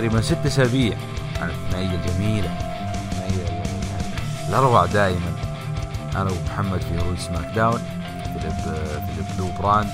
تقريبا 0.00 0.20
ست 0.20 0.46
أسابيع 0.46 0.96
عن 1.36 1.50
الثنائية 1.50 1.94
الجميلة 1.94 2.58
الثنائية 3.12 3.62
الأروع 4.48 4.86
دائما 4.86 5.32
أنا 6.16 6.30
ومحمد 6.30 6.80
في 6.80 6.98
عروض 7.00 7.16
SmackDown 7.18 7.78
في 7.78 8.44
الب- 8.44 9.04
في 9.06 9.30
ال 9.32 9.36
blue 9.36 9.52
brand 9.62 9.90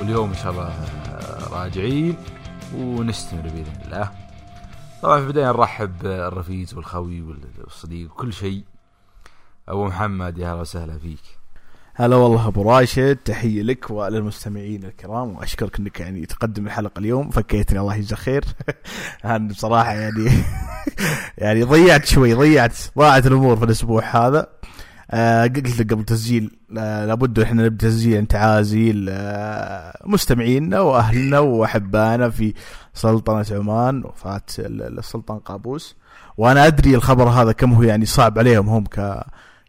واليوم 0.00 0.28
إن 0.28 0.34
شاء 0.36 0.52
الله 0.52 0.74
راجعين 1.50 2.16
ونستمر 2.74 3.42
بإذن 3.42 3.80
الله. 3.84 4.10
طبعا 5.02 5.16
في 5.18 5.22
البداية 5.26 5.46
نرحب 5.46 5.98
بالرفيق 5.98 6.68
والخوي 6.76 7.22
والصديق 7.22 8.10
وكل 8.12 8.32
شيء. 8.32 8.64
أبو 9.68 9.86
محمد 9.86 10.38
يا 10.38 10.52
هلا 10.52 10.60
وسهلا 10.60 10.98
فيك. 10.98 11.38
هلا 11.98 12.16
والله 12.16 12.46
أبو 12.48 12.62
راشد 12.62 13.16
تحية 13.16 13.62
لك 13.62 13.90
وللمستمعين 13.90 14.84
الكرام 14.84 15.36
وأشكرك 15.36 15.78
إنك 15.78 16.00
يعني 16.00 16.26
تقدم 16.26 16.66
الحلقة 16.66 16.98
اليوم 16.98 17.30
فكيتني 17.30 17.78
الله 17.80 17.94
يجزاك 17.94 18.18
خير. 18.18 18.44
أنا 19.24 19.48
بصراحة 19.48 19.92
يعني 19.92 20.30
يعني 21.38 21.62
ضيعت 21.62 22.04
شوي 22.06 22.34
ضيعت 22.34 22.76
ضاعت 22.98 23.26
الأمور 23.26 23.56
في 23.56 23.64
الأسبوع 23.64 24.04
هذا. 24.04 24.46
آه 25.10 25.42
قلت 25.46 25.80
لك 25.80 25.92
قبل 25.92 26.04
تسجيل 26.04 26.58
آه 26.78 27.06
لابد 27.06 27.38
إحنا 27.38 27.62
نبدأ 27.64 27.88
تسجيل 27.88 28.26
تعازي 28.26 29.06
آه 29.10 29.98
مستمعينا 30.06 30.80
وأهلنا 30.80 31.38
وأحبائنا 31.38 32.30
في 32.30 32.54
سلطنة 32.94 33.46
عمان 33.50 34.04
وفاة 34.04 34.42
ال- 34.58 34.98
السلطان 34.98 35.38
قابوس. 35.38 35.96
وأنا 36.36 36.66
أدري 36.66 36.94
الخبر 36.94 37.28
هذا 37.28 37.52
كم 37.52 37.72
هو 37.72 37.82
يعني 37.82 38.04
صعب 38.04 38.38
عليهم 38.38 38.68
هم 38.68 38.84
ك 38.86 39.24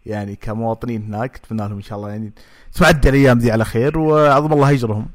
يعني 0.07 0.35
كمواطنين 0.35 1.03
هناك 1.03 1.35
أتمنى 1.35 1.61
لهم 1.61 1.75
إن 1.75 1.81
شاء 1.81 1.97
الله 1.97 2.09
يعني 2.09 2.33
تعدي 2.73 3.09
الأيام 3.09 3.39
ذي 3.39 3.51
على 3.51 3.65
خير 3.65 3.97
وعظم 3.97 4.53
الله 4.53 4.69
هجرهم 4.69 5.07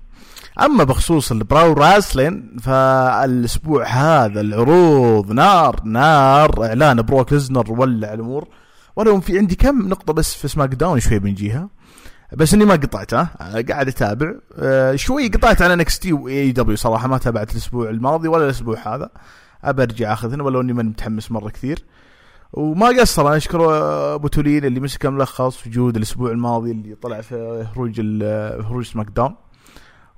أما 0.60 0.84
بخصوص 0.84 1.32
ال 1.32 1.42
pro 1.42 1.72
wrestling 1.72 2.56
فالأسبوع 2.62 3.86
هذا 3.86 4.40
العروض 4.40 5.32
نار 5.32 5.80
نار 5.84 6.66
إعلان 6.66 7.02
بروك 7.02 7.32
ليزنر 7.32 7.72
ولع 7.72 8.12
الأمور. 8.14 8.48
ولو 8.96 9.20
في 9.20 9.38
عندي 9.38 9.54
كم 9.54 9.88
نقطة 9.88 10.12
بس 10.12 10.34
في 10.34 10.48
SmackDown 10.48 11.00
شوي 11.00 11.18
بنجيها 11.18 11.68
بس 12.32 12.54
إني 12.54 12.64
ما 12.64 12.74
قطعت 12.74 13.14
ها 13.14 13.28
قاعد 13.68 13.88
أتابع. 13.88 14.34
آه، 14.58 14.96
شوي 14.96 15.28
قطعت 15.28 15.62
على 15.62 15.76
NXT 15.76 16.12
و 16.12 16.52
AEW 16.52 16.76
صراحة 16.76 17.08
ما 17.08 17.18
تابعت 17.18 17.52
الأسبوع 17.52 17.90
الماضي 17.90 18.28
ولا 18.28 18.44
الأسبوع 18.44 18.94
هذا. 18.94 19.10
ابى 19.64 19.82
ارجع 19.82 20.12
أخذهن 20.12 20.40
ولو 20.40 20.60
إني 20.60 20.72
ماني 20.72 20.88
متحمس 20.88 21.30
مرة 21.30 21.48
كثير. 21.48 21.84
وما 22.52 22.86
قصر. 23.00 23.28
أنا 23.28 23.36
أشكر 23.36 23.74
أبو 24.14 24.28
تولين 24.28 24.64
اللي 24.64 24.80
مسك 24.80 25.06
ملخص 25.06 25.66
وجود 25.66 25.96
الأسبوع 25.96 26.30
الماضي 26.30 26.70
اللي 26.70 26.94
طلع 26.94 27.20
في 27.20 27.66
هروج 27.74 28.00
هروج 28.66 28.84
SmackDown. 28.84 29.06
و 29.06 29.36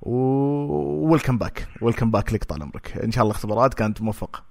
welcome 0.01 1.37
back 1.37 1.67
welcome 1.81 2.11
back 2.11 2.33
لك 2.33 2.43
طال 2.43 2.63
عمرك 2.63 2.97
إن 2.97 3.11
شاء 3.11 3.23
الله 3.23 3.35
اختبارات 3.35 3.73
كانت 3.73 4.01
موفقة. 4.01 4.43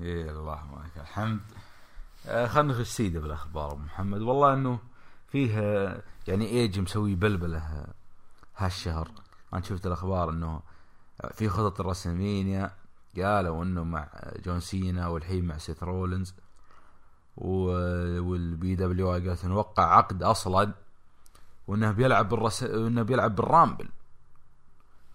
إيه 0.00 0.30
اللهم 0.30 0.74
لك 0.84 1.02
الحمد. 1.02 1.40
آه 2.26 2.46
خلينا 2.46 2.72
نخش 2.72 2.88
سيده 2.88 3.20
بالأخبار 3.20 3.72
أبو 3.72 3.82
محمد. 3.82 4.20
والله 4.20 4.54
إنه 4.54 4.78
فيه 5.28 5.58
يعني 6.28 6.46
إيدج 6.48 6.80
مسوي 6.80 7.14
بلبلة 7.14 7.86
هالشهر. 8.56 9.10
أنا 9.54 9.62
شفت 9.62 9.86
الأخبار 9.86 10.30
إنه 10.30 10.60
في 11.32 11.48
خطط 11.48 11.80
ال 11.80 11.87
WrestleMania 11.87 12.70
قالوا 13.16 13.64
إنه 13.64 13.84
مع 13.84 14.08
جون 14.44 14.60
سينا 14.60 15.08
والحين 15.08 15.44
مع 15.44 15.58
سيث 15.58 15.82
رولينز 15.82 16.34
وال 17.36 18.74
PWI 18.74 19.28
قالت 19.28 19.44
نوقع 19.44 19.96
عقد 19.96 20.22
أصلا 20.22 20.72
وإنه 21.68 21.92
بيلعب 21.92 22.28
بالرس... 22.28 22.62
انه 22.62 23.02
بيلعب 23.02 23.36
بالرامبل 23.36 23.88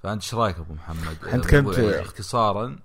فأنت 0.04 0.22
إيش 0.24 0.36
رأيك 0.36 0.58
أبو 0.58 0.74
محمد؟ 0.74 1.18
أنت 1.34 1.56
كنت- 1.56 1.80
اختصارا 1.80 2.80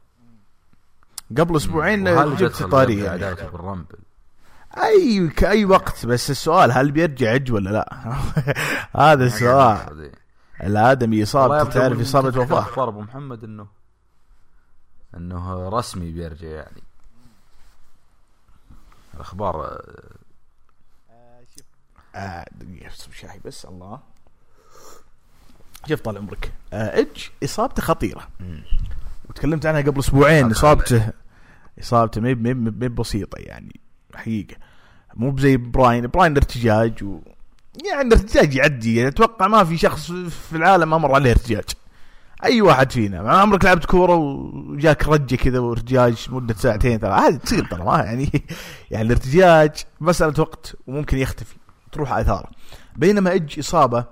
قبل 1.39 1.57
أسبوعين 1.57 2.35
جبت 2.37 2.63
طاري 2.63 2.99
يعني. 2.99 3.35
بالرامبل؟ 3.35 3.99
أي 4.77 5.29
كاي 5.29 5.65
وقت 5.65 6.07
بس 6.07 6.31
السؤال 6.31 6.73
هل 6.73 6.91
بيرجع 6.91 7.33
عج 7.33 7.53
ولا 7.53 7.71
لا؟ 7.71 8.15
هذا 9.05 9.25
السؤال 9.25 10.11
الآدمي 10.63 11.23
إصابته 11.23 11.71
تعرف 11.71 12.01
إصابة 12.01 12.41
وفاة 12.41 12.59
أخبار 12.59 12.89
أبو 12.89 13.01
محمد 13.01 13.45
إنه 13.45 13.78
انه 15.17 15.69
رسمي 15.69 16.11
بيرجع 16.11 16.49
يعني. 16.49 16.83
الاخبار 19.15 19.65
آه، 21.11 21.43
آه 22.15 22.47
دقيقة 22.53 22.87
اشرب 22.87 23.13
شاي 23.13 23.41
بس 23.45 23.65
الله. 23.65 24.01
شوف 25.89 26.01
طال 26.01 26.19
عمرك. 26.19 26.53
آه 26.73 27.01
إج 27.01 27.29
إصابته 27.45 27.83
خطيرة. 27.83 28.29
وتكلمت 29.29 29.67
عنها 29.67 29.81
قبل 29.81 29.99
أسبوعين 29.99 30.51
إصابته 30.51 31.13
إصابته 31.81 32.21
ما 32.21 32.35
ما 32.55 32.89
بسيطة 32.89 33.39
يعني 33.39 33.81
حقيقة. 34.15 34.57
مو 35.15 35.31
بزي 35.31 35.57
براين 35.57 36.07
براين 36.07 36.37
ارتجاج 36.37 37.05
و 37.05 37.21
يعني 37.85 38.13
ارتجاج 38.13 38.55
يعدي. 38.55 38.97
يعني 38.97 39.09
أتوقع 39.09 39.47
ما 39.47 39.65
في 39.65 39.79
شخص 39.79 40.13
في 40.13 40.57
العالم 40.57 40.91
ما 40.91 40.99
مر 40.99 41.15
عليه 41.15 41.31
ارتجاج. 41.31 41.65
أي 42.45 42.63
واحد 42.63 42.93
فينا. 42.93 43.23
مع 43.23 43.41
عمرك 43.41 43.65
لعبت 43.65 43.85
كورة 43.85 44.17
وجاك 44.17 45.09
رجه 45.09 45.37
كذا 45.37 45.59
وارتجاج 45.59 46.27
مدة 46.31 46.55
ساعتين 46.55 46.99
ثلاث 46.99 47.21
هذه 47.21 47.37
تصير 47.37 47.65
ترى 47.65 47.85
ما 47.85 47.99
يعني 47.99 48.29
يعني 48.91 49.07
الارتجاج 49.07 49.71
مسألة 50.01 50.35
وقت 50.39 50.77
وممكن 50.87 51.19
يختفي 51.19 51.57
تروح 51.93 52.13
إثارة. 52.13 52.51
بينما 52.97 53.35
إيدج 53.35 53.59
إصابة 53.59 54.05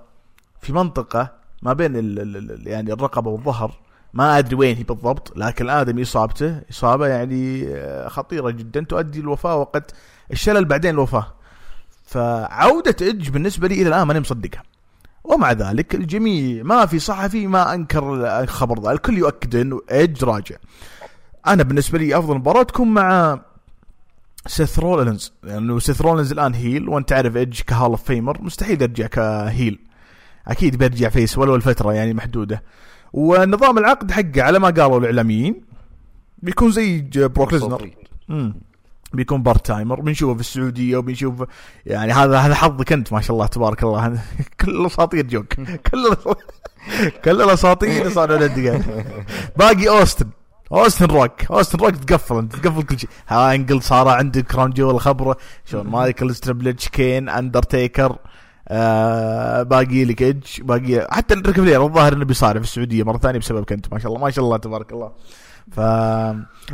في 0.61 0.73
منطقة 0.73 1.31
ما 1.61 1.73
بين 1.73 1.95
ال 1.95 2.19
ال 2.19 2.51
ال 2.51 2.67
يعني 2.67 2.93
الرقبة 2.93 3.31
والظهر 3.31 3.71
ما 4.13 4.37
أدري 4.37 4.55
وين 4.55 4.77
هي 4.77 4.83
بالضبط 4.83 5.37
لكن 5.37 5.65
الآدمي 5.65 6.01
إصابته 6.01 6.61
إصابة 6.71 7.07
يعني 7.07 7.67
آه، 7.67 8.07
خطيرة 8.07 8.49
جدا 8.49 8.85
تؤدي 8.89 9.21
للوفاه 9.21 9.55
وقد 9.55 9.83
الشلل 10.31 10.65
بعدين 10.65 10.93
الوفاة. 10.93 11.33
فعودة 12.05 12.95
إيدج 13.01 13.29
بالنسبة 13.29 13.67
لي 13.67 13.81
إلى 13.81 13.89
الآن 13.89 14.07
ماني 14.07 14.19
مصدقها. 14.19 14.63
ومع 15.27 15.51
ذلك 15.51 15.95
الجميع 15.95 16.63
ما 16.63 16.85
في 16.85 16.99
صحفي 16.99 17.47
ما 17.47 17.73
أنكر 17.73 18.15
الخبر 18.43 18.81
ذا 18.81 18.91
الكل 18.91 19.17
يؤكد 19.17 19.55
إنه 19.55 19.81
إيدج 19.91 20.23
راجع. 20.23 20.55
أنا 21.47 21.63
بالنسبة 21.63 21.99
لي 21.99 22.17
أفضل 22.17 22.35
مباراة 22.35 22.63
تكون 22.63 22.87
مع 22.87 23.39
سيث 24.47 24.79
رولينز 24.79 25.33
لأنه 25.43 25.67
يعني 25.67 25.79
سيث 25.79 26.01
رولينز 26.01 26.31
الآن 26.31 26.53
heel 26.53 26.89
وأنت 26.89 27.09
تعرف 27.09 27.37
إيدج 27.37 27.61
ك 27.61 27.67
Hall 27.67 27.91
of 27.91 28.03
Famer 28.03 28.41
مستحيل 28.41 28.81
يرجع 28.81 29.07
ك 29.07 29.19
heel. 29.19 29.79
أكيد 30.47 30.75
بيرجع 30.75 31.09
face 31.09 31.37
ولو 31.37 31.55
الفترة 31.55 31.93
يعني 31.93 32.13
محدودة. 32.13 32.63
ونظام 33.13 33.77
العقد 33.77 34.11
حقه 34.11 34.41
على 34.41 34.59
ما 34.59 34.69
قالوا 34.69 34.99
الإعلاميين 34.99 35.61
بيكون 36.37 36.71
زي 36.71 37.01
بروك 37.15 37.53
ليزنر. 37.53 37.91
بيكون 39.13 39.43
part 39.43 39.65
timer 39.65 40.01
بنشوفه 40.01 40.33
في 40.33 40.39
السعودية 40.39 40.97
وبنشوف 40.97 41.43
يعني 41.85 42.13
هذا 42.13 42.37
هذا 42.37 42.55
حظك 42.55 42.91
أنت 42.91 43.13
ما 43.13 43.21
شاء 43.21 43.35
الله 43.35 43.47
تبارك 43.47 43.83
الله. 43.83 44.19
كل 44.61 44.71
الأساطير 44.81 45.25
جوك. 45.25 45.53
كل 45.91 46.15
كل 47.25 47.41
الأساطير 47.41 48.09
صاروا 48.09 48.37
ندقه 48.37 48.83
باقي 49.57 49.89
أوستن. 49.89 50.29
أوستن 50.71 51.05
روك. 51.05 51.51
أوستن 51.51 51.79
روك 51.79 51.95
تقفل 51.95 52.37
أنت 52.37 52.55
تقفل 52.55 52.83
كل 52.83 52.99
شيء. 52.99 53.09
ها 53.27 53.55
إنجل 53.55 53.81
صار 53.81 54.07
عندك 54.07 54.45
كراون 54.45 54.69
جول 54.71 55.01
خبرة. 55.01 55.37
شلون 55.65 55.87
مايكل 55.87 56.35
ستريبلتش 56.35 56.89
كين 56.89 57.29
أندرتيكر 57.29 58.17
آه 58.69 59.63
باقي 59.63 60.05
لك 60.05 60.21
إيدج 60.21 60.61
باقي 60.61 61.07
حتى 61.11 61.33
الظاهر 61.33 62.13
إنه 62.13 62.25
بيصارع 62.25 62.59
في 62.59 62.67
السعودية 62.67 63.03
مرة 63.03 63.17
ثانية 63.17 63.39
بسببك 63.39 63.71
انت 63.71 63.93
ما 63.93 63.99
شاء 63.99 64.11
الله 64.11 64.23
ما 64.25 64.31
شاء 64.31 64.45
الله 64.45 64.57
تبارك 64.57 64.91
الله. 64.91 65.11
ف 65.71 65.79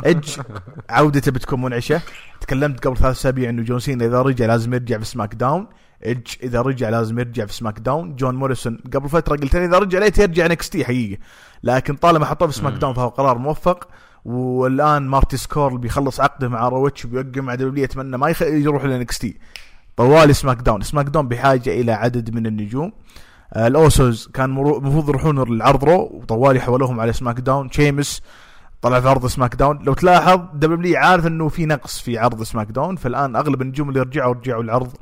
ايدج 0.06 0.40
عودته 0.90 1.32
بتكون 1.32 1.62
منعشة. 1.62 2.00
تكلمت 2.40 2.86
قبل 2.86 2.96
ثلاث 2.96 3.16
أسابيع 3.16 3.50
إنه 3.50 3.62
جون 3.62 3.78
سينا 3.78 4.04
إذا 4.04 4.22
رجع 4.22 4.46
لازم 4.46 4.74
يرجع 4.74 4.98
في 4.98 5.04
سماك 5.04 5.34
داون. 5.34 5.66
ايدج 6.04 6.26
إذا 6.42 6.62
رجع 6.62 6.88
لازم 6.88 7.18
يرجع 7.18 7.46
في 7.46 7.52
SmackDown. 7.52 8.16
جون 8.16 8.34
موريسون 8.34 8.78
قبل 8.94 9.08
فترة 9.08 9.36
قلت 9.36 9.54
إذا 9.54 9.78
رجع 9.78 9.98
ليت 9.98 10.18
يرجع 10.18 10.46
NXT 10.46 10.84
حقيقة. 10.84 11.22
لكن 11.62 11.94
طالما 11.96 12.26
حطوه 12.26 12.48
في 12.48 12.54
SmackDown 12.54 12.94
فهو 12.94 13.08
قرار 13.08 13.38
موفق. 13.38 13.88
والآن 14.24 15.02
مارتي 15.02 15.36
سكيرل 15.36 15.76
بيخلص 15.76 16.20
عقده 16.20 16.48
مع 16.48 16.68
ROH 16.68 17.04
وبيوقع 17.04 17.40
مع 17.40 17.54
WWE 17.54 17.84
أتمنى 17.84 18.18
ما 18.18 18.28
يخ... 18.28 18.42
يروح 18.42 18.84
ل 18.84 19.18
NXT 19.18 19.38
طوال 19.96 20.36
SmackDown. 20.36 20.80
SmackDown 20.80 21.28
بحاجة 21.28 21.80
إلى 21.80 21.92
عدد 21.92 22.34
من 22.34 22.46
النجوم. 22.46 22.92
آه، 23.52 23.66
الاوسوس 23.66 24.28
كان 24.28 24.44
المفروض 24.44 25.08
يروحون 25.08 25.48
للعرض 25.48 25.84
Raw. 25.84 26.10
وطوالي 26.12 26.60
حولوهم 26.60 27.00
على 27.00 27.12
SmackDown. 27.12 27.70
شيمس 27.70 28.22
طلع 28.84 29.00
في 29.00 29.08
عرض 29.08 29.26
SmackDown. 29.26 29.78
لو 29.82 29.94
تلاحظ 29.94 30.40
WWE 30.54 30.96
عارف 30.98 31.26
إنه 31.26 31.48
في 31.48 31.66
نقص 31.66 32.00
في 32.00 32.18
عرض 32.18 32.42
SmackDown. 32.42 32.96
فالآن 32.96 33.36
أغلب 33.36 33.62
النجوم 33.62 33.88
اللي 33.88 34.00
رجعوا 34.00 34.34
رجعوا 34.34 34.62
العرض 34.62 34.92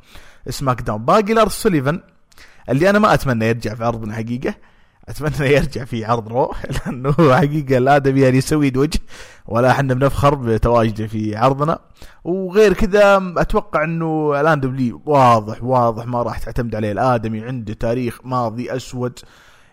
SmackDown. 0.48 1.04
باقي 1.04 1.34
لارس 1.34 1.52
سوليفان 1.52 2.00
اللي 2.68 2.90
أنا 2.90 2.98
ما 2.98 3.14
أتمنى 3.14 3.46
يرجع 3.46 3.74
في 3.74 3.84
عرضنا 3.84 4.14
حقيقة. 4.14 4.54
أتمنى 5.08 5.52
يرجع 5.52 5.84
في 5.84 6.04
عرض 6.04 6.28
Raw 6.28 6.52
لأنه 6.86 7.12
حقيقة 7.12 7.78
الادمي 7.78 8.20
يعني 8.20 8.38
يسوي 8.38 8.72
وجه 8.76 9.00
ولا 9.46 9.70
إحنا 9.70 9.94
بنفخر 9.94 10.34
بتواجده 10.34 11.06
في 11.06 11.36
عرضنا. 11.36 11.78
وغير 12.24 12.72
كذا 12.72 13.32
أتوقع 13.36 13.84
إنه 13.84 14.40
الآن 14.40 14.60
WWE 14.60 15.00
واضح 15.06 15.62
واضح 15.64 16.06
ما 16.06 16.22
راح 16.22 16.38
تعتمد 16.38 16.74
عليه. 16.74 16.92
الآدمي 16.92 17.40
عنده 17.44 17.72
تاريخ 17.74 18.18
ماضي 18.24 18.76
أسود. 18.76 19.18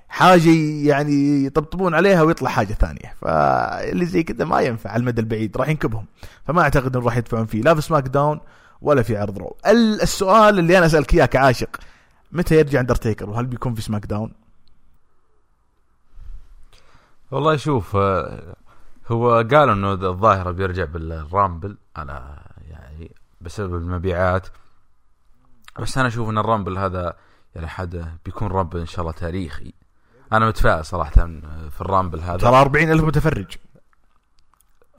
حاجة 0.10 0.50
يعني 0.88 1.46
يطبطبون 1.46 1.94
عليها 1.96 2.22
ويطلع 2.22 2.50
حاجة 2.50 2.74
ثانية. 2.74 3.14
فاللي 3.22 4.06
زي 4.06 4.24
كذا 4.24 4.46
ما 4.46 4.62
ينفع 4.62 4.90
على 4.90 5.00
المدى 5.02 5.22
البعيد 5.22 5.58
راح 5.58 5.70
ينكبهم. 5.70 6.06
فما 6.48 6.62
أعتقد 6.62 6.96
إنه 6.96 7.06
راح 7.06 7.18
يدفعون 7.18 7.46
فيه 7.46 7.62
لا 7.62 7.76
في 7.76 7.82
SmackDown 7.82 8.40
ولا 8.82 9.02
في 9.04 9.18
عرض 9.18 9.38
Raw. 9.38 9.58
ال- 9.68 10.02
السؤال 10.02 10.60
اللي 10.60 10.78
أنا 10.78 10.86
أسألك 10.86 11.14
إياه 11.14 11.26
كعاشق 11.26 11.80
متى 12.32 12.56
يرجع 12.56 12.80
اندرتيكر 12.80 13.30
وهل 13.30 13.46
بيكون 13.46 13.74
في 13.74 13.82
SmackDown؟ 13.82 14.34
والله 17.32 17.56
شوف 17.56 17.96
آه، 17.96 18.56
هو 19.08 19.32
قالوا 19.36 19.74
إنه 19.74 19.94
الظاهرة 19.94 20.52
بيرجع 20.52 20.86
بال 20.86 21.09
Rumble 21.09 21.78
على 21.96 22.38
يعني 22.70 23.12
بسبب 23.42 23.76
المبيعات. 23.76 24.48
بس 25.80 25.98
أنا 25.98 26.08
أشوف 26.08 26.30
إن 26.30 26.38
ال 26.38 26.44
Rumble 26.44 26.78
هذا 26.78 27.14
يعني 27.56 27.68
حد 27.68 28.06
بيكون 28.26 28.48
Rumble 28.48 28.80
إن 28.80 28.86
شاء 28.86 29.02
الله 29.02 29.12
تاريخي. 29.12 29.74
أنا 30.34 30.48
متفائل 30.48 30.86
صراحة 30.86 31.12
في 31.70 31.82
ال 31.82 31.87
Rumble 31.87 32.20
هذا. 32.20 32.38
ترى 32.38 32.62
40 32.62 32.92
ألف 32.92 33.04
متفرج. 33.04 33.58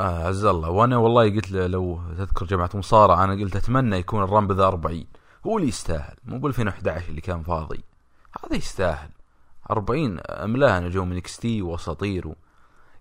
آه 0.00 0.28
عز 0.28 0.44
الله. 0.44 0.70
وأنا 0.70 0.96
والله 0.96 1.30
قلت 1.30 1.50
له 1.50 1.66
لو 1.66 2.00
تذكر 2.18 2.46
جماعة 2.46 2.70
مصارعة 2.74 3.24
أنا 3.24 3.32
قلت 3.32 3.56
أتمنى 3.56 3.96
يكون 3.96 4.22
ال 4.22 4.27
Rumble 4.27 4.56
ذا 4.56 4.64
40 4.64 5.04
هو 5.46 5.56
اللي 5.58 5.68
يستاهل. 5.68 6.16
مو 6.24 6.38
ب 6.38 6.46
2011 6.46 7.08
اللي 7.08 7.20
كان 7.20 7.42
فاضي. 7.42 7.84
هذا 8.44 8.56
يستاهل. 8.56 9.10
40 9.70 10.18
أملاها 10.28 10.80
نجوم 10.80 11.08
من 11.08 11.16
NXT 11.16 11.62
وأساطير 11.62 12.28
و... 12.28 12.36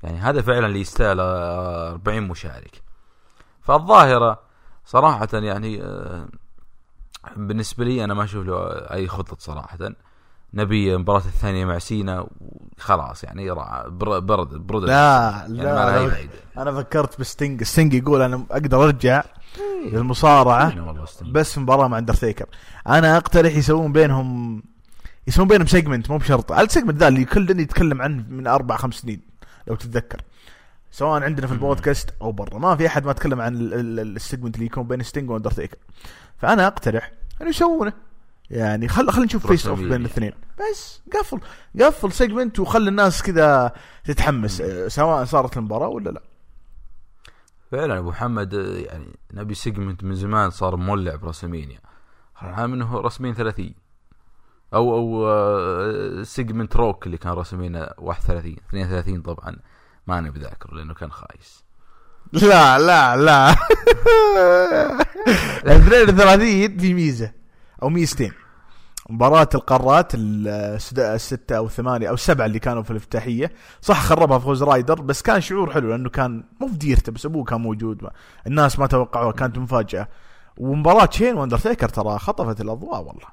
يعني 0.03 0.17
هذا 0.17 0.41
فعلا 0.41 0.67
اللي 0.67 0.81
يستاهل 0.81 1.19
آه، 1.19 1.89
40 1.91 2.23
مشارك. 2.23 2.81
فالظاهرة 3.61 4.39
صراحة 4.85 5.27
يعني 5.33 5.83
آه، 5.83 6.27
بالنسبة 7.35 7.85
لي 7.85 8.03
أنا 8.03 8.13
ما 8.13 8.23
أشوف 8.23 8.45
له 8.45 8.67
أي 8.93 9.07
خطط 9.07 9.39
صراحة. 9.39 9.77
نبي 10.53 10.95
المباراة 10.95 11.17
الثانية 11.19 11.65
مع 11.65 11.79
سينا 11.79 12.27
وخلاص 12.77 13.23
يعني 13.23 13.51
برد 13.87 14.25
برد 14.67 14.83
لا 14.83 15.29
يعني 15.41 15.57
لا. 15.63 15.99
أنا. 16.05 16.17
أنا 16.57 16.71
فكرت 16.71 17.19
بستنج 17.19 17.63
ستنج 17.63 17.93
يقول 17.93 18.21
أنا 18.21 18.45
أقدر 18.51 18.83
أرجع 18.83 19.23
إيه. 19.59 19.97
والله 20.81 21.03
استنى. 21.03 21.31
بس 21.31 21.57
مباراة 21.57 21.87
مع 21.87 21.97
اندرتيكر 21.97 22.45
أنا 22.87 23.17
أقترح 23.17 23.55
يسوون 23.55 23.91
بينهم 23.91 24.63
يسوون 25.27 25.47
بينهم 25.47 25.67
segment 25.67 26.09
مو 26.11 26.17
بشرط. 26.17 26.51
ال 26.51 26.57
segment 26.57 26.97
ذا 26.97 27.07
اللي 27.07 27.25
كلنا 27.25 27.61
يتكلم 27.61 28.01
عنه 28.01 28.25
من 28.29 28.47
أربع 28.47 28.75
خمس 28.77 28.93
سنين 28.95 29.21
لو 29.67 29.75
تتذكر. 29.75 30.21
سواء 30.91 31.23
عندنا 31.23 31.47
في 31.47 31.53
البودكاست 31.53 32.09
أو 32.21 32.31
برا. 32.31 32.57
ما 32.59 32.75
في 32.75 32.87
أحد 32.87 33.05
ما 33.05 33.13
تكلم 33.13 33.41
عن 33.41 33.55
ال- 33.55 33.73
ال- 33.73 33.99
ال- 33.99 34.15
ال 34.15 34.20
segment 34.20 34.55
اللي 34.55 34.65
يكون 34.65 34.83
بين 34.87 35.03
ستينج 35.03 35.29
واندرتيكر 35.29 35.77
فأنا 36.37 36.67
أقترح 36.67 37.11
إنه 37.41 37.49
يسوونه. 37.49 37.93
يعني 38.51 38.87
خل 38.87 39.11
خلينا 39.11 39.25
نشوف 39.25 39.47
فيس 39.47 39.67
اوف 39.67 39.79
بين. 39.79 39.93
الاثنين. 39.93 40.31
بس 40.59 41.01
قفل. 41.13 41.39
قفل 41.79 42.11
سيجمنت 42.11 42.59
وخلي 42.59 42.89
الناس 42.89 43.23
كذا 43.23 43.71
تتحمس. 44.03 44.61
آه، 44.61 44.87
سواء 44.87 45.25
صارت 45.25 45.57
المباراة 45.57 45.87
ولا 45.87 46.09
لا. 46.09 46.21
فعلا 47.71 47.99
أبو 47.99 48.09
محمد 48.09 48.53
آه، 48.53 48.77
يعني 48.77 49.05
نبي 49.33 49.53
سيجمنت 49.53 50.03
من 50.03 50.15
زمان 50.15 50.49
صار 50.49 50.75
مولع 50.75 51.15
برسمينيا 51.15 51.79
منه 52.57 52.99
رسمين 53.01 53.33
30 53.33 53.73
أو 54.73 54.95
أو 54.95 56.23
سيجمنت 56.23 56.75
روك 56.75 57.05
اللي 57.05 57.17
كان 57.17 57.33
رسمينه 57.33 57.87
31 57.97 58.55
32 58.69 59.21
طبعا 59.21 59.55
ما 60.07 60.19
أنا 60.19 60.29
بذاكر 60.29 60.73
لأنه 60.73 60.93
كان 60.93 61.11
خايس. 61.11 61.63
لا 62.33 62.79
لا 62.79 63.17
لا. 63.17 63.51
32 65.65 66.77
في 66.77 66.93
ميزة. 66.93 67.38
أو 67.83 67.89
ميزتين. 67.89 68.31
مباراة 69.09 69.49
القارات 69.55 70.11
الستة 70.15 71.57
أو 71.57 71.65
الثمانية 71.65 72.09
أو 72.09 72.13
السبعة 72.13 72.45
اللي 72.45 72.59
كانوا 72.59 72.83
في 72.83 72.91
الافتتاحية. 72.91 73.51
صح 73.81 74.03
خربها 74.03 74.39
فوز 74.39 74.63
رايدر 74.63 75.01
بس 75.01 75.21
كان 75.21 75.41
شعور 75.41 75.71
حلو 75.73 75.89
لأنه 75.89 76.09
كان 76.09 76.43
مو 76.61 76.67
في 76.67 76.77
ديرته 76.77 77.11
بس 77.11 77.25
أبوه 77.25 77.43
كان 77.43 77.61
موجود. 77.61 78.09
الناس 78.47 78.79
ما 78.79 78.87
توقعوها 78.87 79.31
كانت 79.31 79.57
مفاجأة. 79.57 80.07
ومباراة 80.57 81.09
شين 81.11 81.35
وأندرتيكر 81.35 81.89
ترى 81.89 82.19
خطفت 82.19 82.61
الأضواء 82.61 83.01
والله. 83.01 83.27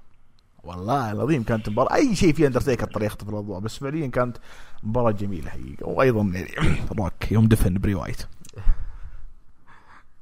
والله 0.64 1.12
العظيم 1.12 1.42
كانت 1.42 1.68
مباراة. 1.68 1.94
أي 1.94 2.16
شيء 2.16 2.32
فيه 2.32 2.46
أندرتيكر 2.46 2.86
ترى 2.86 3.06
يخطف 3.06 3.28
الأضواء 3.28 3.60
بس 3.60 3.78
فعليا 3.78 4.06
كانت 4.06 4.36
مباراة 4.82 5.10
جميلة. 5.10 5.50
حقيقة 5.50 5.86
وأيضا 5.88 6.22
يعني 6.22 6.76
روك 6.98 7.32
يوم 7.32 7.46
دفن 7.48 7.74
بري 7.74 7.94
وايت. 7.94 8.22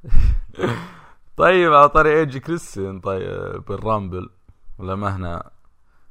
طيب 1.37 1.73
على 1.73 1.89
طاري 1.89 2.19
ايج 2.19 2.37
كريستيان 2.37 2.99
طيب 2.99 3.63
بال 3.67 3.82
Rumble 3.82 4.29
ولا 4.79 4.95
ما 4.95 5.15
هنا 5.15 5.49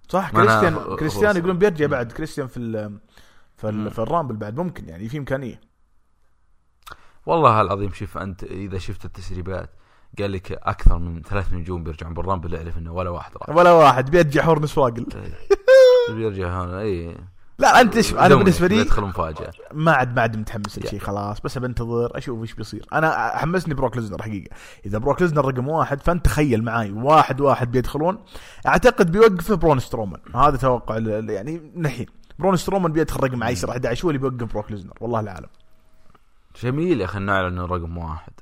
صح 0.08 0.30
كريستيان 0.30 0.96
كريستيان. 0.96 1.36
يقولون 1.36 1.58
بيرجع 1.58 1.86
بعد 1.86 2.12
كريستيان 2.12 2.46
في 2.46 2.56
ال 2.56 2.98
في. 3.56 3.68
ال 3.68 3.90
في 3.90 3.98
الرامبل 3.98 4.36
بعد 4.36 4.56
ممكن 4.56 4.88
يعني 4.88 5.08
في 5.08 5.18
إمكانية 5.18 5.60
والله 7.26 7.60
العظيم 7.60 7.92
شوف 7.92 8.18
أنت 8.18 8.44
إذا 8.44 8.78
شفت 8.78 9.04
التسريبات 9.04 9.70
قال 10.18 10.32
لك 10.32 10.52
أكثر 10.52 10.98
من 10.98 11.22
ثلاث 11.22 11.52
نجوم 11.52 11.84
بيرجعون 11.84 12.14
بال 12.14 12.25
Rumble 12.25 12.56
اعرف 12.56 12.78
إنه 12.78 12.92
ولا 12.92 13.10
واحد 13.10 13.32
راح 13.36 13.56
ولا 13.56 13.72
واحد 13.72 14.10
بيرجع 14.10 14.42
هورنسواقل 14.42 15.06
إيه. 15.14 15.48
بيرجع 16.16 16.64
هنا 16.64 16.80
اي 16.80 17.16
لا 17.58 17.80
انت 17.80 17.96
إيش 17.96 18.14
أنا 18.14 18.34
بالنسبة 18.34 18.66
لي 18.66 18.76
بيدخل 18.76 19.02
مفاجأة. 19.02 19.50
ما 19.72 19.92
عاد 19.92 20.14
ما 20.14 20.22
عاد 20.22 20.36
متحمس. 20.36 20.78
لشيء 20.78 20.98
خلاص. 20.98 21.40
بس 21.40 21.58
بنتظر 21.58 22.18
أشوف 22.18 22.42
إيش 22.42 22.54
بيصير. 22.54 22.86
أنا 22.92 23.36
حمسني 23.36 23.74
بروك 23.74 23.96
ليزنر 23.96 24.22
حقيقة. 24.22 24.56
إذا 24.86 24.98
بروك 24.98 25.22
ليزنر 25.22 25.44
رقم 25.44 25.68
واحد 25.68 26.02
فأنت 26.02 26.24
تخيل 26.24 26.64
معاي 26.64 26.92
واحد 26.92 27.40
واحد 27.40 27.70
بيدخلون. 27.70 28.18
أعتقد 28.66 29.12
بيوقفه 29.12 29.54
برون 29.54 29.78
سترومان. 29.78 30.20
هذا 30.34 30.56
توقع 30.56 30.98
يعني 30.98 31.72
الحين 31.76 32.06
برون 32.38 32.56
سترومان 32.56 32.92
بيدخل 32.92 33.24
رقم 33.24 33.42
10 33.42 33.70
11 33.70 34.04
هو 34.04 34.10
اللي 34.10 34.18
بيوقف 34.18 34.52
بروك 34.52 34.70
ليزنر. 34.70 34.94
والله 35.00 35.20
الاعلم 35.20 35.48
جميل 36.62 37.00
يا 37.00 37.04
أخي 37.04 37.18
نعلن 37.18 37.46
إنه 37.46 37.66
رقم 37.66 37.98
واحد. 37.98 38.32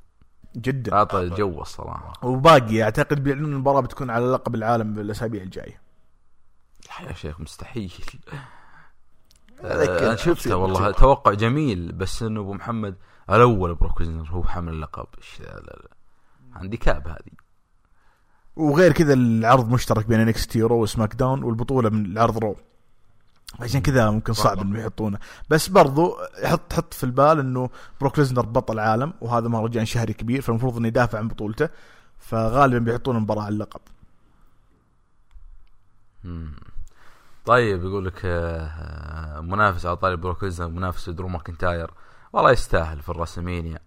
جدا. 0.57 0.93
اعطى 0.93 1.29
جو 1.29 1.63
الصراحة. 1.63 2.13
وباقي 2.23 2.83
أعتقد 2.83 3.25
بيعلنون 3.25 3.53
المباراة 3.53 3.81
بتكون 3.81 4.11
على 4.11 4.27
لقب 4.27 4.55
العالم 4.55 4.95
بالأسابيع 4.95 5.43
الجاية. 5.43 5.81
لا 7.01 7.09
يا 7.09 7.13
شيخ 7.13 7.41
مستحيل. 7.41 7.93
أنا 9.65 10.17
شفته 10.17 10.57
والله. 10.57 10.91
توقع 10.91 11.33
جميل 11.33 11.93
بس 11.93 12.23
إنه 12.23 12.41
أبو 12.41 12.55
محمد 12.55 12.95
الأول 13.31 13.75
بروك 13.75 14.03
هو 14.03 14.43
حامل 14.43 14.73
اللقب. 14.73 15.07
لا 15.41 15.89
لا 16.63 16.77
كاب 16.77 17.09
هذه. 17.09 17.33
وغير 18.57 18.93
كذا 18.93 19.15
العرض 19.15 19.69
مشترك 19.69 20.07
بين 20.07 20.21
NXT 20.21 20.63
Raw 20.63 20.78
و 20.78 20.83
SmackDown 20.83 21.43
والبطولة 21.43 21.91
من 21.91 22.07
العرض 22.07 22.39
Raw 22.39 22.57
عشان 23.61 23.81
كذا 23.81 24.11
ممكن 24.11 24.33
صعب 24.33 24.61
إنه 24.61 24.81
يحطونه. 24.81 25.19
بس 25.51 25.69
برضو 25.69 26.17
حط 26.45 26.73
حط 26.73 26.95
في 26.95 27.05
البال 27.05 27.39
إنه 27.39 27.71
بروك 28.01 28.19
ليزنر 28.19 28.47
بطل 28.47 28.79
عالم 28.79 29.13
وهذا 29.21 29.49
مهرجان 29.49 29.85
شهري 29.85 30.13
كبير 30.13 30.41
فالمفروض 30.41 30.77
إنه 30.77 30.89
يدافع 30.89 31.19
عن 31.19 31.29
بطولته. 31.29 31.69
فغالبا 32.19 32.79
بيحطون 32.79 33.17
المباراه 33.17 33.43
على 33.43 33.53
اللقب. 33.53 33.81
طيب 37.45 37.85
يقول 37.85 38.07
لك 38.07 38.21
آه، 38.25 38.67
آه، 38.67 39.41
منافس 39.41 39.87
على 39.87 39.97
طاري 39.97 40.17
بروك 40.17 40.45
منافس 40.61 41.11
درو 41.11 41.29
ماكنتاير. 41.29 41.91
والله 42.33 42.53
يستاهل 42.53 43.03
في 43.03 43.09
ال 43.09 43.14
WrestleMania 43.14 43.79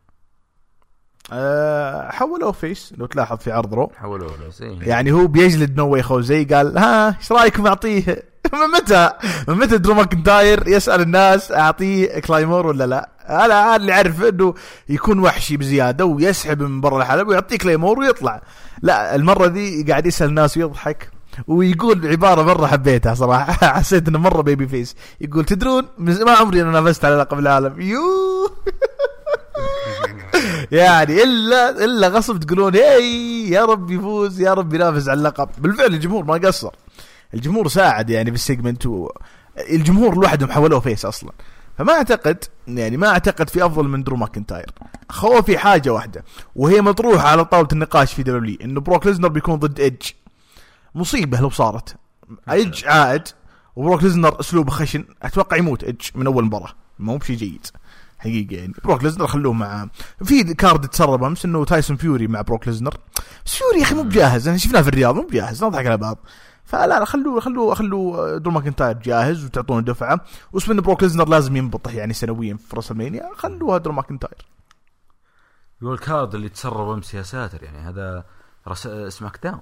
أه 1.32 2.12
حولوه 2.12 2.52
face 2.52 2.94
لو 2.98 3.06
تلاحظ 3.06 3.38
في 3.38 3.52
عرض 3.52 3.74
Raw. 3.74 3.92
حولوا 3.98 4.30
له 4.30 4.50
زي 4.50 4.78
يعني 4.82 5.12
هو 5.12 5.28
بيجلد 5.28 5.78
نو 5.78 5.90
واي 5.90 6.04
خوزي 6.04 6.46
قال 6.46 6.78
ها 6.78 7.18
إيش 7.18 7.32
رأيكم 7.32 7.68
أعطيه؟ 7.68 8.06
من 8.54 8.68
متى؟ 8.78 9.12
من 9.48 9.56
متى 9.58 9.78
درو 9.78 9.94
ماكنتاير 9.94 10.68
يسأل 10.68 11.02
الناس 11.02 11.52
أعطيه 11.52 12.20
Claymore 12.20 12.68
ولا 12.68 12.88
لا؟ 12.88 13.10
أنا 13.30 13.76
اللي 13.76 13.94
أعرف 13.94 14.24
إنه 14.24 14.54
يكون 14.90 15.20
وحشي 15.20 15.58
بزيادة 15.58 16.06
ويسحب 16.06 16.62
من 16.64 16.82
برا 16.82 16.98
الحلبة 16.98 17.30
ويعطيه 17.30 17.58
Claymore 17.58 18.00
ويطلع. 18.00 18.42
لا 18.82 19.16
المرة 19.16 19.48
دي 19.48 19.84
قاعد 19.84 20.06
يسأل 20.06 20.30
الناس 20.30 20.58
ويضحك. 20.58 21.15
ويقول 21.48 22.08
عبارة 22.08 22.44
مرة 22.44 22.68
حبيتها 22.68 23.14
صراحة. 23.14 23.54
حسيت 23.78 24.08
إنه 24.08 24.20
مرة 24.20 24.42
babyface 24.42 24.96
يقول 25.22 25.46
تدرون 25.46 25.88
ما 25.98 26.32
عمري 26.32 26.62
أنا 26.62 26.72
نافست 26.72 27.06
على 27.06 27.16
لقب 27.16 27.40
العالم. 27.40 27.82
يو 27.82 28.02
يعني 30.72 31.24
الا 31.24 31.70
إلا 31.86 32.08
غصب 32.08 32.40
تقولون 32.40 32.76
هي 32.76 33.50
يا 33.50 33.66
رب 33.66 33.92
يفوز 33.92 34.42
يا 34.42 34.54
رب 34.54 34.74
ينافس 34.74 35.10
على 35.10 35.18
اللقب. 35.18 35.50
بالفعل 35.58 35.94
الجمهور 35.94 36.24
ما 36.24 36.34
قصر. 36.34 36.72
الجمهور 37.34 37.68
ساعد 37.68 38.10
يعني 38.10 38.32
في 38.32 38.36
ال 38.36 38.42
segment 38.42 38.86
و... 38.86 39.10
الجمهور 39.70 40.16
لوحدهم 40.16 40.52
حولوه 40.52 40.80
face 40.80 41.06
أصلا. 41.06 41.32
فما 41.78 41.94
اعتقد 41.94 42.44
يعني 42.68 42.98
ما 42.98 43.08
أعتقد 43.08 43.50
في 43.50 43.66
أفضل 43.66 43.88
من 43.88 44.04
درو 44.04 44.18
ماكنتاير. 44.18 44.72
خوفي 45.10 45.58
حاجة 45.58 45.90
واحدة 45.90 46.24
وهي 46.56 46.82
مطروحة 46.82 47.28
على 47.28 47.46
طاولة 47.46 47.68
النقاش 47.74 48.14
في 48.14 48.24
W 48.24 48.58
إنه 48.64 48.82
بروك 48.82 49.08
ليزنر 49.08 49.28
بيكون 49.28 49.56
ضد 49.56 49.80
ايدج 49.80 50.02
مصيبة 50.96 51.40
لو 51.40 51.50
صارت. 51.50 51.96
ايدج 52.50 52.86
عائد 52.86 53.24
وبروك 53.76 54.04
ليزنر 54.04 54.40
أسلوبه 54.40 54.72
خشن 54.72 55.06
أتوقع 55.22 55.58
يموت 55.58 55.84
ايدج 55.84 56.02
من 56.16 56.28
أول 56.28 56.46
مباراة. 56.46 56.74
مو 57.00 57.18
بشيء 57.18 57.36
جيد. 57.36 57.68
حقيقة 58.20 58.56
يعني. 58.56 58.74
بروك 58.84 59.04
ليزنر 59.04 59.28
خلوه 59.28 59.54
مع 59.54 59.90
في 60.24 60.44
card 60.44 60.88
تسرب 60.88 61.24
أمس 61.24 61.46
إنه 61.46 61.66
تايسون 61.66 61.98
فيوري 61.98 62.28
مع 62.28 62.42
بروك 62.42 62.68
ليزنر. 62.68 62.98
بس 63.46 63.56
فيوري 63.56 63.78
يا 63.78 63.84
أخي 63.84 63.96
مو 63.96 64.04
بجاهز. 64.04 64.48
انا 64.48 64.58
شفناه 64.58 64.82
في 64.82 64.88
الرياض 64.88 65.16
مو 65.16 65.22
بجاهز. 65.22 65.64
نضحك 65.64 65.86
على 65.86 65.98
بعض 65.98 66.18
فلا 66.66 66.88
لا 66.88 67.06
خلوه 67.06 67.40
خلوه 67.40 67.76
خلوه 67.76 68.38
درو 68.38 68.52
ماكنتاير 68.52 68.98
جاهز 68.98 69.46
وتعطونه 69.46 69.82
دفعة. 69.82 70.26
واسم 70.54 70.82
بروك 70.82 71.04
ليزنر 71.04 71.30
لازم 71.30 71.56
ينبطح 71.56 71.94
يعني 71.94 72.14
سنويا 72.14 72.58
في 72.70 72.76
WrestleMania. 72.76 73.30
خلوها 73.36 73.78
درو 73.78 73.94
ماكنتاير 73.94 74.48
يقول 75.82 75.94
ال 75.94 76.02
card 76.02 76.36
اللي 76.36 76.50
تسرب 76.50 76.90
أمس 76.90 77.14
يا 77.14 77.24
ساتر 77.24 77.64
يعني 77.64 77.78
هذا 77.78 78.26
رس... 78.68 78.88
SmackDown. 78.88 79.62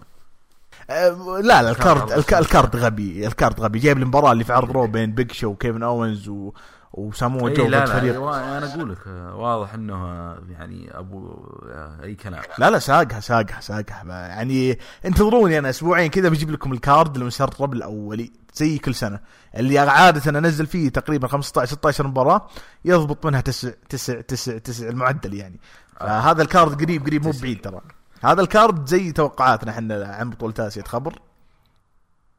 لا 0.89 1.61
لا 1.61 1.71
ال 1.71 1.79
card 1.79 2.11
الك- 2.11 2.33
ال 2.33 2.42
card 2.42 2.75
غبي 2.75 3.27
ال 3.27 3.34
card 3.34 3.61
غبي. 3.61 3.79
جايب 3.79 3.97
المباراه 3.97 4.31
اللي 4.31 4.43
في 4.43 4.53
عرض 4.53 4.71
Raw 4.71 4.87
بين 4.87 5.11
بيج 5.11 5.31
شو 5.31 5.47
وكيفن 5.47 5.83
اوينز 5.83 6.29
و 6.29 6.51
وسامو 6.93 7.47
اي 7.47 7.53
جو 7.53 7.63
إيه، 7.63 7.69
لا 7.69 7.85
ضد 7.85 7.91
فريق 7.91 8.21
أنا 8.23 8.73
أقول 8.75 8.91
لك 8.91 8.97
آه، 9.07 9.35
واضح 9.35 9.73
إنه 9.73 9.93
آه، 9.95 10.37
يعني 10.49 10.97
أبو 10.99 11.33
آه، 11.71 12.03
أي 12.03 12.15
كلام. 12.15 12.41
لا 12.57 12.69
لا 12.69 12.79
ساقها 12.79 13.19
ساقها 13.19 13.59
ساقها. 13.61 14.03
يعني 14.27 14.79
انتظروني 15.05 15.59
أنا 15.59 15.69
أسبوعين 15.69 16.09
كذا 16.09 16.29
بجيب 16.29 16.51
لكم 16.51 16.73
الكارد 16.73 17.15
المسرب 17.17 17.73
الأولي 17.73 18.31
زي 18.53 18.77
كل 18.77 18.95
سنة. 18.95 19.19
اللي 19.57 19.79
عادة 19.79 20.29
أنا 20.29 20.39
أنزل 20.39 20.65
فيه 20.67 20.89
تقريبا 20.89 21.27
15 21.27 21.71
16 21.71 22.07
مباراة 22.07 22.47
يضبط 22.85 23.25
منها 23.25 23.41
تسع 23.41 23.69
تسع 23.89 24.21
تسع 24.21 24.57
تسع 24.57 24.87
المعدل 24.89 25.33
يعني. 25.33 25.59
فهذا 25.99 26.41
الكارد 26.41 26.81
قريب 26.83 27.05
قريب 27.05 27.25
مو. 27.25 27.31
بعيد 27.41 27.61
ترى. 27.61 27.81
هذا 28.23 28.41
الكارد 28.41 28.85
زي 28.85 29.11
توقعاتنا 29.11 29.71
إحنا 29.71 30.05
عن 30.05 30.29
بطولة 30.29 30.53
آسيا 30.59 30.83
خبر 30.83 31.19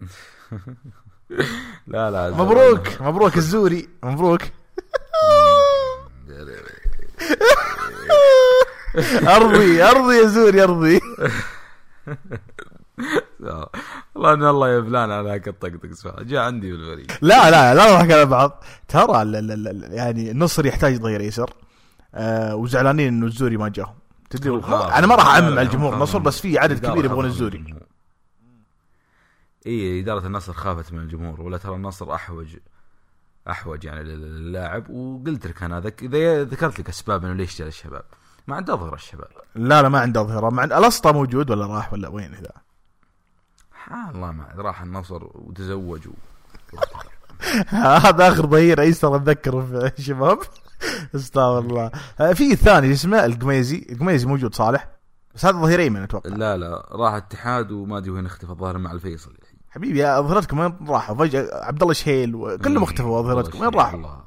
لا 1.87 2.11
لا 2.11 2.31
مبروك 2.31 3.00
مبروك 3.00 3.37
الزوري 3.37 3.88
مبروك. 4.03 4.43
أرضي 9.37 9.83
أرضي 9.83 10.17
يا 10.17 10.26
زوري 10.26 10.62
أرضي. 10.62 11.00
والله 14.14 14.35
إن 14.35 14.45
الله 14.45 14.69
يبلان 14.69 15.11
على 15.11 15.37
الطقطق 15.37 16.23
جاء 16.23 16.43
عندي 16.43 16.73
بالفريق 16.73 17.07
لا 17.23 17.50
لا 17.50 17.75
لا 17.75 17.93
نضحك 17.93 18.12
على 18.12 18.26
بعض. 18.26 18.64
ترى 18.88 19.23
يعني 19.95 20.31
النصر 20.31 20.67
يحتاج 20.67 20.97
ظهير 20.97 21.21
يسر. 21.21 21.50
آه 22.14 22.57
وزعلانين 22.57 23.09
إنه 23.09 23.26
الزوري 23.26 23.57
ما 23.57 23.69
جاهم. 23.69 23.95
تدري 24.37 24.62
أنا 24.99 25.07
ما 25.07 25.14
راح 25.14 25.26
اعمم 25.26 25.47
على 25.47 25.62
الجمهور 25.62 25.95
النصر 25.95 26.19
بس 26.19 26.41
في 26.41 26.59
عدد 26.59 26.87
كبير 26.87 27.05
يبغون 27.05 27.25
الزوري. 27.25 27.75
إي 29.67 30.00
إدارة 30.00 30.26
النصر 30.26 30.53
خافت 30.53 30.93
من 30.93 30.99
الجمهور 30.99 31.41
ولا 31.41 31.59
ترى 31.59 31.75
النصر 31.75 32.14
أحوج 32.14 32.57
أحوج 33.50 33.85
يعني 33.85 34.03
للاعب. 34.03 34.91
وقلت 34.91 35.47
لك 35.47 35.62
أنا 35.62 35.81
ذك... 35.81 36.03
إذا 36.03 36.45
ذكرت 36.45 36.81
لك 36.81 36.88
أسباب 36.88 37.25
إنه 37.25 37.35
ليش 37.35 37.59
جاء 37.59 37.69
الشباب. 37.69 38.05
ما 38.47 38.57
عنده 38.57 38.75
ظهر 38.76 38.95
الشباب. 38.95 39.29
لا 39.55 39.83
لا 39.83 39.88
ما 39.88 40.00
عنده 40.00 40.50
ما 40.50 40.62
عنده 40.62 40.79
الأسطى 40.79 41.12
موجود 41.12 41.50
ولا 41.50 41.67
راح 41.67 41.93
ولا 41.93 42.09
وين 42.09 42.33
ذا 42.33 42.53
الله 44.14 44.33
ما 44.33 44.49
راح 44.57 44.83
النصر 44.83 45.25
وتزوج 45.35 46.09
و... 46.09 46.12
هذا 47.69 48.29
آخر 48.29 48.47
ظهير 48.47 48.81
ايسر 48.81 49.17
أتذكر 49.17 49.62
في 49.62 49.93
الشباب 49.99 50.38
استغفر 51.14 51.59
الله. 51.59 51.90
آه، 52.21 52.33
في 52.33 52.52
الثاني 52.52 52.93
اسمه؟ 52.93 53.25
القميزي. 53.25 53.87
القميزي 53.93 54.26
موجود 54.26 54.54
صالح. 54.54 54.88
بس 55.35 55.45
هذا 55.47 55.57
ظهير 55.57 55.81
ايمن 55.81 56.02
أتوقع. 56.02 56.31
لا 56.31 56.57
لا. 56.57 56.87
راح 56.93 57.12
اتحاد 57.14 57.71
وما 57.73 57.99
أدري 57.99 58.11
وين 58.11 58.26
اختفى. 58.26 58.50
الظاهر 58.52 58.78
مع 58.78 58.93
الفيصل 58.93 59.31
الحين 59.43 59.59
حبيبي 59.71 59.99
يا 59.99 60.21
ظهيرتكم 60.21 60.59
وين 60.59 60.76
راحوا؟ 60.88 61.16
فجأة 61.16 61.64
عبد 61.64 61.83
الله 61.83 61.95
شهيل 61.95 62.35
وكلهم 62.35 62.83
اختفوا 62.83 63.23
ظهيرتكم. 63.23 63.61
وين 63.61 63.71
راحوا؟ 63.75 63.99
والله. 63.99 64.25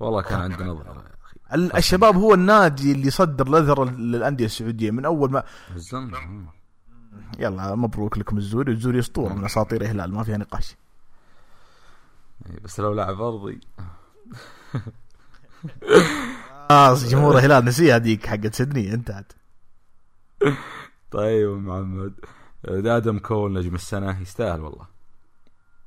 والله 0.00 0.22
كان 0.22 0.40
عندنا 0.40 0.72
ظهر 0.82 0.86
يا 0.86 0.92
أخي. 1.24 1.36
ال- 1.54 1.76
الشباب 1.76 2.16
هو 2.16 2.34
النادي 2.34 2.92
اللي 2.92 3.10
صدر 3.10 3.46
الاثر 3.46 3.84
للأندية 3.84 4.44
السعودية 4.44 4.90
من 4.90 5.04
أول 5.04 5.30
ما 5.30 5.42
يلا 7.38 7.74
مبروك 7.74 8.18
لكم 8.18 8.36
الزوري 8.38 8.72
الزوري 8.72 8.98
أسطورة 8.98 9.32
من 9.32 9.44
أساطير 9.44 9.80
الهلال 9.82 10.14
ما 10.14 10.22
فيها 10.24 10.36
نقاش. 10.36 10.76
إيه، 12.46 12.60
بس 12.64 12.80
لو 12.80 12.92
لاعب 12.92 13.20
أرضي. 13.22 13.60
آه 16.70 16.94
جمهور 16.94 17.34
الهلال 17.38 17.64
نسيها 17.64 17.96
هذيك 17.96 18.26
حقت 18.26 18.54
سيدني 18.54 18.94
انتهت. 18.94 19.32
طيب 21.10 21.48
محمد. 21.48 22.12
آدم 22.68 23.18
كول 23.18 23.52
نجم 23.52 23.74
السنة 23.74 24.20
يستاهل 24.20 24.60
والله. 24.60 24.86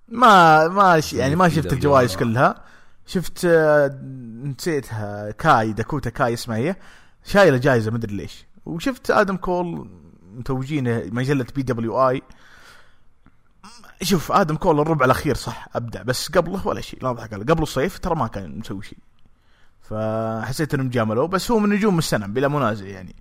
ما 0.07 0.67
ما 0.67 0.99
ش... 0.99 1.13
يعني 1.13 1.35
ما 1.35 1.49
شفت 1.49 1.73
الجوائز. 1.73 2.15
كلها. 2.15 2.63
شفت 3.05 3.45
آه، 3.45 3.99
نسيتها 4.43 5.31
كاي 5.31 5.73
داكوتا 5.73 6.09
كاي 6.09 6.33
اسمها 6.33 6.57
هي. 6.57 6.75
شايلة 7.23 7.57
جائزه 7.57 7.91
مدري 7.91 8.15
ليش. 8.15 8.45
وشفت 8.65 9.11
آدم 9.11 9.37
كول 9.37 9.89
متوجينه 10.33 11.03
مجلة 11.11 11.45
PWI. 11.55 12.21
شوف 14.01 14.31
آدم 14.31 14.55
كول 14.55 14.79
الربع 14.79 15.05
الأخير 15.05 15.35
صح 15.35 15.67
أبدع. 15.75 16.01
بس 16.01 16.29
قبله 16.29 16.67
ولا 16.67 16.81
شيء 16.81 17.03
لا 17.03 17.09
أضحك. 17.09 17.33
قبل 17.33 17.63
الصيف 17.63 17.99
ترى 17.99 18.15
ما 18.15 18.27
كان 18.27 18.59
مسوي 18.59 18.83
شيء. 18.83 18.97
فحسيت 19.83 20.73
انهم 20.73 20.89
جاملوه 20.89 21.27
بس 21.27 21.51
هو 21.51 21.59
من 21.59 21.69
نجوم 21.69 21.97
السنة 21.97 22.27
بلا 22.27 22.47
منازع 22.47 22.85
يعني. 22.85 23.15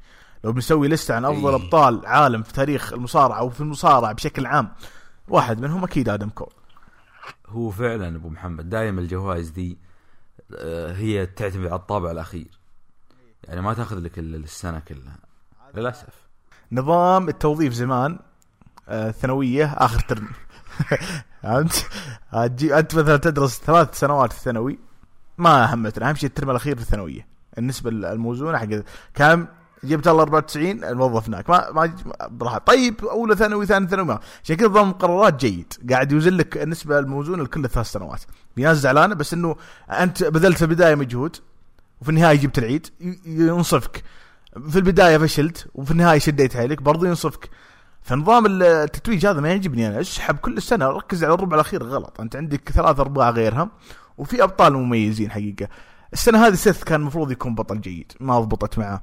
لو 0.45 0.52
بنسوي 0.52 0.88
لسته 0.88 1.14
عن 1.14 1.25
أفضل 1.25 1.49
إيه. 1.49 1.54
أبطال 1.64 2.07
عالم 2.07 2.42
في 2.42 2.52
تاريخ 2.52 2.92
المصارعة 2.92 3.38
أو 3.38 3.50
في 3.50 3.61
المصارعة 3.61 4.12
بشكل 4.12 4.47
عام 4.47 4.69
واحد 5.28 5.61
منهم 5.61 5.85
أكيد 5.85 6.09
آدم 6.09 6.28
كول. 6.28 6.52
هو 7.49 7.71
فعلا 7.71 8.16
أبو 8.16 8.28
محمد 8.28 8.71
دائما 8.71 9.00
الجوائز 9.00 9.49
دي 9.50 9.78
آه، 10.57 10.92
هي 10.95 11.26
تعتمد 11.26 11.66
على 11.66 11.75
الطابع 11.75 12.11
الأخير. 12.11 12.59
يعني 13.45 13.61
ما 13.61 13.75
تأخذ 13.75 13.99
لك 13.99 14.19
ال- 14.19 14.35
السنة 14.45 14.78
كلها 14.88 15.19
للأسف. 15.75 16.09
نظام 16.73 17.28
التوظيف 17.28 17.73
زمان 17.73 18.19
آه، 18.88 19.09
الثانويه 19.09 19.73
آخر 19.76 20.00
ترم. 20.00 20.28
فهمت؟ 21.42 21.87
هتجي- 22.31 22.78
أنت 22.78 22.95
مثلا 22.95 23.16
تدرس 23.16 23.61
ثلاث 23.61 23.99
سنوات 23.99 24.33
في 24.33 24.38
الثانوي 24.38 24.78
ما 25.38 25.74
همتنا 25.74 26.08
أهم 26.08 26.14
شيء 26.14 26.28
الترم 26.28 26.50
الأخير 26.50 26.76
في 26.76 26.82
الثانوية. 26.82 27.26
النسبة 27.58 27.90
الموزونة 27.90 28.58
حق 28.58 28.66
كم؟ 29.14 29.46
جبت 29.84 30.08
الله 30.08 30.22
94 30.22 31.00
وظفناك. 31.00 31.50
ما 31.50 31.70
ما 31.70 31.94
براحة 32.28 32.58
طيب 32.58 33.04
أولى 33.04 33.36
ثانوي 33.36 33.66
ثاني 33.66 33.88
ثانوي 33.88 34.18
عشان 34.44 34.56
كذا 34.56 34.68
نظام 34.68 34.84
المقررات 34.84 35.40
جيد. 35.40 35.72
قاعد 35.90 36.12
يوزن 36.12 36.32
لك 36.32 36.62
النسبة 36.62 36.98
الموزونة 36.98 37.42
لكل 37.42 37.64
الثلاث 37.64 37.86
سنوات. 37.86 38.20
في 38.54 38.62
ناس 38.62 38.76
زعلانه 38.76 39.14
بس 39.14 39.34
إنه 39.34 39.56
أنت 39.90 40.24
بذلت 40.24 40.56
في 40.56 40.62
البداية 40.62 40.94
مجهود 40.94 41.36
وفي 42.00 42.10
النهاية 42.10 42.36
جبت 42.36 42.58
العيد 42.58 42.86
ينصفك. 43.26 44.02
في 44.68 44.76
البداية 44.76 45.18
فشلت 45.18 45.68
وفي 45.74 45.90
النهاية 45.90 46.18
شديت 46.18 46.56
حيلك 46.56 46.82
برضو 46.82 47.06
ينصفك. 47.06 47.50
فنظام 48.02 48.62
التتويج 48.62 49.26
هذا 49.26 49.40
ما 49.40 49.48
يعجبني 49.48 49.88
أنا. 49.88 50.00
اسحب 50.00 50.36
كل 50.36 50.56
السنة 50.56 50.86
ركز 50.86 51.24
على 51.24 51.34
الربع 51.34 51.54
الأخير 51.54 51.82
غلط. 51.82 52.20
أنت 52.20 52.36
عندك 52.36 52.68
ثلاث 52.68 53.00
أرباع 53.00 53.30
غيرها. 53.30 53.70
وفي 54.19 54.42
أبطال 54.42 54.73
مميزين 54.73 55.31
حقيقة. 55.31 55.69
السنة 56.12 56.47
هذه 56.47 56.54
سيث 56.54 56.85
كان 56.85 57.00
المفروض 57.00 57.31
يكون 57.31 57.54
بطل 57.54 57.81
جيد 57.81 58.12
ما 58.21 58.40
ضبطت 58.40 58.78
معه. 58.78 59.02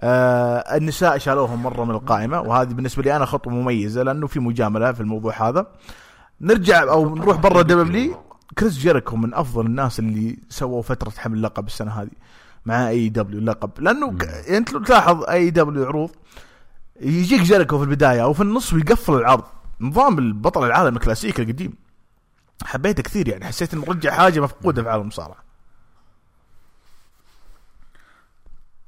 آه 0.00 0.76
النساء 0.76 1.18
شالوهم 1.18 1.62
مرة 1.62 1.84
من 1.84 1.90
القائمة 1.90 2.40
وهذه 2.40 2.68
بالنسبة 2.68 3.02
لي 3.02 3.16
أنا 3.16 3.24
خطوة 3.24 3.52
مميزة 3.52 4.02
لأنه 4.02 4.26
في 4.26 4.40
مجاملة 4.40 4.92
في 4.92 5.00
الموضوع 5.00 5.48
هذا. 5.48 5.66
نرجع 6.40 6.82
أو 6.82 7.14
نروح 7.16 7.36
برا 7.36 7.62
دبلي 7.62 8.16
كريس 8.58 8.78
جيريكو 8.78 9.16
من 9.16 9.34
أفضل 9.34 9.66
الناس 9.66 9.98
اللي 9.98 10.38
سووا 10.48 10.82
فترة 10.82 11.10
حمل 11.10 11.42
لقب 11.42 11.66
السنة 11.66 11.90
هذه 11.90 12.10
مع 12.66 12.88
AEW 12.88 13.38
اللقب 13.38 13.70
لأنه 13.78 14.18
ك... 14.18 14.24
أنت 14.24 14.72
لو 14.72 14.82
تلاحظ 14.82 15.24
AEW 15.24 15.84
عروض 15.84 16.10
يجيك 17.00 17.40
جيريكو 17.40 17.78
في 17.78 17.84
البداية 17.84 18.22
أو 18.22 18.32
في 18.32 18.40
النص 18.40 18.72
ويقفل 18.72 19.14
العرض. 19.14 19.44
نظام 19.80 20.18
البطل 20.18 20.66
العالم 20.66 20.96
الكلاسيكي 20.96 21.42
القديم. 21.42 21.72
حبيته 22.64 23.02
كثير 23.02 23.28
يعني 23.28 23.44
حسيت 23.44 23.74
إنه 23.74 23.84
رجع 23.88 24.10
حاجة 24.14 24.40
مفقودة 24.40 24.82
في 24.82 24.88
عالم 24.88 25.02
المصارعه 25.02 25.48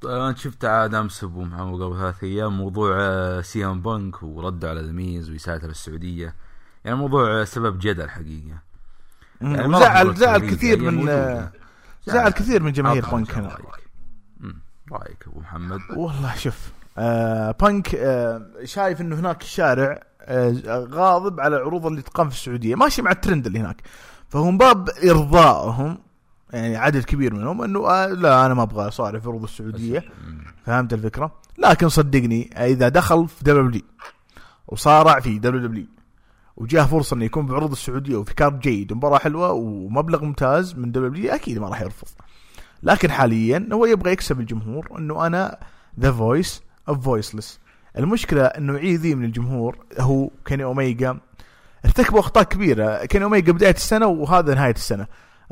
طيب 0.01 0.13
أنا 0.13 0.35
شفت 0.35 0.65
عاد 0.65 0.95
امس 0.95 1.25
ابو 1.25 1.45
محمد 1.45 1.83
قبل 1.83 1.99
ثلاث 1.99 2.25
أيام 2.25 2.59
موضوع 2.59 2.97
آه، 3.01 3.41
سي 3.41 3.67
ام 3.67 3.83
بانك 3.83 4.23
ورد 4.23 4.65
على 4.65 4.81
ذا 4.81 5.31
ويسلز 5.31 5.69
السعودية. 5.69 6.35
يعني 6.85 6.97
موضوع 6.97 7.41
آه، 7.41 7.45
سبب 7.45 7.79
جدل 7.79 8.11
حقيقة. 8.11 8.59
يعني 9.41 9.79
زعل 9.79 10.05
نقول 10.07 10.17
زعل 10.17 10.41
تغريد، 10.41 10.55
كثير 10.55 10.91
من. 10.91 11.07
زعل 12.07 12.31
كثير 12.31 12.63
من 12.63 12.73
جماهير 12.73 13.07
بانك 13.11 13.35
هنا. 13.35 13.49
رأيك. 13.49 13.91
رأيك 14.93 15.27
أبو 15.27 15.41
محمد. 15.41 15.81
والله 15.97 16.35
شوف 16.35 16.73
آه 16.99 17.51
بانك 17.51 17.95
آه 17.95 18.43
شايف 18.65 19.01
إنه 19.01 19.17
هناك 19.17 19.43
الشارع 19.43 19.93
آه 19.93 20.10
غاضب 20.69 21.41
على 21.41 21.57
العروض 21.57 21.87
اللي 21.87 22.03
تقام 22.03 22.29
في 22.29 22.37
السعودية. 22.37 22.75
ماشي 22.75 23.03
مع 23.03 23.11
الترند 23.11 23.47
اللي 23.47 23.59
هناك. 23.59 23.83
فهم 24.29 24.59
باب 24.59 24.89
إرضائهم 25.11 25.99
يعني 26.53 26.77
عدد 26.77 27.05
كبير 27.05 27.35
منهم 27.35 27.63
إنه 27.63 27.89
آه 27.89 28.07
لا 28.07 28.47
أنا 28.47 28.55
ما 28.55 28.63
أبغى 28.63 28.89
أصارف 28.89 29.29
عروض 29.29 29.43
السعودية. 29.43 30.05
فهمت 30.67 30.93
الفكرة؟ 30.93 31.33
لكن 31.59 31.89
صدقني 31.89 32.51
إذا 32.57 32.89
دخل 32.89 33.29
في 33.29 33.45
دبليو 33.45 33.67
دبليو 33.67 33.83
وصارع 34.69 35.21
في 35.21 35.39
دبليو 35.39 35.67
دبليو 35.67 35.87
وجاه 36.57 36.85
فرصة 36.85 37.17
إنه 37.17 37.25
يكون 37.25 37.47
بعروض 37.47 37.71
السعودية 37.71 38.17
وفي 38.17 38.35
card 38.35 38.61
جيد 38.61 38.93
ومباراة 38.93 39.19
حلوة 39.19 39.53
ومبلغ 39.53 40.25
ممتاز 40.25 40.75
من 40.75 40.93
دبليو 40.93 41.35
أكيد 41.35 41.59
ما 41.59 41.69
راح 41.69 41.81
يرفض. 41.81 42.09
لكن 42.83 43.11
حاليا 43.11 43.69
هو 43.73 43.87
يبغى 43.87 44.13
يكسب 44.13 44.41
الجمهور 44.41 44.89
إنه 44.99 45.27
أنا 45.27 45.59
the 46.01 46.13
voice 46.13 46.63
of 46.89 47.05
the 47.05 47.19
voiceless 47.19 47.61
المشكلة 47.99 48.45
إنه 48.45 48.79
عيّد 48.79 49.01
ذي 49.01 49.15
من 49.15 49.25
الجمهور 49.25 49.79
هو 49.99 50.31
كيني 50.45 50.65
أوميجا 50.65 51.19
ارتكبوا 51.85 52.21
أخطاء 52.21 52.45
كبيرة 52.45 53.05
كيني 53.05 53.25
أوميجا 53.25 53.53
بداية 53.53 53.75
السنة 53.75 54.07
وهذا 54.07 54.55
نهاية 54.55 54.75
السنة. 54.75 55.07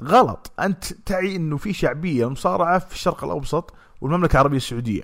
غلط. 0.04 0.52
أنت 0.60 0.84
تعي 0.84 1.36
إنه 1.36 1.56
في 1.56 1.72
شعبية 1.72 2.30
مصارعة 2.30 2.78
في 2.78 2.94
الشرق 2.94 3.24
الأوسط 3.24 3.74
والمملكة 4.00 4.32
العربية 4.32 4.56
السعودية. 4.56 5.02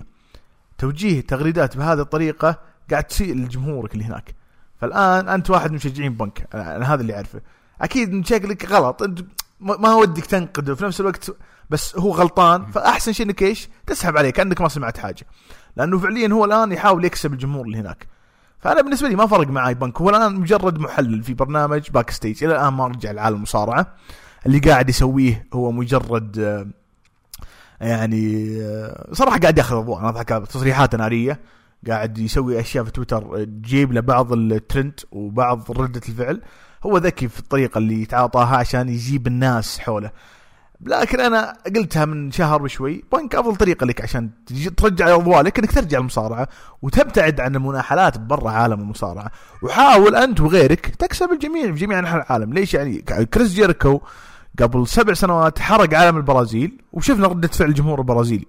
توجيه 0.77 1.21
تغريدات 1.21 1.77
بهذه 1.77 2.01
الطريقة 2.01 2.59
قاعد 2.91 3.03
تسيء 3.03 3.35
لجمهورك 3.35 3.93
اللي 3.93 4.05
هناك. 4.05 4.35
فالآن 4.81 5.29
أنت 5.29 5.49
واحد 5.49 5.69
من 5.69 5.75
مشجعين 5.75 6.13
بنك 6.13 6.47
أنا 6.53 6.93
هذا 6.93 7.01
اللي 7.01 7.15
أعرفه. 7.15 7.41
أكيد 7.81 8.25
شكلك 8.25 8.65
غلط. 8.65 9.03
أنت 9.03 9.19
ما 9.65 9.95
ودك 9.95 10.25
تنقده. 10.25 10.75
في 10.75 10.85
نفس 10.85 11.01
الوقت 11.01 11.35
بس 11.69 11.97
هو 11.97 12.11
غلطان 12.11 12.65
فأحسن 12.65 13.13
شيء 13.13 13.25
إنك 13.25 13.41
إيش؟ 13.41 13.69
تسحب 13.87 14.17
عليه 14.17 14.29
كأنك 14.29 14.61
ما 14.61 14.69
سمعت 14.69 14.97
حاجة. 14.97 15.25
لأنه 15.75 15.99
فعليا 15.99 16.33
هو 16.33 16.45
الآن 16.45 16.71
يحاول 16.71 17.05
يكسب 17.05 17.33
الجمهور 17.33 17.65
اللي 17.65 17.77
هناك. 17.77 18.07
فأنا 18.59 18.81
بالنسبة 18.81 19.09
لي 19.09 19.15
ما 19.15 19.27
فرق 19.27 19.47
معي 19.47 19.73
بانك. 19.73 20.01
هو 20.01 20.09
الآن 20.09 20.35
مجرد 20.35 20.79
محلل 20.79 21.23
في 21.23 21.33
برنامج 21.33 21.89
Backstage 21.89 22.43
إلى 22.43 22.55
الآن 22.55 22.73
ما 22.73 22.87
رجع 22.87 23.11
لعالم 23.11 23.35
المصارعة. 23.35 23.93
اللي 24.45 24.59
قاعد 24.59 24.89
يسويه 24.89 25.47
هو 25.53 25.71
مجرد 25.71 26.39
آه، 26.39 26.67
يعني 27.81 28.57
آه، 28.61 29.09
صراحة 29.13 29.39
قاعد 29.39 29.57
ياخذ 29.57 29.75
أضواء. 29.75 29.99
أنا 29.99 30.09
أضحك 30.09 30.29
تصريحات 30.29 30.95
نارية. 30.95 31.39
قاعد 31.87 32.17
يسوي 32.17 32.59
أشياء 32.59 32.83
في 32.83 32.91
تويتر 32.91 33.43
تجيب 33.43 33.93
له 33.93 34.01
بعض 34.01 34.33
الترند 34.33 34.99
وبعض 35.11 35.71
ردة 35.71 36.01
الفعل. 36.09 36.41
هو 36.85 36.97
ذكي 36.97 37.27
في 37.27 37.39
الطريقة 37.39 37.77
اللي 37.77 38.01
يتعاطاها 38.01 38.57
عشان 38.57 38.89
يجيب 38.89 39.27
الناس 39.27 39.79
حوله. 39.79 40.11
لكن 40.81 41.19
أنا 41.19 41.57
قلتها 41.75 42.05
من 42.05 42.31
شهر 42.31 42.63
وشوي 42.63 43.03
بانك 43.13 43.35
أفضل 43.35 43.55
طريقة 43.55 43.85
لك 43.85 44.01
عشان 44.01 44.29
ترجع 44.77 45.07
الاضواء 45.07 45.41
لك 45.41 45.59
إنك 45.59 45.71
ترجع 45.71 45.99
المصارعة 45.99 46.47
وتبتعد 46.81 47.39
عن 47.39 47.55
المناحلات 47.55 48.17
برا 48.17 48.51
عالم 48.51 48.79
المصارعة. 48.81 49.31
وحاول 49.61 50.15
أنت 50.15 50.41
وغيرك 50.41 50.85
تكسب 50.85 51.31
الجميع 51.31 51.65
في 51.65 51.71
جميع 51.71 51.99
أنحاء 51.99 52.25
العالم. 52.25 52.53
ليش 52.53 52.73
يعني؟ 52.73 53.01
كريس 53.01 53.53
جيريكو 53.53 54.01
قبل 54.61 54.87
سبع 54.87 55.13
سنوات 55.13 55.59
حرق 55.59 55.93
عالم 55.93 56.17
البرازيل 56.17 56.81
وشفنا 56.93 57.27
ردة 57.27 57.47
فعل 57.47 57.69
الجمهور 57.69 57.99
البرازيلي 57.99 58.45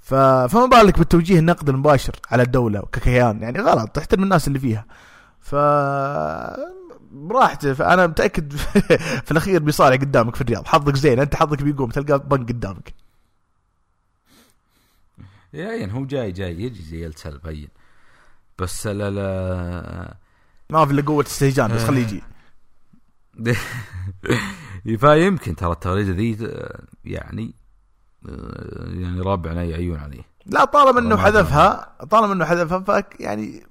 ف... 0.00 0.14
فما 0.14 0.66
بالك 0.66 0.98
بالتوجيه 0.98 1.38
النقد 1.38 1.68
المباشر 1.68 2.16
على 2.30 2.42
الدولة 2.42 2.82
ككيان 2.92 3.42
يعني 3.42 3.60
غلط 3.60 3.88
تحترم 3.88 4.22
الناس 4.22 4.48
اللي 4.48 4.58
فيها. 4.58 4.84
ف 5.40 5.54
براحته 7.26 7.74
فأنا 7.74 8.06
متأكد 8.06 8.52
في 9.26 9.30
الأخير 9.30 9.62
بيصارع 9.62 9.96
قدامك 9.96 10.34
في 10.34 10.40
الرياض. 10.40 10.66
حظك 10.66 10.96
زين 10.96 11.20
أنت 11.20 11.34
حظك 11.34 11.62
بيقوم 11.62 11.90
تلقى 11.90 12.18
بنك 12.18 12.48
قدامك. 12.48 12.94
يعني 15.52 15.94
هو 15.94 16.04
جاي 16.04 16.32
جاي 16.32 16.62
يجي 16.62 16.82
زي 16.82 17.06
السلب 17.06 17.46
هين 17.46 17.68
بس 18.58 18.86
لا 18.86 19.10
لا. 19.10 20.16
ما 20.70 20.86
في 20.86 20.92
إلا 20.92 21.02
قوة 21.02 21.24
استهجان 21.24 21.74
بس 21.74 21.84
خليه 21.84 22.02
يجي. 22.02 22.22
فيمكن 24.98 25.56
ترى 25.56 25.72
التغريدة 25.72 26.12
ذي 26.12 26.36
يعني 27.04 27.54
يعني 28.84 29.20
رابعنا 29.20 29.64
يعيون 29.64 29.98
عليه. 29.98 30.22
لا 30.46 30.64
طالما 30.64 31.00
إنه 31.00 31.16
حذفها 31.16 31.96
طالما 32.10 32.32
إنه 32.32 32.44
حذفها 32.44 32.80
فك 32.80 33.16
يعني 33.20 33.66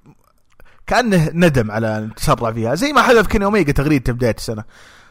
كأنه 0.88 1.30
ندم 1.34 1.70
على 1.70 2.10
تسرع 2.16 2.52
فيها. 2.52 2.74
زي 2.74 2.92
ما 2.92 3.02
حذف 3.02 3.26
كيني 3.26 3.44
اوميجا 3.44 3.72
تغريدته 3.72 4.12
بدايه 4.12 4.34
السنة. 4.38 4.64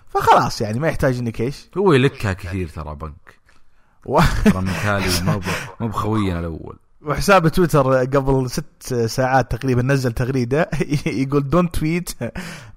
فخلاص 0.07 0.61
يعني 0.61 0.79
ما 0.79 0.87
يحتاج 0.87 1.17
إنك 1.17 1.41
إيش. 1.41 1.69
هو 1.77 1.93
يلكها 1.93 2.33
كثير 2.33 2.67
ترى 2.67 2.95
بنك. 2.95 3.39
و... 4.05 4.19
ترى 4.45 4.61
مثالي 4.61 5.41
مو 5.79 5.87
بخوينا 5.87 6.39
الأول. 6.39 6.77
وحساب 7.01 7.47
تويتر 7.47 7.93
قبل 7.93 8.49
ست 8.49 8.93
ساعات 9.05 9.51
تقريبا 9.51 9.81
نزل 9.81 10.11
تغريدة. 10.11 10.69
يقول 11.05 11.49
دونت 11.49 11.75
تويت 11.75 12.09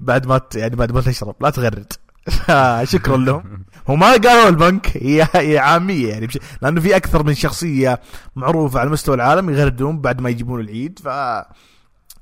بعد 0.00 0.26
ما 0.26 0.40
يعني 0.54 0.76
بعد 0.76 0.92
ما 0.92 1.00
تشرب 1.00 1.34
لا 1.40 1.50
تغرد. 1.50 1.92
شكرا 2.92 3.16
لهم. 3.16 3.64
هو 3.90 3.96
ما 3.96 4.06
قالوا 4.06 4.48
البنك. 4.48 4.96
هي 4.96 5.28
هي 5.34 5.58
عامية 5.58 6.08
يعني. 6.08 6.28
لأنه 6.62 6.80
في 6.80 6.96
أكثر 6.96 7.22
من 7.22 7.34
شخصية 7.34 8.00
معروفة 8.36 8.80
على 8.80 8.90
مستوى 8.90 9.14
العالم 9.14 9.50
يغردون 9.50 10.00
بعد 10.00 10.20
ما 10.20 10.30
يجيبون 10.30 10.60
العيد. 10.60 10.98
ف 10.98 11.08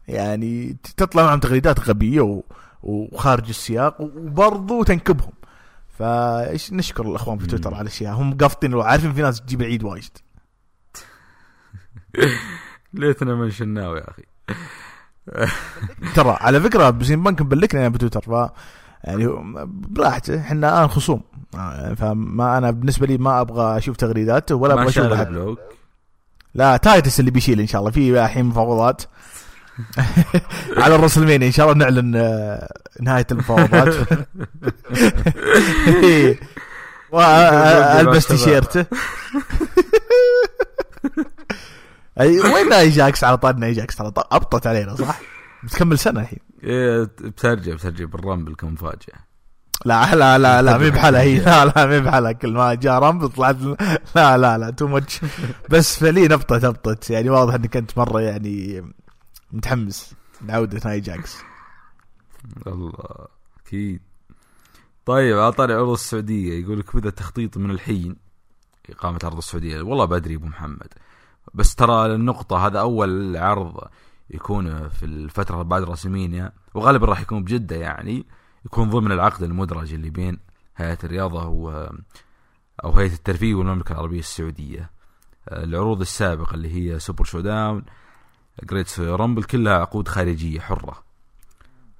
يعني 0.08 0.76
تطلع 0.96 1.22
معهم 1.22 1.40
تغريدات 1.40 1.88
غبية 1.88 2.20
و... 2.20 2.42
وخارج 2.82 3.48
السياق 3.48 4.00
وبرضو 4.00 4.82
تنكبهم. 4.82 5.32
فايش 5.98 6.72
نشكر 6.72 7.10
الأخوان 7.10 7.38
في 7.38 7.46
تويتر 7.46 7.74
على 7.74 7.82
الأشياء. 7.82 8.14
هم 8.14 8.36
قافطين 8.36 8.80
عارفين 8.80 9.12
في 9.12 9.22
ناس 9.22 9.40
تجيب 9.40 9.60
العيد 9.60 9.84
واجد 9.84 10.10
ليتنا 12.94 13.34
ما 13.34 13.50
شناو 13.50 13.96
يا 13.96 14.10
أخي. 14.10 14.22
ترى 16.16 16.36
على 16.40 16.60
فكرة 16.60 16.90
بزين 16.90 17.22
بنك 17.22 17.42
مبلكنا 17.42 17.88
بتويتر 17.88 18.20
ف 18.20 18.50
يعني 19.04 19.26
براحته 19.66 20.40
إحنا 20.40 20.68
الآن 20.68 20.88
خصوم. 20.88 21.22
فما 21.96 22.58
أنا 22.58 22.70
بالنسبة 22.70 23.06
لي 23.06 23.18
ما 23.18 23.40
أبغى 23.40 23.78
أشوف 23.78 23.96
تغريداته 23.96 24.54
ولا 24.54 24.74
أبغى 24.74 24.88
أشوف 24.88 25.28
لا 26.54 26.76
تايتس 26.76 27.20
اللي 27.20 27.30
بيشيل 27.30 27.60
إن 27.60 27.66
شاء 27.66 27.80
الله. 27.80 27.90
في 27.90 28.24
الحين 28.24 28.44
مفاوضات 28.44 29.02
على 30.76 30.94
الرسلمين 30.94 31.42
إن 31.42 31.52
شاء 31.52 31.72
الله 31.72 31.84
نعلن 31.84 32.16
آه، 32.16 32.72
نهاية 33.00 33.26
المفاوضات. 33.30 33.94
والبس 37.10 38.26
تيشيرته 38.26 38.86
أي 42.20 42.40
وين 42.40 42.72
ايجاكس 42.72 43.24
على 43.24 43.36
طارنا 43.36 43.66
ايجاكس 43.66 43.96
ترى 43.96 44.12
ابطت 44.16 44.66
علينا 44.66 44.94
صح؟ 44.94 45.20
بتكمل 45.64 45.98
سنة 45.98 46.20
الحين. 46.20 46.38
إيه 46.64 47.02
بترجع 47.02 47.74
بترجع 47.74 48.04
بالرامبل 48.04 48.54
كمفاجاه 48.54 49.28
لا 49.84 50.14
لا 50.14 50.38
لا 50.38 50.62
لا 50.62 50.78
مي 50.78 50.90
بحالها 50.90 51.20
هي. 51.20 51.38
لا 51.44 51.64
لا 51.64 51.86
مي 51.86 52.00
بحالها 52.00 52.32
كل 52.32 52.52
ما 52.52 52.74
جاء 52.74 52.98
رامبل 52.98 53.28
طلعت 53.28 53.56
لا 54.16 54.38
لا 54.38 54.58
لا 54.58 54.70
تو 54.70 54.86
ماتش 54.86 55.20
بس 55.70 55.98
فعليا 55.98 56.34
ابطت 56.34 56.64
ابطت 56.64 57.10
يعني 57.10 57.30
واضح 57.30 57.54
إنك 57.54 57.76
أنت 57.76 57.98
مرة 57.98 58.20
يعني 58.20 58.84
متحمس. 59.52 60.14
لعودة 60.42 60.80
ناي 60.84 61.00
جاكس. 61.00 61.42
الله 62.66 62.92
أكيد. 63.66 64.00
طيب 65.06 65.38
على 65.38 65.52
طاري 65.52 65.74
عروض 65.74 65.92
السعودية 65.92 66.64
يقول 66.64 66.78
لك 66.78 66.96
بدأ 66.96 67.10
تخطيط 67.10 67.56
من 67.56 67.70
الحين. 67.70 68.16
إقامة 68.90 69.18
عرض 69.24 69.36
السعودية. 69.36 69.82
والله 69.82 70.04
بدري 70.04 70.34
أبو 70.34 70.46
محمد. 70.46 70.88
بس 71.54 71.74
ترى 71.74 72.14
النقطة 72.14 72.66
هذا 72.66 72.80
أول 72.80 73.36
عرض 73.36 73.88
يكون 74.30 74.88
في 74.88 75.06
الفترة 75.06 75.62
بعد 75.62 75.82
راسمينيا 75.82 76.52
وغالبا 76.74 77.06
راح 77.06 77.20
يكون 77.20 77.44
بجدة 77.44 77.76
يعني 77.76 78.26
يكون 78.64 78.90
ضمن 78.90 79.12
العقد 79.12 79.42
المدرج 79.42 79.94
اللي 79.94 80.10
بين 80.10 80.38
هيئة 80.76 80.98
الرياضة 81.04 81.46
و 81.46 81.90
أو 82.84 82.92
هيئة 82.92 83.12
الترفيه 83.12 83.54
والمملكة 83.54 83.92
العربية 83.92 84.18
السعودية. 84.18 84.90
العروض 85.52 86.00
السابقة 86.00 86.54
اللي 86.54 86.74
هي 86.74 86.98
Super 86.98 87.24
ShowDown 87.24 87.40
Greatest 87.40 87.84
Royal 88.64 89.00
Rumble 89.00 89.42
كلها 89.42 89.72
عقود 89.72 90.08
خارجية 90.08 90.60
حرة. 90.60 91.02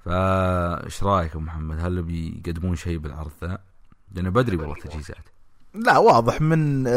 فايش 0.05 1.03
رأيك 1.03 1.31
أبو 1.31 1.39
محمد؟ 1.39 1.79
هل 1.79 2.01
بيقدمون 2.01 2.75
شيء 2.75 2.97
بالعرض 2.97 3.31
ذا؟ 3.43 3.57
لأنه 4.15 4.29
بدري 4.29 4.57
والله 4.57 4.75
التجهيزات. 4.75 5.29
لا 5.73 5.97
واضح 5.97 6.41
من 6.41 6.87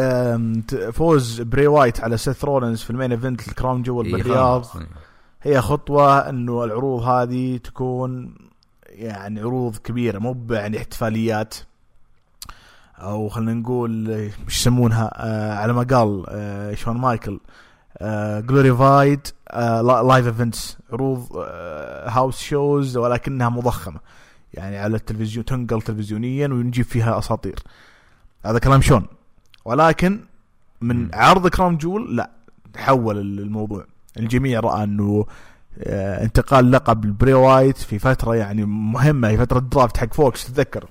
فوز 0.92 1.40
بري 1.40 1.66
وايت 1.66 2.01
على 2.01 2.16
سيث 2.16 2.44
رولنز 2.44 2.83
في 2.83 2.90
ال 2.90 2.95
main 2.95 3.12
event 3.12 3.48
ال 3.48 3.54
Crown 3.54 3.83
Jewel 3.83 4.07
إيه 4.07 4.12
بالرياض. 4.12 4.66
هي 5.42 5.61
خطوة 5.61 6.29
إنه 6.29 6.64
العروض 6.64 7.03
هذه 7.03 7.57
تكون 7.57 8.35
يعني 8.87 9.40
عروض 9.40 9.77
كبيرة 9.77 10.18
مو 10.18 10.46
يعني 10.51 10.79
احتفاليات 10.79 11.55
أو 12.98 13.29
خلينا 13.29 13.55
نقول 13.55 14.11
إيش 14.11 14.33
يسمونها؟ 14.48 15.11
آه 15.14 15.55
على 15.55 15.72
ما 15.72 15.83
قال 15.83 16.25
آه 16.29 16.75
شون 16.75 16.96
مايكل 16.96 17.40
glorified 18.46 19.26
live 19.83 20.26
events 20.26 20.78
عروض 20.92 21.26
house 22.07 22.40
shows 22.40 22.96
ولكنها 22.96 23.48
مضخمة. 23.48 24.00
يعني 24.54 24.78
على 24.78 24.96
التلفزيون 24.96 25.44
تنقل 25.44 25.82
تلفزيونيا 25.82 26.48
ونجيب 26.48 26.84
فيها 26.84 27.18
أساطير. 27.18 27.58
هذا 28.44 28.58
كلام 28.58 28.80
شون. 28.80 29.06
ولكن 29.64 30.20
من 30.80 31.14
عرض 31.14 31.48
Crown 31.48 31.76
Jewel 31.76 32.16
لا 32.16 32.30
تحول 32.72 33.18
الموضوع. 33.18 33.84
الجميع 34.18 34.60
رأى 34.60 34.84
أنه 34.84 35.26
آه 35.78 36.24
انتقال 36.24 36.72
لقب 36.72 37.04
البري 37.04 37.34
وايت 37.34 37.76
في 37.76 37.98
فترة 37.98 38.34
يعني 38.34 38.64
مهمة 38.64 39.28
في 39.28 39.36
فترة 39.36 39.58
draft 39.59 39.96
حق 39.96 40.14
فوكس 40.14 40.46
تتذكر. 40.46 40.88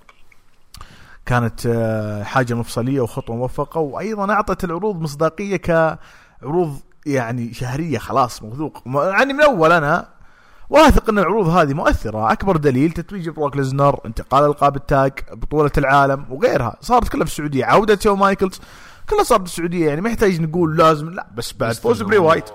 كانت 1.26 1.66
آه 1.66 2.24
حاجة 2.24 2.54
مفصلية 2.54 3.02
وخطوة 3.02 3.36
موفقة 3.36 3.80
وأيضا 3.80 4.34
أعطت 4.34 4.64
العروض 4.64 5.02
مصداقية 5.02 5.58
كعروض 5.58 6.80
يعني 7.06 7.54
شهرية 7.54 7.98
خلاص 7.98 8.44
موثوق 8.44 8.84
يعني 8.86 9.34
من 9.34 9.42
أول 9.42 9.72
أنا 9.72 10.10
واثق 10.70 11.10
إن 11.10 11.20
العروض 11.20 11.48
هذه 11.48 11.74
مؤثرة. 11.74 12.32
أكبر 12.32 12.58
دليل 12.58 12.92
تتويج 12.92 13.30
بروك 13.30 13.58
ليزنر 13.58 14.00
انتقال 14.06 14.46
ألقاب 14.46 14.76
التاج 14.76 15.12
بطولة 15.32 15.72
العالم 15.78 16.26
وغيرها. 16.30 16.78
صارت 16.82 17.10
كلها 17.10 17.26
في 17.26 17.32
السعودية. 17.32 17.66
عودة 17.66 18.00
شون 18.00 18.16
مايكلز 18.16 18.60
كلها 19.10 19.24
صارت 19.24 19.42
في 19.42 19.48
السعودية. 19.48 19.88
يعني 19.88 20.02
ما 20.02 20.10
يحتاج 20.10 20.42
نقول 20.42 20.78
لازم 20.78 21.10
لا 21.10 21.28
بس 21.36 21.54
بعد 21.54 21.74
فوز 21.74 22.02
بري 22.02 22.18
وايت. 22.18 22.50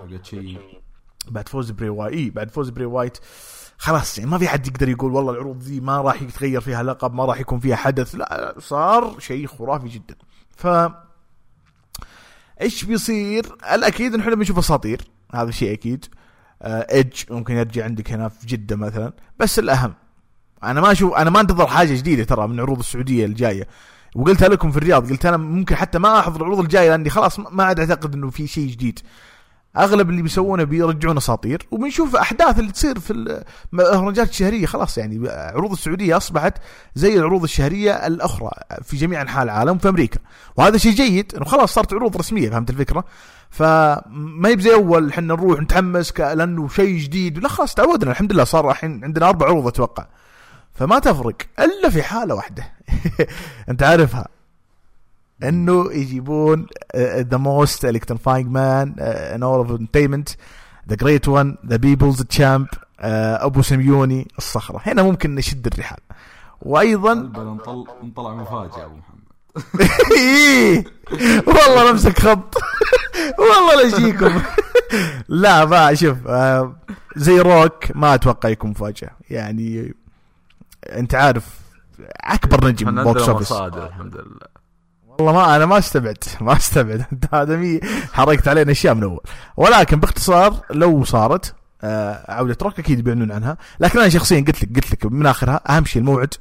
بعد 1.29 1.49
فوز 1.49 1.71
بري 1.71 1.89
وايت 1.89 2.13
إيه 2.13 2.31
بعد 2.31 2.51
فوز 2.51 2.69
بري 2.69 2.85
وايت. 2.85 3.19
خلاص 3.79 4.19
يعني 4.19 4.31
ما 4.31 4.39
في 4.39 4.49
حد 4.49 4.67
يقدر 4.67 4.89
يقول 4.89 5.13
والله 5.13 5.33
العروض 5.33 5.63
ذي 5.63 5.81
ما 5.81 6.01
راح 6.01 6.23
يتغير 6.23 6.61
فيها 6.61 6.83
لقب 6.83 7.15
ما 7.15 7.25
راح 7.25 7.41
يكون 7.41 7.61
فيها 7.61 7.77
حدث. 7.77 8.15
لا 8.15 8.55
صار 8.59 9.19
شيء 9.19 9.47
خرافي 9.47 9.89
جدا. 9.89 10.15
ف 10.57 10.67
إيش 12.61 12.85
بيصير؟ 12.85 13.57
الاكيد 13.75 14.15
إن 14.15 14.21
إحنا 14.21 14.35
بنشوف 14.35 14.59
أساطير 14.59 15.01
هذا 15.35 15.51
شيء 15.51 15.73
أكيد. 15.73 16.05
آه 16.63 16.87
إيدج 16.93 17.23
ممكن 17.31 17.55
يرجع 17.55 17.85
عندك 17.85 18.13
هنا 18.13 18.29
في 18.29 18.47
جدة 18.47 18.77
مثلا. 18.77 19.13
بس 19.39 19.59
الأهم 19.59 19.95
أنا 20.65 20.81
ما 20.81 20.93
أشوف 20.93 21.15
أنا 21.15 21.31
ما 21.31 21.41
أنتظر 21.41 21.67
حاجة 21.67 21.95
جديدة 21.95 22.25
ترى 22.25 22.49
من 22.49 22.61
عروض 22.61 22.79
السعودية 22.79 23.27
الجاية. 23.27 23.69
وقلتها 24.15 24.49
لكم 24.49 24.71
في 24.71 24.77
الرياض 24.77 25.11
قلت 25.11 25.27
أنا 25.27 25.37
ممكن 25.37 25.77
حتى 25.77 25.99
ما 25.99 26.19
أحضر 26.19 26.41
العروض 26.41 26.59
الجاية 26.61 26.91
لأني 26.91 27.11
خلاص 27.11 27.39
ما 27.39 27.65
عاد 27.65 27.81
أعتقد 27.81 28.15
إنه 28.15 28.31
في 28.31 28.47
شيء 28.47 28.69
جديد. 28.69 28.99
أغلب 29.79 30.11
اللي 30.11 30.23
بيسوونه 30.23 30.65
بيرجعون 30.65 31.17
أساطير 31.17 31.67
وبنشوف 31.71 32.17
أحداث 32.17 32.59
اللي 32.59 32.73
تصير 32.73 32.99
في 32.99 33.43
المهرجانات 33.73 34.31
الشهرية 34.31 34.67
خلاص 34.67 34.99
يعني 34.99 35.29
عروض 35.31 35.73
السعودية 35.73 36.17
أصبحت 36.17 36.55
زي 36.95 37.17
العروض 37.17 37.43
الشهرية 37.43 37.93
الأخرى 38.07 38.51
في 38.83 38.97
جميع 38.97 39.23
أنحاء 39.23 39.45
العالم 39.45 39.79
في 39.79 39.89
أمريكا. 39.89 40.21
وهذا 40.57 40.77
شيء 40.77 40.93
جيد 40.93 41.35
إنه 41.35 41.45
خلاص 41.45 41.75
صارت 41.75 41.93
عروض 41.93 42.17
رسمية 42.17 42.51
فهمت 42.51 42.71
الفكرة؟ 42.71 43.05
فما 43.51 44.49
يبزي 44.49 44.75
أول 44.75 45.09
إحنا 45.09 45.35
نروح 45.35 45.61
نتحمس 45.61 46.21
لأنه 46.21 46.69
شيء 46.69 46.99
جديد 46.99 47.39
لا 47.39 47.49
خلاص 47.49 47.75
تعودنا 47.75 48.11
الحمد 48.11 48.33
لله 48.33 48.45
صار 48.45 48.71
الحين 48.71 49.05
عندنا 49.05 49.29
أربع 49.29 49.47
عروض 49.47 49.67
أتوقع. 49.67 50.07
فما 50.75 50.99
تفرق 50.99 51.37
إلا 51.59 51.91
في 51.91 52.03
حالة 52.03 52.35
واحدة. 52.35 52.73
أنت 53.71 53.83
عارفها. 53.83 54.36
إنه 55.43 55.93
يجيبون 55.93 56.67
the 56.97 57.37
most 57.37 57.85
electrifying 57.85 58.51
man 58.51 58.95
in 58.99 59.43
all 59.43 59.59
of 59.59 59.81
entertainment 59.81 60.29
the 60.89 60.97
Great 60.97 61.29
One 61.29 61.57
the 61.67 61.77
People's 61.77 62.23
Champ 62.23 62.67
أبو 63.01 63.63
سميوني 63.63 64.29
الصخرة. 64.39 64.81
هنا 64.87 65.03
ممكن 65.03 65.35
نشد 65.35 65.67
الرحال. 65.67 65.99
وأيضا 66.63 67.15
نطلع 68.03 68.35
مفاجأة 68.35 68.85
أبو 68.85 68.95
محمد. 68.95 69.17
إيه. 70.17 70.85
والله 71.47 71.91
نمسك 71.91 72.19
خط. 72.19 72.55
والله 73.39 73.75
لا 73.75 73.83
يجيكم. 73.83 74.43
لا 75.29 75.65
ما 75.65 75.95
شوف 75.95 76.27
آه، 76.27 76.77
ذا 77.17 77.41
روك 77.41 77.85
ما 77.95 78.15
أتوقع 78.15 78.49
يكون 78.49 78.71
مفاجأة. 78.71 79.11
يعني 79.31 79.95
أنت 80.87 81.15
عارف 81.15 81.61
أكبر 82.21 82.69
نجم 82.69 83.03
box 83.05 83.29
office 83.29 83.53
الحمد 83.53 84.15
لله. 84.15 84.56
والله 85.19 85.33
ما 85.33 85.57
أنا 85.57 85.67
ما 85.67 85.79
استبعدت 85.79 86.43
ما 86.43 86.57
استبعد. 86.57 87.05
انت 87.13 87.35
ادمي 87.35 87.81
حركت 88.13 88.49
علينا 88.49 88.73
أشياء 88.73 88.95
من 88.95 89.03
اول 89.03 89.21
ولكن 89.57 90.01
باختصار 90.01 90.61
لو 90.71 91.05
صارت 91.05 91.55
آه 91.83 92.33
عودة 92.33 92.57
روك 92.63 92.79
أكيد 92.79 93.05
بيعلنون 93.05 93.33
عنها. 93.33 93.57
لكن 93.81 93.99
أنا 93.99 94.09
شخصيا 94.09 94.41
قلت 94.41 94.63
لك 94.63 94.77
قلت 94.77 94.93
لك 94.93 95.07
من 95.07 95.27
آخرها 95.27 95.61
أهم 95.69 95.85
شيء 95.85 96.03
الموعد 96.03 96.35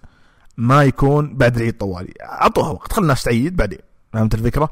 ما 0.58 0.84
يكون 0.84 1.38
بعد 1.38 1.56
العيد 1.56 1.78
طوالي 1.78 2.14
أعطوها 2.22 2.70
وقت 2.70 2.94
خلي 2.94 3.04
الناس 3.04 3.24
تعيد 3.24 3.56
بعدين. 3.56 3.80
فهمت 4.14 4.36
الفكرة؟ 4.36 4.70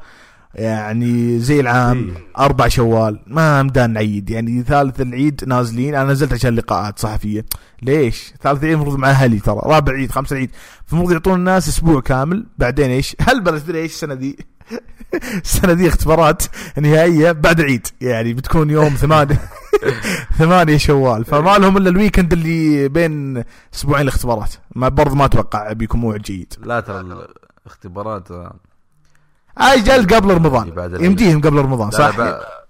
يعني 0.54 1.38
زي 1.38 1.60
العام 1.60 2.08
إيه. 2.08 2.14
أربع 2.38 2.68
شوال. 2.68 3.20
ما 3.26 3.62
مدان 3.62 3.92
نعيد. 3.92 4.30
يعني 4.30 4.62
ثالث 4.62 5.00
العيد 5.00 5.44
نازلين. 5.46 5.94
أنا 5.94 6.12
نزلت 6.12 6.32
عشان 6.32 6.54
لقاءات 6.54 6.98
صحفية. 6.98 7.44
ليش؟ 7.82 8.34
ثالث 8.42 8.62
العيد 8.62 8.74
المفروض 8.74 8.98
مع 8.98 9.10
أهلي 9.10 9.40
ترى. 9.40 9.60
رابع 9.64 9.92
عيد 9.92 10.10
خمس 10.10 10.32
عيد 10.32 10.50
فالمفروض 10.86 11.12
يعطون 11.12 11.34
الناس 11.34 11.68
أسبوع 11.68 12.00
كامل. 12.00 12.46
بعدين 12.58 12.90
إيش؟ 12.90 13.16
هل 13.28 13.40
بلد 13.40 13.70
إيش 13.70 13.92
السنة 13.92 14.14
دي 14.14 14.38
السنة 15.44 15.72
دي 15.72 15.88
اختبارات 15.88 16.42
نهائية 16.78 17.32
بعد 17.32 17.60
العيد. 17.60 17.86
يعني 18.00 18.34
بتكون 18.34 18.70
يوم 18.70 18.88
ثمانية 19.04 19.40
ثمانية 20.38 20.76
شوال. 20.76 21.24
فما 21.24 21.58
لهم 21.58 21.76
إلا 21.76 21.90
الويكند 21.90 22.32
اللي 22.32 22.88
بين 22.88 23.44
أسبوعين 23.74 24.02
الاختبارات. 24.02 24.54
ما 24.76 24.88
برضه 24.88 25.14
ما 25.14 25.24
أتوقع 25.24 25.72
بيكون 25.72 26.00
موعد 26.00 26.22
جيد. 26.22 26.54
لا 26.62 26.80
ترى 26.80 27.26
الاختبارات 27.66 28.28
هاي 29.58 29.80
جل 29.80 30.16
قبل 30.16 30.34
رمضان. 30.34 30.94
يمديهم 31.04 31.40
قبل 31.40 31.56
رمضان 31.56 31.90
صح؟ 31.90 32.18
لا, 32.18 32.64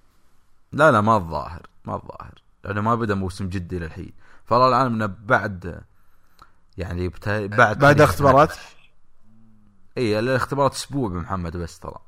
لا 0.72 0.92
لا 0.92 1.00
ما 1.00 1.16
الظاهر 1.16 1.62
ما 1.84 1.94
الظاهر. 1.94 2.42
لأنه 2.64 2.80
ما 2.80 2.94
بدا 2.94 3.14
موسم 3.14 3.48
جدي 3.48 3.78
للحين. 3.78 4.12
فالله 4.44 4.68
العالم 4.68 4.94
إنه 4.94 5.14
بعد 5.24 5.80
يعني 6.78 7.08
بتا... 7.08 7.46
بعد 7.46 7.78
بعد 7.78 8.00
الاختبارات 8.00 8.52
اي 9.98 10.18
الاختبارات 10.18 10.74
أسبوع 10.74 11.08
بمحمد 11.08 11.56
بس 11.56 11.78
ترى. 11.78 11.98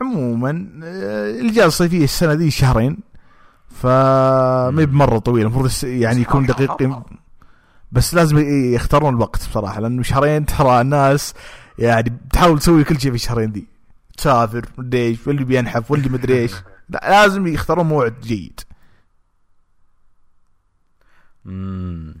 عموما 0.00 0.50
الإجازة 0.50 1.66
الصيفية 1.66 2.04
السنة 2.04 2.34
دي 2.34 2.50
شهرين 2.50 2.98
فما 3.70 4.70
بمرة 4.84 5.18
طويلة. 5.18 5.48
المفروض 5.48 5.70
يعني 5.84 6.20
يكون 6.20 6.46
دقيق. 6.46 7.02
بس 7.92 8.14
لازم 8.14 8.38
يختارون 8.74 9.14
الوقت 9.14 9.48
بصراحة 9.48 9.80
لأنه 9.80 10.02
شهرين 10.02 10.46
ترى 10.46 10.80
الناس 10.80 11.34
يعني 11.78 12.10
بتحاول 12.10 12.58
تسوي 12.58 12.84
كل 12.84 13.00
شيء 13.00 13.10
في 13.10 13.16
الشهرين 13.16 13.52
دي. 13.52 13.66
تسافر 14.16 14.66
مدري 14.78 15.06
إيش 15.06 15.26
واللي 15.26 15.44
بينحف 15.44 15.90
واللي 15.90 16.08
مدري 16.08 16.38
إيش. 16.38 16.52
لازم 16.88 17.46
يختارون 17.46 17.86
موعد 17.86 18.20
جيد. 18.20 18.60
امم 21.46 22.14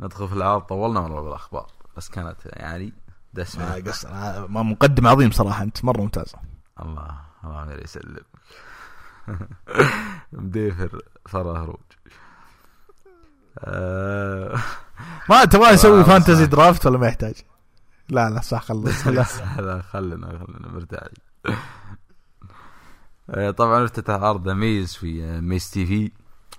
ندخل 0.00 0.28
في 0.28 0.34
العرض 0.34 0.62
طولنا 0.62 1.00
والله 1.00 1.20
بالاخبار 1.20 1.66
بس 1.96 2.08
كانت 2.08 2.36
يعني 2.44 2.92
دسمة. 3.34 3.64
ما 3.64 3.90
قصر. 3.90 4.08
ما 4.48 4.62
مقدم 4.62 5.06
عظيم 5.06 5.30
صراحة. 5.30 5.62
أنت 5.62 5.84
مرة 5.84 6.00
ممتازة. 6.00 6.38
الله 6.82 7.20
الله 7.44 7.72
يسلمك. 7.84 8.26
مديفر 10.32 11.02
فرا 11.26 11.58
هروج 11.58 11.76
آه. 13.58 14.58
ما 15.28 15.44
تبغى 15.44 15.72
نسوي 15.72 16.04
فانتزي 16.04 16.46
درافت 16.46 16.86
ولا 16.86 16.98
ما 16.98 17.06
يحتاج؟ 17.06 17.34
لا 18.08 18.30
لا 18.30 18.40
صح 18.40 18.62
خلص. 18.64 19.06
لا 19.06 19.24
لا 19.58 19.82
خلنا 19.82 20.26
خلنا 20.38 20.68
مرتاحين 20.68 21.12
آه، 23.30 23.50
طبعا 23.50 23.84
افتتح 23.84 24.14
عرض 24.14 24.48
ميز 24.48 24.94
في 24.96 25.40
Miz 25.40 25.70
TV 25.70 26.12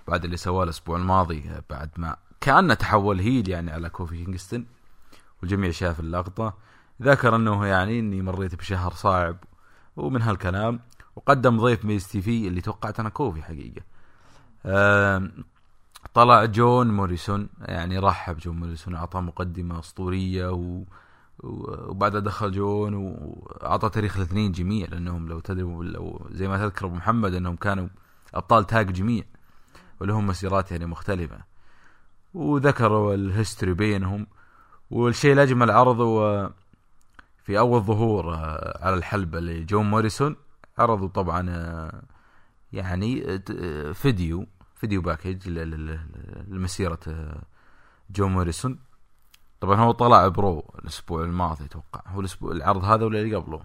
بعد 0.08 0.24
اللي 0.24 0.38
سواه 0.38 0.64
الأسبوع 0.64 0.98
الماضي 0.98 1.50
آه، 1.50 1.64
بعد 1.70 1.90
ما 1.98 2.16
كأنه 2.42 2.74
تحول 2.74 3.20
heel 3.20 3.50
يعني 3.50 3.72
على 3.72 3.90
كوفي 3.90 4.26
كينغستون 4.26 4.66
والجميع 5.42 5.72
شاف 5.72 6.00
اللقطة. 6.00 6.54
ذكر 7.02 7.36
أنه 7.36 7.66
يعني 7.66 8.00
إني 8.00 8.22
مريت 8.22 8.56
بشهر 8.56 8.92
صعب 8.94 9.38
ومن 9.96 10.22
هالكلام 10.22 10.80
وقدم 11.16 11.60
ضيف 11.62 11.86
Miz 11.86 12.08
TV 12.08 12.48
اللي 12.48 12.62
توقعت 12.62 13.00
أنا 13.00 13.10
كوفي 13.10 13.42
حقيقة. 13.44 13.82
طلع 16.14 16.46
جون 16.46 16.88
موريسون 16.88 17.50
يعني 17.62 18.00
رحب 18.00 18.38
جون 18.38 18.60
موريسون 18.60 18.96
أعطاه 18.96 19.22
مقدمة 19.22 19.80
أسطورية 19.80 20.52
و 20.52 20.84
وبعدها 21.44 22.20
دخل 22.20 22.52
جون 22.52 22.94
وأعطى 22.94 23.90
تاريخ 23.90 24.18
الاثنين 24.18 24.52
جميع 24.52 24.88
لأنهم 24.88 25.28
لو 25.28 25.40
تدري 25.40 25.62
لو 25.62 26.28
زي 26.32 26.48
ما 26.48 26.58
تذكر 26.58 26.86
أبو 26.86 26.96
محمد 26.96 27.34
أنهم 27.34 27.56
كانوا 27.56 27.88
أبطال 28.34 28.68
tag 28.68 28.92
team 28.92 29.24
ولهم 30.02 30.28
مسيرات 30.28 30.72
يعني 30.72 30.86
مختلفة. 30.86 31.40
وذكروا 32.34 33.16
ال 33.16 33.23
history 33.23 33.74
بينهم 33.74 34.28
والشيء 34.92 35.34
الأجمل 35.34 35.72
عرضوا 35.72 36.50
في 37.44 37.60
أول 37.60 37.82
ظهور 37.82 38.30
على 38.82 38.96
الحلبة 38.96 39.40
لجون 39.40 39.90
موريسون 39.90 40.36
عرضوا 40.78 41.08
طبعا 41.08 41.42
يعني 42.74 43.40
فيديو 43.94 44.48
فيديو 44.76 45.02
package 45.02 45.50
لمسيرة 46.48 47.00
جون 48.10 48.32
موريسون. 48.32 48.80
طبعا 49.62 49.76
هو 49.82 49.92
طلع 49.92 50.28
برو 50.28 50.74
الأسبوع 50.80 51.24
الماضي 51.24 51.66
أتوقع. 51.66 52.02
هو 52.08 52.20
الأسبوع 52.20 52.52
العرض 52.52 52.84
هذا 52.84 53.06
ولا 53.06 53.20
اللي 53.20 53.36
قبله؟ 53.36 53.62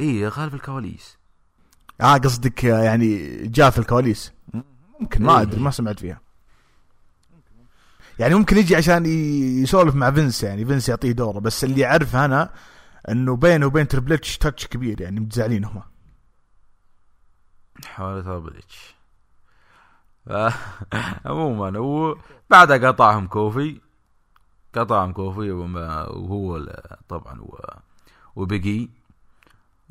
اي 0.00 0.28
غالب 0.28 0.54
الكواليس. 0.54 1.18
آه 2.00 2.16
قصدك 2.16 2.64
يعني 2.64 3.36
جاء 3.46 3.70
في 3.70 3.78
الكواليس. 3.78 4.32
ممكن 5.00 5.22
ما 5.22 5.36
إيه. 5.36 5.42
ادري 5.42 5.60
ما 5.60 5.70
سمعت 5.70 6.00
فيها. 6.00 6.20
يعني 8.18 8.34
ممكن 8.34 8.56
يجي 8.56 8.76
عشان 8.76 9.06
يسولف 9.62 9.94
مع 9.94 10.10
فينس 10.10 10.42
يعني 10.42 10.64
فينس 10.64 10.88
يعطيه 10.88 11.12
دوره. 11.12 11.38
بس 11.38 11.64
اللي 11.64 11.86
اعرف 11.86 12.16
أنا 12.16 12.50
إنه 13.08 13.36
بينه 13.36 13.66
وبين 13.66 13.88
تريبل 13.88 14.19
إتش 14.19 14.38
touch 14.38 14.66
كبير 14.66 15.00
يعني 15.00 15.20
متزعلين 15.20 15.64
هم. 15.64 15.82
حوالي 17.84 18.22
تربلتش 18.22 18.94
عموما 21.26 21.78
وبعدها 21.78 22.88
قطعهم 22.88 23.26
كوفي. 23.26 23.80
قطعهم 24.74 25.12
كوفي 25.12 25.50
وهو 25.50 26.66
طبعا 27.08 27.40
وبقي. 28.36 28.88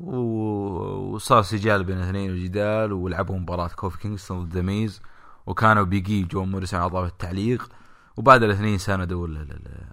وصار 0.00 1.42
سجال 1.42 1.84
بين 1.84 1.96
الاثنين 1.98 2.30
وجدال 2.32 2.92
ولعبوا 2.92 3.38
مباراة 3.38 3.68
كوفي 3.68 3.98
كينغستون 3.98 4.44
ضد 4.44 4.58
ميز 4.58 5.02
وكانوا 5.46 5.82
بيجي 5.84 6.22
جو 6.24 6.44
موريسون 6.44 6.88
طاوله 6.88 7.06
التعليق. 7.08 7.68
وبعد 8.16 8.42
الاثنين 8.42 8.78
ساندوا 8.78 9.26
ال- 9.26 9.36
ال- 9.36 9.52
ال- 9.52 9.86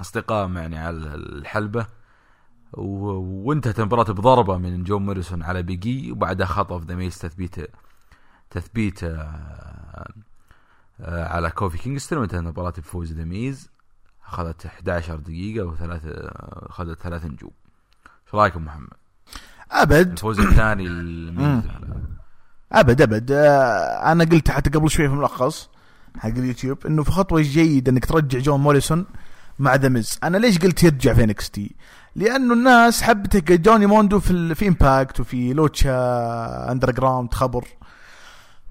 اصدقائهم 0.00 0.56
يعني 0.56 0.78
على 0.78 0.96
الحلبة. 1.14 1.86
وانتهت 2.72 3.80
المباراة 3.80 4.02
بضربة 4.12 4.56
من 4.56 4.84
جو 4.84 4.98
موريسون 4.98 5.42
على 5.42 5.62
بيج 5.62 5.99
إي 5.99 6.12
وبعدها 6.12 6.46
خطف 6.46 6.84
ذا 6.84 6.94
ميز 6.94 7.18
تثبيت 7.18 7.56
تثبيت 8.50 9.04
آه، 9.04 10.08
آه، 11.00 11.28
على 11.28 11.50
كوفي 11.50 11.78
كينغستون 11.78 12.18
وانتهت 12.18 12.40
المباراة 12.40 12.70
بفوز 12.70 13.12
ذا 13.12 13.24
ميز 13.24 13.70
أخذت 14.28 14.66
11 14.66 15.16
دقيقة 15.16 15.66
وثلاث 15.66 16.02
أخذت 16.70 16.98
ثلاث 17.02 17.24
نجوم. 17.24 17.50
إيش 18.26 18.34
رأيكم 18.34 18.64
محمد؟ 18.64 18.88
أبد. 19.72 20.10
الفوز 20.10 20.40
الثاني 20.40 20.88
أبد 22.72 23.02
أبد. 23.02 23.32
آه، 23.32 24.12
أنا 24.12 24.24
قلت 24.24 24.50
حتى 24.50 24.70
قبل 24.70 24.90
شوي 24.90 25.08
في 25.08 25.14
الملخص 25.14 25.68
حق 26.18 26.28
اليوتيوب 26.28 26.86
إنه 26.86 27.02
في 27.02 27.10
خطوة 27.10 27.40
جيدة 27.40 27.92
إنك 27.92 28.06
ترجع 28.06 28.38
جون 28.38 28.60
موريسون 28.60 29.06
مع 29.58 29.74
ذا 29.74 29.88
ميز. 29.88 30.18
أنا 30.24 30.38
ليش 30.38 30.58
قلت 30.58 30.82
يرجع 30.82 31.14
في 31.14 31.24
NXT؟ 31.24 31.76
لأنه 32.16 32.54
الناس 32.54 33.02
حبت 33.02 33.36
جوني 33.52 33.86
موندو 33.86 34.20
في 34.20 34.54
في 34.54 34.68
امباكت 34.68 35.20
وفي 35.20 35.52
لوتشا 35.52 36.72
اندر 36.72 36.90
جراوند 36.90 37.34
خبر. 37.34 37.64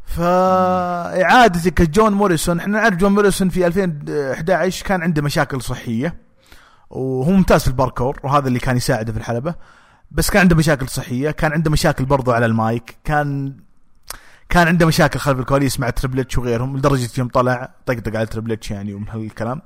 فإعادتك 0.08 1.82
جون 1.82 2.14
موريسون 2.14 2.60
إحنا 2.60 2.82
نعرف 2.82 2.96
جون 2.96 3.12
موريسون 3.12 3.50
في 3.50 3.68
2011 3.68 4.86
كان 4.86 5.02
عنده 5.02 5.22
مشاكل 5.22 5.62
صحية 5.62 6.16
وهو 6.90 7.32
ممتاز 7.32 7.62
في 7.62 7.68
الباركور 7.68 8.20
وهذا 8.24 8.48
اللي 8.48 8.60
كان 8.60 8.78
يساعده 8.78 9.14
في 9.14 9.20
الحلبة 9.20 9.56
بس 10.12 10.30
كان 10.30 10.42
عنده 10.42 10.56
مشاكل 10.56 10.88
صحية 10.90 11.32
كان 11.32 11.52
عنده 11.52 11.72
مشاكل 11.72 12.06
برضو 12.06 12.32
على 12.32 12.46
المايك 12.46 12.98
كان 13.04 13.56
كان 14.50 14.68
عنده 14.68 14.86
مشاكل 14.86 15.20
خلف 15.20 15.40
الكواليس 15.40 15.80
مع 15.80 15.90
تريبل 15.90 16.20
إتش 16.20 16.38
وغيرهم 16.38 16.78
لدرجة 16.78 17.10
يوم 17.18 17.28
طلع 17.28 17.70
طقطق 17.86 18.16
على 18.16 18.26
تريبل 18.26 18.52
إتش 18.52 18.72
يعني 18.72 18.94
ومن 18.94 19.10
هالكلام. 19.10 19.62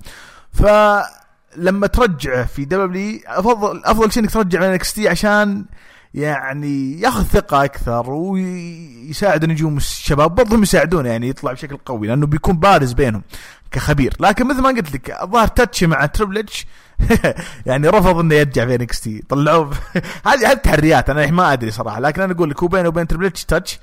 فلما 0.54 1.88
ترجعه 1.88 2.46
في 2.46 2.66
دبليو 2.66 3.20
أفضل 3.28 3.82
أفضل 3.86 4.12
شيء 4.12 4.24
إنك 4.24 4.32
ترجع 4.32 4.60
من 4.60 4.66
NXT 4.66 5.00
عشان 5.00 5.66
يعني 6.14 7.02
ياخذ 7.02 7.24
ثقة 7.24 7.64
أكثر 7.64 8.12
ويساعد 8.12 9.46
نجوم 9.46 9.78
الشباب 9.78 10.36
برضهم 10.36 10.64
يساعدونه 10.64 11.10
يعني 11.10 11.30
يطلع 11.30 11.52
بشكل 11.52 11.78
قوي 11.78 12.08
لأنه 12.08 12.26
بيكون 12.28 12.58
بارز 12.58 12.94
بينهم 12.94 13.22
كخبير. 13.72 14.14
لكن 14.20 14.48
مثل 14.48 14.62
ما 14.62 14.70
قلت 14.70 14.94
لك 14.94 15.22
الظاهر 15.22 15.48
touch 15.48 15.84
مع 15.84 16.06
تريبل 16.06 16.38
اتش 16.38 16.68
يعني 17.66 17.88
رفض 17.88 18.18
إنه 18.18 18.36
يرجع 18.36 18.66
في 18.66 18.76
NXT 18.76 19.24
طلعوه. 19.30 19.72
هذه 20.28 20.52
هذه 20.52 20.54
تحريات 20.54 21.10
أنا 21.10 21.32
ما 21.32 21.54
أدري 21.54 21.72
صراحة 21.72 22.00
لكن 22.00 22.22
أنا 22.22 22.34
أقول 22.34 22.50
لك 22.50 22.64
هو 22.64 22.68
بينه 22.68 22.88
وبين 22.88 23.08
تريبل 23.08 23.26
اتش 23.26 23.46
touch 23.46 23.80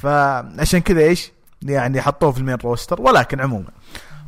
فعشان 0.00 0.80
كذا 0.80 1.00
إيش؟ 1.00 1.32
يعني 1.62 2.02
حطوه 2.02 2.32
في 2.32 2.38
ال 2.38 2.42
main 2.42 2.56
roster 2.64 3.02
ولكن 3.02 3.40
عموما. 3.40 3.68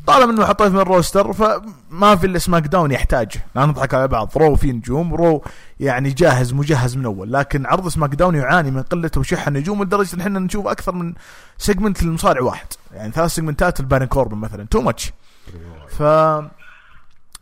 طالما 0.07 0.33
انه 0.33 0.47
حطوه 0.47 0.67
في 0.69 0.73
ال 0.73 0.76
main 0.76 0.87
roster 0.87 1.33
فما 1.33 2.17
في 2.17 2.27
إلا 2.27 2.39
سماك 2.39 2.67
داون 2.67 2.91
يحتاجه. 2.91 3.41
لا 3.55 3.67
نضحك 3.67 3.95
على 3.95 4.09
بعض. 4.09 4.31
رو 4.37 4.57
في 4.57 4.73
نجوم 4.73 5.15
رو 5.15 5.45
يعني 5.81 6.11
جاهز 6.11 6.53
مجهز 6.53 6.97
من 6.97 7.05
أول. 7.05 7.33
لكن 7.33 7.67
عرض 7.67 7.89
سماك 7.89 8.15
داون 8.15 8.35
يعاني 8.35 8.71
من 8.71 8.83
قلة 8.83 9.11
وشح 9.17 9.47
النجوم 9.47 9.83
لدرجة 9.83 10.15
إن 10.15 10.21
إحنا 10.21 10.39
نشوف 10.39 10.67
أكثر 10.67 10.93
من 10.93 11.15
segment 11.59 12.03
للمصارع 12.03 12.43
واحد. 12.43 12.67
يعني 12.95 13.13
ثلاث 13.13 13.31
segment 13.31 13.75
ات 13.75 13.81
البارن 13.81 14.07
كوربن 14.07 14.37
مثلا 14.39 14.67
too 14.71 14.81
much 14.81 15.13
ف 15.89 16.03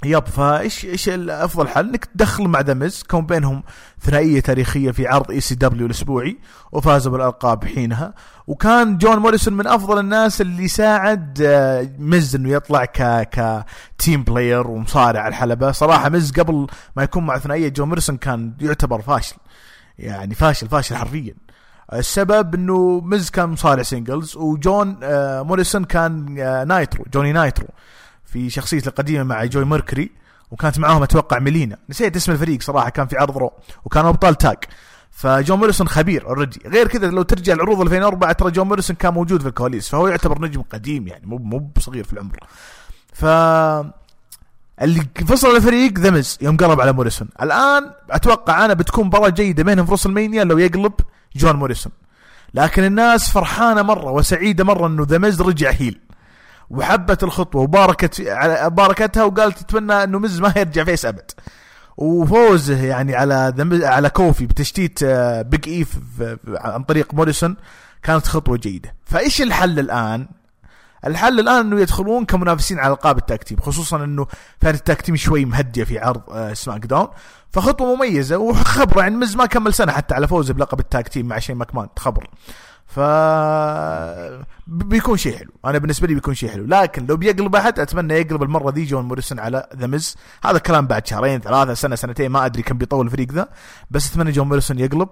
يب 0.05 0.27
فايش 0.27 0.85
إيش 0.85 1.09
الأفضل 1.09 1.69
حل؟ 1.69 1.89
إنك 1.89 2.05
تدخل 2.05 2.45
مع 2.49 2.61
ذا 2.61 2.82
مز 2.82 3.03
كون 3.03 3.27
بينهم 3.27 3.63
ثنائية 4.03 4.41
تاريخية 4.41 4.91
في 4.91 5.07
عرض 5.07 5.31
اي 5.31 5.41
سي 5.41 5.55
دبليو 5.55 5.87
الأسبوعي 5.87 6.39
وفازوا 6.73 7.13
بالألقاب 7.13 7.65
حينها. 7.65 8.15
وكان 8.47 8.99
جون 8.99 9.17
موريسون 9.17 9.55
من 9.55 9.67
أفضل 9.67 9.99
الناس 9.99 10.41
اللي 10.41 10.69
ساعد 10.69 11.39
آه، 11.43 11.89
مز 11.99 12.35
إنه 12.35 12.51
يطلع 12.51 12.85
ك 12.85 13.03
ك 13.23 13.65
team 13.99 14.23
player 14.23 14.67
ومصارع 14.67 15.29
الحلبة. 15.29 15.73
صراحة 15.73 16.09
مز 16.09 16.33
قبل 16.33 16.67
ما 16.97 17.03
يكون 17.03 17.27
مع 17.27 17.39
ثنائية 17.39 17.69
جون 17.69 17.89
موريسون 17.89 18.17
كان 18.17 18.53
يعتبر 18.61 19.03
فاشل. 19.03 19.37
يعني 19.99 20.35
فاشل 20.35 20.69
فاشل 20.69 20.97
حرفيا. 20.97 21.35
السبب 21.93 22.55
إنه 22.55 23.01
مز 23.05 23.31
كان 23.31 23.49
مصارع 23.49 23.83
singles 23.83 24.37
وجون 24.37 24.97
آه، 25.03 25.43
موريسون 25.43 25.85
كان 25.85 26.37
آه، 26.39 26.65
نايترو 26.65 27.05
جوني 27.13 27.33
نايترو. 27.33 27.67
في 28.33 28.51
شخصيته 28.51 28.89
القديمة 28.89 29.23
مع 29.23 29.45
جوي 29.45 29.65
ميركوري 29.65 30.11
وكانت 30.51 30.79
معاهم 30.79 31.03
أتوقع 31.03 31.39
ميلينا. 31.39 31.77
نسيت 31.91 32.17
اسم 32.17 32.33
الفريق 32.33 32.63
صراحة 32.63 32.89
كان 32.91 33.07
في 33.07 33.17
عرض 33.17 33.39
رو 33.39 33.53
وكانوا 33.85 34.11
أبطال 34.11 34.35
tag 34.35 34.57
فجون 35.11 35.59
موريسون 35.59 35.89
خبير 35.89 36.27
already 36.27 36.61
غير 36.67 36.89
كذا 36.89 37.07
لو 37.07 37.23
ترجع 37.23 37.53
العروض 37.53 37.81
2004 37.81 38.33
ترى 38.33 38.51
جون 38.51 38.67
موريسون 38.69 38.97
كان 38.97 39.15
موجود 39.15 39.43
في 39.43 39.49
الكواليس 39.49 39.89
فهو 39.89 40.09
يعتبر 40.09 40.43
نجم 40.43 40.63
قديم 40.63 41.09
يعني 41.09 41.27
مو 41.27 41.37
مو 41.37 41.59
بصغير 41.59 42.05
في 42.05 42.13
العمر. 42.13 42.39
ف 43.13 43.25
اللي 44.83 45.07
فصل 45.27 45.57
الفريق 45.57 45.99
ذا 45.99 46.19
مز 46.19 46.39
يوم 46.41 46.57
قلب 46.57 46.81
على 46.81 46.93
موريسون. 46.93 47.29
الآن 47.43 47.91
أتوقع 48.11 48.65
أنا 48.65 48.75
بتكون 48.75 49.07
مباراة 49.07 49.29
جيدة 49.29 49.63
بينهم 49.63 49.87
في 49.87 49.93
رسل 49.93 50.11
مانيا 50.11 50.45
لو 50.45 50.59
يقلب 50.59 50.93
جون 51.37 51.57
موريسون. 51.57 51.93
لكن 52.55 52.85
الناس 52.85 53.31
فرحانة 53.31 53.83
مرة 53.83 54.11
وسعيدة 54.11 54.65
مرة 54.65 54.87
إنه 54.87 55.07
ذا 55.09 55.26
مز 55.26 55.43
رجع 55.43 55.71
heel. 55.71 56.01
وحبت 56.71 57.23
الخطوة 57.23 57.63
وباركت 57.63 58.15
في 58.15 58.31
على 58.31 58.71
باركتها 58.71 59.25
وقالت 59.25 59.59
تتمنى 59.59 60.05
إنه 60.05 60.19
مز 60.19 60.41
ما 60.41 60.53
يرجع 60.57 60.85
face 60.85 61.05
أبد. 61.07 61.31
وفوزه 61.97 62.85
يعني 62.85 63.17
على 63.17 63.55
على 63.85 64.11
كوفي 64.11 64.47
بتشتيت 64.47 64.99
آه، 65.03 65.43
بيج 65.43 65.69
اي 65.69 65.85
في- 65.85 66.01
في- 66.17 66.39
عن 66.47 66.83
طريق 66.83 67.15
موريسون. 67.15 67.57
كانت 68.03 68.27
خطوة 68.27 68.57
جيدة. 68.57 68.95
فإيش 69.05 69.43
الحل 69.43 69.79
الآن؟ 69.79 70.29
الحل 71.07 71.41
الآن 71.41 71.57
إنه 71.67 71.81
يدخلون 71.81 72.25
كمنافسين 72.25 72.79
على 72.79 72.93
ألقاب 72.93 73.19
ال 73.19 73.24
tag 73.24 73.40
team 73.40 73.61
خصوصا 73.61 74.05
إنه 74.05 74.27
فئه 74.61 74.71
ال 74.71 74.76
tag 74.77 74.94
team 74.94 75.17
شوي 75.17 75.45
مهدية 75.45 75.85
في 75.85 75.99
عرض 75.99 76.23
آه، 76.31 76.53
سماك 76.55 76.87
داون. 76.87 77.09
فخطوة 77.51 77.95
مميزة 77.95 78.37
وخبرة 78.39 79.01
يعني 79.01 79.17
مز 79.17 79.37
ما 79.37 79.47
كمل 79.47 79.75
سنة 79.75 79.93
حتى 79.93 80.15
على 80.15 80.29
فوزه 80.29 80.55
بلقب 80.55 80.81
ال 80.81 80.87
tag 80.87 81.04
team 81.04 81.27
مع 81.27 81.39
شين 81.39 81.57
ماكمان. 81.57 81.89
خبر 81.99 82.31
ف 82.89 83.01
بيكون 84.67 85.17
شيء 85.17 85.37
حلو. 85.37 85.51
أنا 85.65 85.79
بالنسبة 85.79 86.07
لي 86.07 86.15
بيكون 86.15 86.35
شيء 86.35 86.51
حلو. 86.51 86.65
لكن 86.67 87.07
لو 87.07 87.17
بيقلب 87.17 87.57
أحد 87.57 87.79
أتمنى 87.79 88.15
يقلب 88.15 88.43
المرة 88.43 88.71
دي 88.71 88.85
جون 88.85 89.05
موريسون 89.05 89.39
على 89.39 89.67
ذا 89.77 89.87
مز 89.87 90.17
هذا 90.45 90.59
كلام 90.59 90.87
بعد 90.87 91.07
شهرين 91.07 91.41
ثلاثة 91.41 91.75
سنة 91.75 91.97
سنتين 91.97 92.31
ما 92.31 92.47
أدري 92.47 92.63
كم 92.63 92.79
بيطول 92.79 93.07
الفريق 93.07 93.33
ذا. 93.33 93.49
بس 93.91 94.11
أتمنى 94.11 94.31
جون 94.31 94.49
موريسون 94.49 94.79
يقلب. 94.79 95.09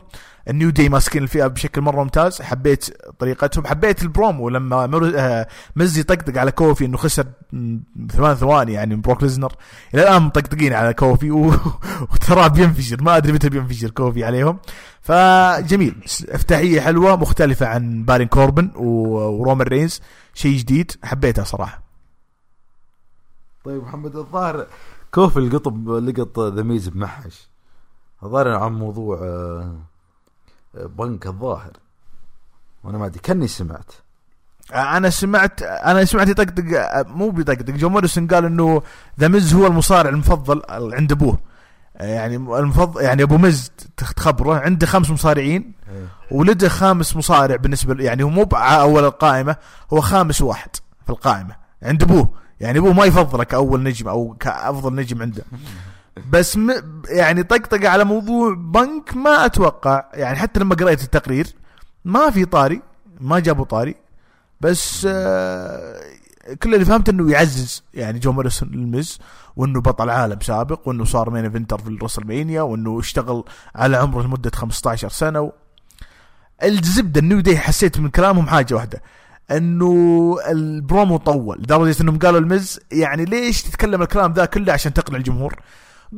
النيو 0.48 0.70
دي 0.70 0.88
ماسكين 0.88 1.22
الفئة 1.22 1.46
بشكل 1.46 1.80
مرة 1.80 2.02
ممتاز. 2.02 2.42
حبيت 2.42 2.84
طريقتهم. 3.18 3.66
حبيت 3.66 4.02
البرومو. 4.02 4.48
لما 4.48 4.86
مر... 4.86 5.12
آه، 5.16 5.48
مز 5.76 5.98
يطقطق 5.98 6.38
على 6.38 6.52
كوفي 6.52 6.84
إنه 6.84 6.96
خسر 6.96 7.26
ثمان 8.12 8.34
ثواني 8.34 8.72
يعني 8.72 8.94
من 8.94 9.00
بروك 9.00 9.22
ليزنر. 9.22 9.52
إلى 9.94 10.02
الآن 10.02 10.22
مطقطقين 10.22 10.72
على 10.72 10.94
كوفي. 10.94 11.30
و... 11.30 11.54
وتراه 12.12 12.48
بينفجر. 12.48 13.02
ما 13.02 13.16
أدري 13.16 13.32
متى 13.32 13.48
بينفجر 13.48 13.90
كوفي 13.90 14.24
عليهم. 14.24 14.58
فجميل. 15.06 16.04
افتتاحية 16.28 16.80
حلوة 16.80 17.16
مختلفة 17.16 17.66
عن 17.66 18.04
بارين 18.04 18.28
كوربن. 18.28 18.70
ورومان 18.76 19.66
رينز. 19.66 20.00
شيء 20.34 20.58
جديد 20.58 20.92
حبيتها 21.04 21.44
صراحة. 21.44 21.82
طيب 23.64 23.82
محمد 23.82 24.16
الظاهر 24.16 24.66
كوفي 25.14 25.36
القطب 25.36 25.90
لقط 25.90 26.40
ذا 26.40 26.62
ميز 26.62 26.88
بمحش. 26.88 27.48
الظاهر 28.22 28.48
عن 28.48 28.72
موضوع 28.72 29.18
آه، 29.22 29.76
آه، 30.74 30.86
بنك 30.86 31.26
الظاهر. 31.26 31.72
وأنا 32.84 32.98
ما 32.98 33.06
أدري 33.06 33.20
كأني 33.20 33.48
سمعت. 33.48 33.92
أنا 34.74 35.10
سمعت 35.10 35.62
أنا 35.62 36.04
سمعت 36.04 36.28
يطقطق 36.28 36.62
مو 37.08 37.30
بيطقطق 37.30 37.70
جو 37.70 37.88
موريسون 37.88 38.26
قال 38.26 38.44
إنه 38.44 38.82
ذا 39.20 39.28
مز 39.28 39.54
هو 39.54 39.66
المصارع 39.66 40.10
المفضل 40.10 40.62
عند 40.68 41.12
أبوه. 41.12 41.38
يعني 42.00 42.36
المفضل 42.36 43.02
يعني 43.02 43.22
أبو 43.22 43.38
مز 43.38 43.70
تخبره 43.96 44.54
عنده 44.54 44.86
خمس 44.86 45.10
مصارعين 45.10 45.72
ولده 46.30 46.68
خامس 46.68 47.16
مصارع 47.16 47.56
بالنسبة 47.56 48.04
يعني 48.04 48.22
هو 48.22 48.28
مو 48.28 48.42
أول 48.52 49.04
القائمة 49.04 49.56
هو 49.92 50.00
خامس 50.00 50.42
واحد 50.42 50.76
في 51.04 51.10
القائمة 51.10 51.56
عند 51.82 52.02
أبوه. 52.02 52.30
يعني 52.60 52.78
أبوه 52.78 52.92
ما 52.92 53.04
يفضله 53.04 53.44
كاول 53.44 53.82
نجم 53.82 54.08
أو 54.08 54.36
كأفضل 54.40 54.94
نجم 54.94 55.22
عنده. 55.22 55.42
بس 56.30 56.56
م 56.56 56.70
يعني 57.08 57.42
طقطقه 57.42 57.88
على 57.88 58.04
موضوع 58.04 58.54
بنك 58.54 59.16
ما 59.16 59.46
أتوقع 59.46 60.04
يعني 60.14 60.36
حتى 60.36 60.60
لما 60.60 60.74
قريت 60.74 61.02
التقرير 61.02 61.46
ما 62.04 62.30
في 62.30 62.44
طاري 62.44 62.82
ما 63.20 63.38
جابوا 63.38 63.64
طاري. 63.64 63.94
بس 64.60 65.06
آه 65.10 66.00
كل 66.62 66.74
اللي 66.74 66.84
فهمت 66.84 67.08
إنه 67.08 67.30
يعزز 67.30 67.82
يعني 67.94 68.18
جو 68.18 68.32
موريسون 68.32 68.74
المز 68.74 69.18
وإنه 69.56 69.80
بطل 69.80 70.10
عالم 70.10 70.40
سابق 70.40 70.88
وإنه 70.88 71.04
صار 71.04 71.30
main 71.30 71.44
eventer 71.44 71.78
في 71.78 71.88
ال 71.88 71.94
WrestleMania 71.94 72.62
وإنه 72.62 72.98
اشتغل 73.00 73.44
على 73.74 73.96
عمره 73.96 74.22
لمدة 74.22 74.50
15 74.54 75.08
سنة. 75.08 75.40
و... 75.40 75.52
الزبدة 76.62 77.20
ال 77.20 77.25
New 77.25 77.40
Day 77.40 77.58
حسيت 77.58 77.98
من 78.00 78.08
كلامهم 78.08 78.46
حاجة 78.46 78.74
واحدة 78.74 79.02
إنه 79.50 80.36
البرومو 80.48 81.16
طول 81.16 81.58
لدرجة 81.58 82.02
إنهم 82.02 82.18
قالوا 82.18 82.40
المز 82.40 82.80
يعني 82.92 83.24
ليش 83.24 83.62
تتكلم 83.62 84.02
الكلام 84.02 84.32
ذا 84.32 84.44
كله 84.44 84.72
عشان 84.72 84.94
تقنع 84.94 85.16
الجمهور؟ 85.18 85.54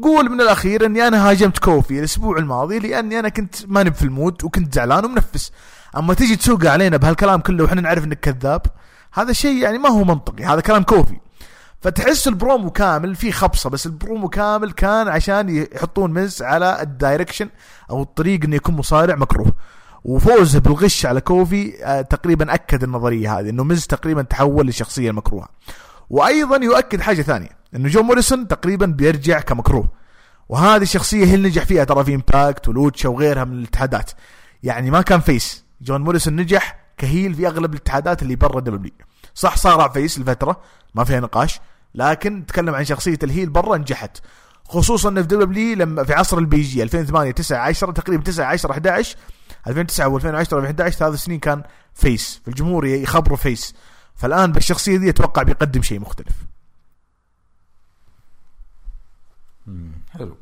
قول 0.03 0.31
من 0.31 0.41
الأخير 0.41 0.87
إني 0.87 1.09
أنا 1.09 1.31
هاجمت 1.31 1.59
كوفي 1.59 1.99
الأسبوع 1.99 2.38
الماضي 2.38 2.79
لأني 2.79 3.19
أنا 3.19 3.29
كنت 3.29 3.55
ماني 3.67 3.93
في 3.93 4.03
ال 4.03 4.11
mood 4.11 4.44
وكنت 4.45 4.75
زعلان 4.75 5.05
ومنفس. 5.05 5.53
أما 5.97 6.14
تيجي 6.14 6.37
تسوق 6.37 6.67
علينا 6.67 6.97
بهالكلام 6.97 7.41
كله 7.41 7.64
وإحنا 7.64 7.81
نعرف 7.81 8.05
إنك 8.05 8.21
كذاب. 8.21 8.62
هذا 9.12 9.33
شيء 9.33 9.62
يعني 9.62 9.79
ما 9.79 9.88
هو 9.88 10.05
منطقي 10.05 10.44
هذا 10.44 10.61
كلام 10.61 10.83
كوفي. 10.83 11.16
فتحس 11.81 12.29
البرومو 12.29 12.71
كامل 12.71 13.14
في 13.14 13.33
خبصة 13.33 13.71
بس 13.71 13.87
البرومو 13.87 14.29
كامل 14.29 14.73
كان 14.73 15.09
عشان 15.09 15.66
يحطون 15.75 16.11
مز 16.12 16.42
على 16.42 16.83
ال 16.83 16.89
direction 16.89 17.49
أو 17.90 18.03
الطريق 18.03 18.44
إنه 18.44 18.57
يكون 18.57 18.75
مصارع 18.75 19.14
مكروه. 19.14 19.53
وفوزه 20.05 20.59
بالغش 20.59 21.07
على 21.07 21.21
كوفي 21.21 21.85
آه، 21.85 22.01
تقريبا 22.01 22.55
أكد 22.55 22.83
النظرية 22.83 23.38
هذه 23.38 23.51
إنه 23.51 23.64
مز 23.64 23.87
تقريبا 23.87 24.23
تحول 24.23 24.66
لشخصية 24.66 25.11
مكروهة. 25.11 25.49
وأيضا 26.11 26.57
يؤكد 26.57 27.01
حاجة 27.01 27.23
ثانية 27.23 27.49
إنه 27.75 27.88
جون 27.88 28.05
موريسون 28.05 28.49
تقريبا 28.49 28.87
بيرجع 28.87 29.40
كمكروه. 29.40 29.88
وهذه 30.49 30.83
الشخصية 30.83 31.25
هي 31.25 31.35
اللي 31.35 31.49
نجح 31.49 31.64
فيها 31.64 31.85
ترى 31.85 32.05
في 32.05 32.14
Impact 32.14 32.68
و 32.68 32.75
Lucha 32.75 33.09
وغيرها 33.09 33.44
من 33.44 33.59
الاتحادات. 33.59 34.11
يعني 34.62 34.90
ما 34.90 35.03
كان 35.03 35.21
face 35.21 35.64
جون 35.81 36.01
موريسون 36.01 36.37
نجح 36.37 36.88
ك 36.99 37.06
heel 37.06 37.35
في 37.35 37.47
أغلب 37.47 37.75
الاتحادات 37.75 38.23
اللي 38.23 38.37
برا 38.37 38.61
W 38.61 38.92
صح 39.35 39.57
صار 39.57 39.91
face 39.90 40.18
لفترة 40.19 40.61
ما 40.95 41.05
فيها 41.05 41.21
نقاش 41.21 41.61
لكن 41.95 42.47
تكلم 42.47 42.75
عن 42.75 42.85
شخصية 42.85 43.19
ال 43.23 43.28
heel 43.28 43.51
برا 43.51 43.77
نجحت. 43.77 44.19
خصوصا 44.65 45.15
في 45.15 45.23
W 45.23 45.77
لما 45.77 46.05
في 46.05 46.13
عصر 46.13 46.39
ال 46.38 46.61
PG 46.61 46.83
2008 46.83 47.31
9 47.31 47.59
10 47.59 47.93
تقريبا 47.93 48.23
9 48.23 48.47
10 48.47 48.71
11 48.73 49.17
2009 49.67 50.19
و2010 50.19 50.47
و2011 50.47 50.89
ثلاث 50.89 51.15
سنين 51.15 51.39
كان 51.39 51.63
face. 51.94 52.40
في 52.45 52.49
الجمهور 52.49 52.87
يخبروا 52.87 53.37
face. 53.37 53.75
فالآن 54.15 54.53
بالشخصية 54.53 54.97
دي 54.97 55.11
أتوقع 55.11 55.43
بيقدم 55.43 55.83
شيء 55.83 56.01
مختلف. 56.01 56.37
حلو. 60.11 60.37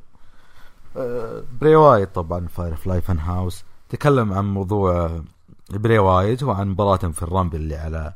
آه، 0.97 1.43
بري 1.61 1.77
وايت 1.77 2.15
طبعا 2.15 2.47
Firefly 2.49 3.01
Fun 3.01 3.19
House 3.19 3.65
تكلم 3.89 4.33
عن 4.33 4.45
موضوع 4.45 5.21
بري 5.71 5.99
وايت 5.99 6.43
وعن 6.43 6.69
مباراتهم 6.69 7.13
في 7.13 7.23
ال 7.23 7.28
Rumble 7.28 7.57
اللي 7.57 7.77
على 7.77 8.15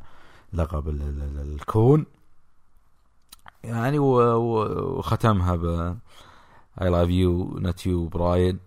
لقب 0.53 0.89
الكون. 0.89 2.05
يعني 3.63 3.99
وختمها 3.99 5.55
ب 5.55 5.65
I 6.81 6.89
love 6.89 7.09
you 7.09 7.59
not 7.59 7.85
you 7.85 8.07
براين 8.07 8.59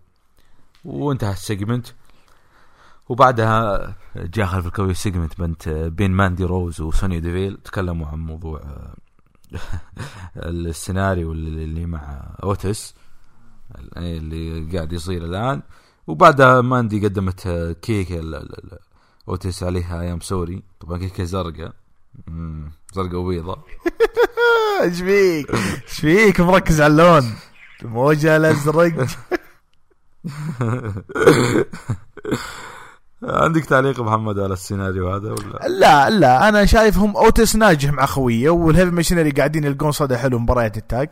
وانتهى 0.84 1.32
ال 1.32 1.39
segment 1.39 1.86
وبعدها 3.08 3.94
جاء 4.16 4.46
خلف 4.46 4.66
الكواليس 4.66 4.94
segment 4.94 5.38
بنت 5.40 5.68
بين 5.68 6.10
ماندي 6.10 6.44
روز 6.44 6.80
وسوني 6.80 7.20
ديفيل. 7.20 7.56
تكلموا 7.64 8.06
عن 8.06 8.18
موضوع 8.18 8.60
السيناريو 10.36 11.32
اللي 11.32 11.86
مع 11.86 12.34
أوتس 12.42 12.94
اللي 13.96 14.76
قاعد 14.76 14.92
يصير 14.92 15.24
الآن. 15.24 15.62
وبعدها 16.06 16.60
ماندي 16.60 17.06
قدمت 17.06 17.48
كيكه 17.82 18.42
اوتس 19.28 19.62
عليها 19.62 20.00
I 20.00 20.07
am 20.07 20.20
sorry. 20.20 20.62
طبعا 20.80 20.98
كيكة 20.98 21.24
زرقاء. 21.24 21.72
زرقاء 22.94 23.16
وبيضاء. 23.16 23.58
إيش 24.82 25.00
فيك؟ 25.00 25.50
إيش 25.54 26.00
فيك؟ 26.00 26.40
مركز 26.40 26.80
على 26.80 26.92
اللون. 26.92 27.34
الموجه 27.82 28.36
الأزرق. 28.36 29.06
عندك 33.28 33.64
تعليق 33.64 34.00
محمد 34.00 34.38
على 34.38 34.52
السيناريو 34.52 35.14
هذا 35.14 35.30
ولا؟ 35.30 35.68
لا 35.68 36.10
لا 36.10 36.48
أنا 36.48 36.64
شايفهم 36.64 37.16
أوتس 37.16 37.56
ناجح 37.56 37.92
مع 37.92 38.06
خويه 38.06 38.50
وال 38.50 38.62
Heavy 38.62 38.90
Machinery 38.90 39.30
قاعدين 39.30 39.64
يلقون 39.64 39.92
صدى 39.92 40.16
حلو 40.16 40.38
مباريات 40.38 40.76
ال 40.76 40.84
tag 40.84 41.08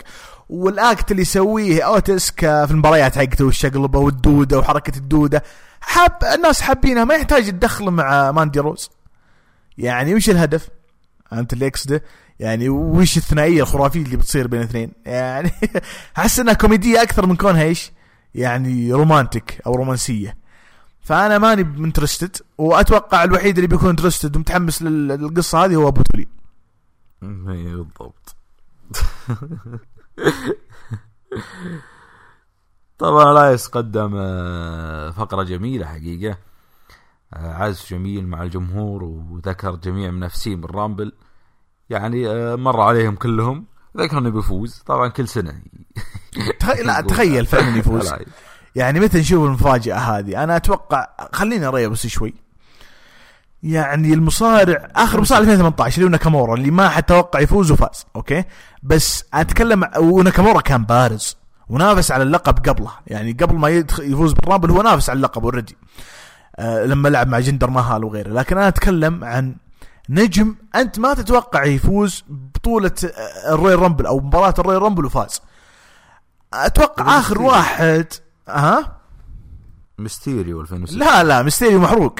وال 0.48 0.73
act 0.73 1.10
اللي 1.10 1.22
يسويه 1.22 1.82
أوتس 1.82 2.30
في 2.30 2.70
المباريات 2.70 3.18
حقته 3.18 3.44
والشقلبه 3.44 3.98
والدودة 3.98 4.58
وحركة 4.58 4.98
الدودة 4.98 5.42
حاب 5.80 6.12
الناس 6.34 6.60
حابينها 6.60 7.04
ما 7.04 7.14
يحتاج 7.14 7.50
تدخل 7.50 7.90
مع 7.90 8.32
ماندي 8.32 8.60
روز 8.60 8.90
يعني 9.78 10.14
وش 10.14 10.30
الهدف؟ 10.30 10.68
فهمت 11.30 11.52
الاكس 11.52 11.86
ده؟ 11.86 12.02
يعني 12.38 12.68
وش 12.68 13.16
الثنائية 13.16 13.62
الخرافية 13.62 14.02
اللي 14.02 14.16
بتصير 14.16 14.46
بين 14.46 14.60
الاثنين؟ 14.60 14.92
يعني 15.06 15.50
أحس 16.18 16.40
إنها 16.40 16.54
كوميدية 16.54 17.02
أكثر 17.02 17.26
من 17.26 17.36
كونها 17.36 17.62
إيش؟ 17.62 17.92
يعني 18.34 18.92
romantic 18.92 19.62
أو 19.66 19.74
رومانسية. 19.74 20.41
فأنا 21.02 21.38
ماني 21.38 21.62
interested 21.62 22.36
وأتوقع 22.58 23.24
الوحيد 23.24 23.56
اللي 23.58 23.68
بيكون 23.68 23.88
interested 23.88 24.36
ومتحمس 24.36 24.82
للقصة 24.82 25.64
هذه 25.64 25.74
هو 25.74 25.88
أبو 25.88 26.02
تولي. 26.02 26.28
بالضبط. 27.22 28.36
طبعا 32.98 33.24
إلايس 33.24 33.66
قدم 33.66 34.12
آه، 34.16 35.10
فقرة 35.10 35.42
جميلة 35.42 35.86
حقيقة. 35.86 36.36
آه، 37.34 37.52
عزف 37.54 37.90
جميل 37.90 38.26
مع 38.26 38.42
الجمهور 38.42 39.04
وذكر 39.04 39.76
جميع 39.76 40.10
منافسين 40.10 40.60
بال 40.60 40.72
Rumble. 40.72 41.12
يعني 41.90 42.28
آه، 42.28 42.56
مر 42.56 42.80
عليهم 42.80 43.16
كلهم. 43.16 43.66
ذكر 43.96 44.18
انه 44.18 44.30
بيفوز 44.30 44.82
طبعا 44.86 45.08
كل 45.08 45.28
سنة 45.28 45.62
لا 46.84 47.00
تخيل 47.00 47.46
فعلا 47.46 47.76
يفوز. 47.76 48.12
يعني 48.74 49.00
متى 49.00 49.18
نشوف 49.18 49.44
المفاجأة 49.44 49.96
هذه؟ 49.96 50.44
أنا 50.44 50.56
أتوقع 50.56 51.08
خليني 51.32 51.66
اريا 51.66 51.88
بس 51.88 52.06
شوي. 52.06 52.34
يعني 53.62 54.14
المصارع 54.14 54.88
آخر 54.96 55.20
مصارع 55.20 55.40
2018 55.40 55.96
اللي 55.96 56.06
هو 56.06 56.10
ناكامورا 56.10 56.54
اللي 56.54 56.70
ما 56.70 56.88
حد 56.88 57.02
توقع 57.02 57.40
يفوز 57.40 57.70
وفاز 57.70 58.06
أوكي؟ 58.16 58.44
بس 58.82 59.24
أتكلم 59.34 59.88
وناكامورا 59.96 60.60
كان 60.60 60.84
بارز 60.84 61.36
ونافس 61.68 62.12
على 62.12 62.22
اللقب 62.22 62.68
قبله. 62.68 62.90
يعني 63.06 63.32
قبل 63.32 63.54
ما 63.54 63.68
يفوز 63.98 64.32
بال 64.32 64.42
Rumble 64.42 64.70
هو 64.70 64.82
نافس 64.82 65.10
على 65.10 65.16
اللقب 65.16 65.44
already 65.44 65.76
أه 66.56 66.84
لما 66.84 67.08
لعب 67.08 67.28
مع 67.28 67.40
جندر 67.40 67.70
ماهال 67.70 68.04
وغيره. 68.04 68.28
لكن 68.28 68.58
أنا 68.58 68.68
أتكلم 68.68 69.24
عن 69.24 69.54
نجم 70.08 70.54
أنت 70.74 70.98
ما 70.98 71.14
تتوقع 71.14 71.64
يفوز 71.64 72.24
بطولة 72.28 72.92
ال 73.48 73.78
Royal 73.78 73.91
Rumble 73.91 74.06
أو 74.06 74.20
مباراة 74.20 74.54
ال 74.58 74.82
Royal 74.82 74.92
Rumble 74.92 75.04
وفاز. 75.04 75.42
أتوقع 76.54 77.18
آخر 77.18 77.42
واحد 77.42 78.06
ها؟ 78.52 78.96
ميستيريو 79.98 80.60
2006 80.60 80.98
لا 80.98 81.24
لا 81.24 81.42
ميستيريو 81.42 81.80
محروق. 81.80 82.14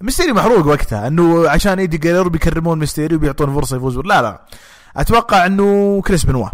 ميستيريو 0.00 0.34
محروق 0.34 0.66
وقتها 0.66 1.06
إنه 1.06 1.48
عشان 1.48 1.78
إيدي 1.78 1.98
جيريرو 1.98 2.30
بيكرمون 2.30 2.78
ميستيريو 2.78 3.18
بيعطون 3.18 3.54
فرصة 3.54 3.76
يفوز. 3.76 3.98
لا 3.98 4.22
لا. 4.22 4.46
أتوقع 4.96 5.46
إنه 5.46 6.02
كريس 6.06 6.24
بنوا. 6.24 6.48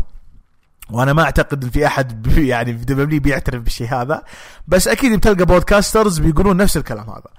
وأنا 0.90 1.12
ما 1.12 1.22
أعتقد 1.22 1.64
إن 1.64 1.70
في 1.70 1.86
أحد 1.86 2.26
يعني 2.52 2.78
في 2.78 2.84
W 2.84 3.20
بيعترف 3.20 3.62
بالشيء 3.62 3.88
هذا. 3.88 4.22
بس 4.68 4.88
أكيد 4.88 5.12
بتلقى 5.12 5.44
podcasters 5.44 6.18
بيقولون 6.18 6.56
نفس 6.56 6.76
الكلام 6.76 7.10
هذا. 7.10 7.30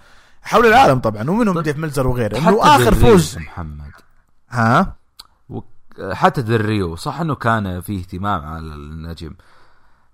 حول 0.42 0.66
العالم 0.66 1.00
طبعا 1.00 1.30
ومنهم 1.30 1.56
طيب. 1.56 1.64
ديف 1.64 1.78
ملزر 1.78 2.08
وغيره 2.08 2.38
إنه 2.38 2.60
آخر 2.62 2.96
فوز. 2.96 3.38
محمد. 3.38 3.92
ها؟ 4.50 4.96
حتى 6.14 6.42
ديل 6.42 6.69
ريو 6.69 6.96
صح 6.96 7.22
إنه 7.22 7.36
كان 7.36 7.82
في 7.82 8.00
اهتمام 8.00 8.46
على 8.46 8.60
النجم. 8.60 9.34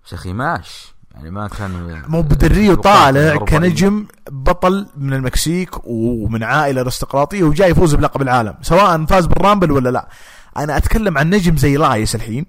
بس 0.06 0.14
أخي 0.14 0.32
ماش 0.32 0.93
يعني 1.14 1.30
ما 1.30 1.48
كان 1.48 2.02
مو 2.08 2.22
بدريو 2.22 2.74
طالع 2.74 3.36
كنجم 3.36 4.06
بطل 4.30 4.86
من 4.96 5.12
المكسيك 5.12 5.70
ومن 5.84 6.42
عائلة 6.42 6.80
أرستقراطية 6.80 7.42
وجاي 7.42 7.70
يفوز 7.70 7.94
بلقب 7.94 8.22
العالم 8.22 8.54
سواء 8.62 9.04
فاز 9.04 9.26
بال 9.26 9.37
Rumble 9.37 9.70
ولا 9.70 9.88
لا. 9.88 10.08
أنا 10.56 10.76
أتكلم 10.76 11.18
عن 11.18 11.30
نجم 11.30 11.56
زي 11.56 11.76
إلايس 11.76 12.14
الحين. 12.14 12.46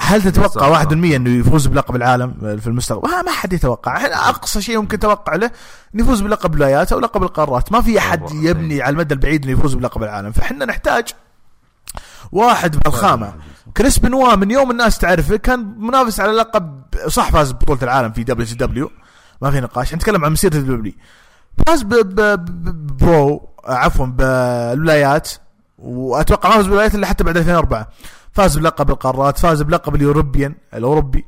هل 0.00 0.22
تتوقع 0.22 0.84
1% 0.84 0.92
إنه 0.92 1.30
يفوز 1.30 1.66
بلقب 1.66 1.96
العالم 1.96 2.58
في 2.60 2.66
المستقبل؟ 2.66 3.08
ما, 3.08 3.32
حد 3.32 3.52
يتوقع، 3.52 4.06
أقصى 4.28 4.62
شيء 4.62 4.80
ممكن 4.80 4.96
نتوقع 4.96 5.34
له 5.34 5.50
إنه 5.94 6.02
يفوز 6.02 6.20
بلقب 6.20 6.54
الولايات 6.54 6.92
أو 6.92 6.98
لقب 6.98 7.22
القارات، 7.22 7.72
ما 7.72 7.80
في 7.80 7.98
أحد 7.98 8.22
يبني 8.32 8.82
على 8.82 8.92
المدى 8.92 9.14
البعيد 9.14 9.44
إنه 9.44 9.52
يفوز 9.52 9.74
بلقب 9.74 10.02
العالم، 10.02 10.32
فإحنا 10.32 10.64
نحتاج 10.64 11.08
واحد 12.32 12.76
بهالخامه 12.76 13.34
كريس 13.76 13.98
بنوا 13.98 14.34
من 14.34 14.50
يوم 14.50 14.70
الناس 14.70 14.98
تعرفه 14.98 15.36
كان 15.36 15.74
منافس 15.78 16.20
على 16.20 16.32
لقب 16.32 16.82
صح 17.06 17.30
فاز 17.30 17.52
ببطوله 17.52 17.82
العالم 17.82 18.12
في 18.12 18.24
WCW 18.24 18.90
ما 19.42 19.50
في 19.50 19.60
نقاش. 19.60 19.94
نتكلم 19.94 20.24
عن 20.24 20.32
مسيرة 20.32 20.56
ال 20.56 20.74
W 20.74 20.92
فاز 21.66 21.82
برو 21.82 23.48
عفوا 23.64 24.06
بالولايات. 24.06 25.30
وأتوقع 25.78 26.48
ما 26.48 26.54
فاز 26.54 26.64
بالولايات 26.64 26.94
إلا 26.94 27.06
حتى 27.06 27.24
بعد 27.24 27.36
2004 27.36 27.88
فاز 28.32 28.58
بلقب 28.58 28.90
القارات 28.90 29.38
فاز 29.38 29.62
بلقب 29.62 29.94
ال 29.94 30.01
European 30.01 30.54
الأوروبي. 30.74 31.26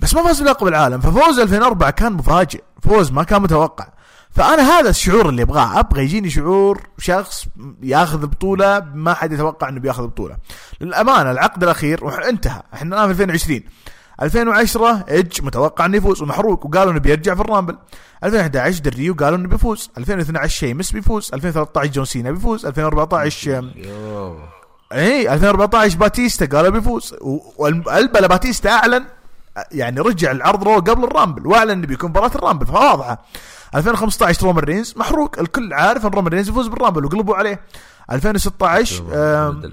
بس 0.00 0.14
ما 0.14 0.22
فاز 0.22 0.42
بلقب 0.42 0.66
العالم. 0.66 1.00
ففوز 1.00 1.38
2004 1.40 1.90
كان 1.90 2.12
مفاجئ. 2.12 2.62
فوز 2.82 3.12
ما 3.12 3.22
كان 3.22 3.42
متوقع. 3.42 3.88
فأنا 4.32 4.62
هذا 4.62 4.90
الشعور 4.90 5.28
اللي 5.28 5.42
أبغاه. 5.42 5.80
أبغى 5.80 6.02
يجيني 6.02 6.30
شعور 6.30 6.80
شخص 6.98 7.46
يأخذ 7.82 8.26
بطولة 8.26 8.86
ما 8.94 9.14
حد 9.14 9.32
يتوقع 9.32 9.68
إنه 9.68 9.80
بيأخذ 9.80 10.06
بطولة. 10.06 10.36
للأمانة 10.80 11.30
العقد 11.30 11.62
الأخير 11.62 12.28
انتهى. 12.28 12.62
إحنا 12.74 12.96
الآن 12.96 13.14
في 13.14 13.22
2020 13.22 13.62
2010 14.22 15.04
ايدج 15.08 15.42
متوقع 15.42 15.86
إنه 15.86 15.96
يفوز 15.96 16.22
ومحروق 16.22 16.66
وقالوا 16.66 16.92
إنه 16.92 17.00
بيرجع 17.00 17.34
في 17.34 17.40
ال 17.40 17.45
Rumble. 17.45 17.76
2011 18.24 18.80
ديل 18.82 18.98
ريو 18.98 19.14
قالوا 19.14 19.38
إنه 19.38 19.48
بيفوز. 19.48 19.90
2012 19.98 20.58
شيمس 20.58 20.92
بيفوز. 20.92 21.30
2013 21.34 21.90
جون 21.90 22.04
سينا 22.04 22.30
بيفوز. 22.30 22.66
2014 22.66 23.70
اي 24.92 25.34
2014 25.34 25.98
باتيستا 25.98 26.46
قالوا 26.46 26.70
بيفوز. 26.70 27.14
والبلا 27.56 28.26
باتيستا 28.26 28.70
أعلن 28.70 29.04
يعني 29.72 30.00
رجع 30.00 30.30
العرض 30.30 30.64
Raw 30.64 30.74
قبل 30.74 31.04
ال 31.04 31.10
Rumble 31.10 31.46
وأعلن 31.46 31.70
إنه 31.70 31.86
بيكون 31.86 32.10
مباراة 32.10 32.30
ال 32.34 32.38
Rumble. 32.38 32.66
فواضحة. 32.66 33.24
2015 33.74 34.42
رومان 34.46 34.64
رينز. 34.64 34.94
محروق. 34.96 35.38
الكل 35.38 35.72
عارف 35.72 36.06
إن 36.06 36.10
رومان 36.10 36.32
رينز 36.32 36.48
يفوز 36.48 36.66
بال 36.66 36.76
Rumble 36.76 37.04
وقلبوا 37.04 37.36
عليه. 37.36 37.60
2016 38.12 39.02
آم، 39.12 39.72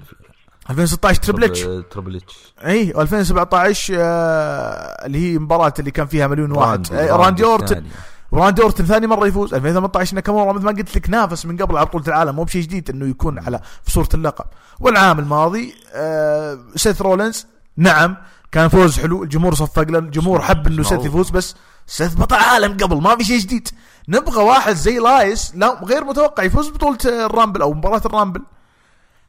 2016 0.69 1.21
تريبل 1.21 1.43
إتش. 1.43 1.61
تربل 1.91 2.15
إتش. 2.15 2.53
اي 2.65 2.93
و2017 2.93 3.91
آه 3.97 5.05
اللي 5.05 5.33
هي 5.33 5.39
مباراة 5.39 5.73
اللي 5.79 5.91
كان 5.91 6.05
فيها 6.07 6.27
مليون 6.27 6.51
واحد. 6.51 6.87
راندي- 6.87 7.11
راندي 7.11 7.43
أورتن. 7.43 7.83
وراندي 8.31 8.61
أورتن 8.61 8.85
ثاني 8.85 9.07
مرة 9.07 9.27
يفوز. 9.27 9.53
2018 9.53 10.15
ناكامورا 10.15 10.53
مثل 10.53 10.65
ما 10.65 10.71
قلت 10.71 10.95
لك 10.97 11.09
نافس 11.09 11.45
من 11.45 11.57
قبل 11.57 11.77
على 11.77 11.85
بطولة 11.85 12.07
العالم. 12.07 12.35
مو 12.35 12.43
بشيء 12.43 12.61
جديد 12.61 12.89
إنه 12.89 13.05
يكون 13.07 13.39
على 13.39 13.59
في 13.83 13.91
صورة 13.91 14.09
اللقب. 14.13 14.45
والعام 14.79 15.19
الماضي 15.19 15.73
آه 15.93 16.59
سيث 16.75 17.01
رولينز 17.01 17.47
نعم 17.77 18.17
كان 18.51 18.67
فوز 18.67 18.99
حلو 18.99 19.23
الجمهور 19.23 19.55
صفق 19.55 19.81
له 19.81 19.99
الجمهور 19.99 20.41
حب 20.41 20.67
إنه 20.67 20.83
سيث. 20.83 21.05
يفوز 21.05 21.29
بس 21.29 21.55
سيث 21.87 22.15
بطل 22.15 22.35
عالم 22.35 22.77
قبل 22.77 23.01
ما 23.01 23.15
في 23.15 23.23
شيء 23.23 23.39
جديد. 23.39 23.69
نبغى 24.07 24.43
واحد 24.43 24.75
زي 24.75 24.99
إلايس 24.99 25.51
لا 25.55 25.79
غير 25.83 26.03
متوقع 26.03 26.43
يفوز 26.43 26.69
بطولة 26.69 26.97
ال 27.05 27.13
Rumble 27.13 27.61
أو 27.61 27.73
مباراة 27.73 28.01
ال 28.05 28.10
Rumble. 28.10 28.41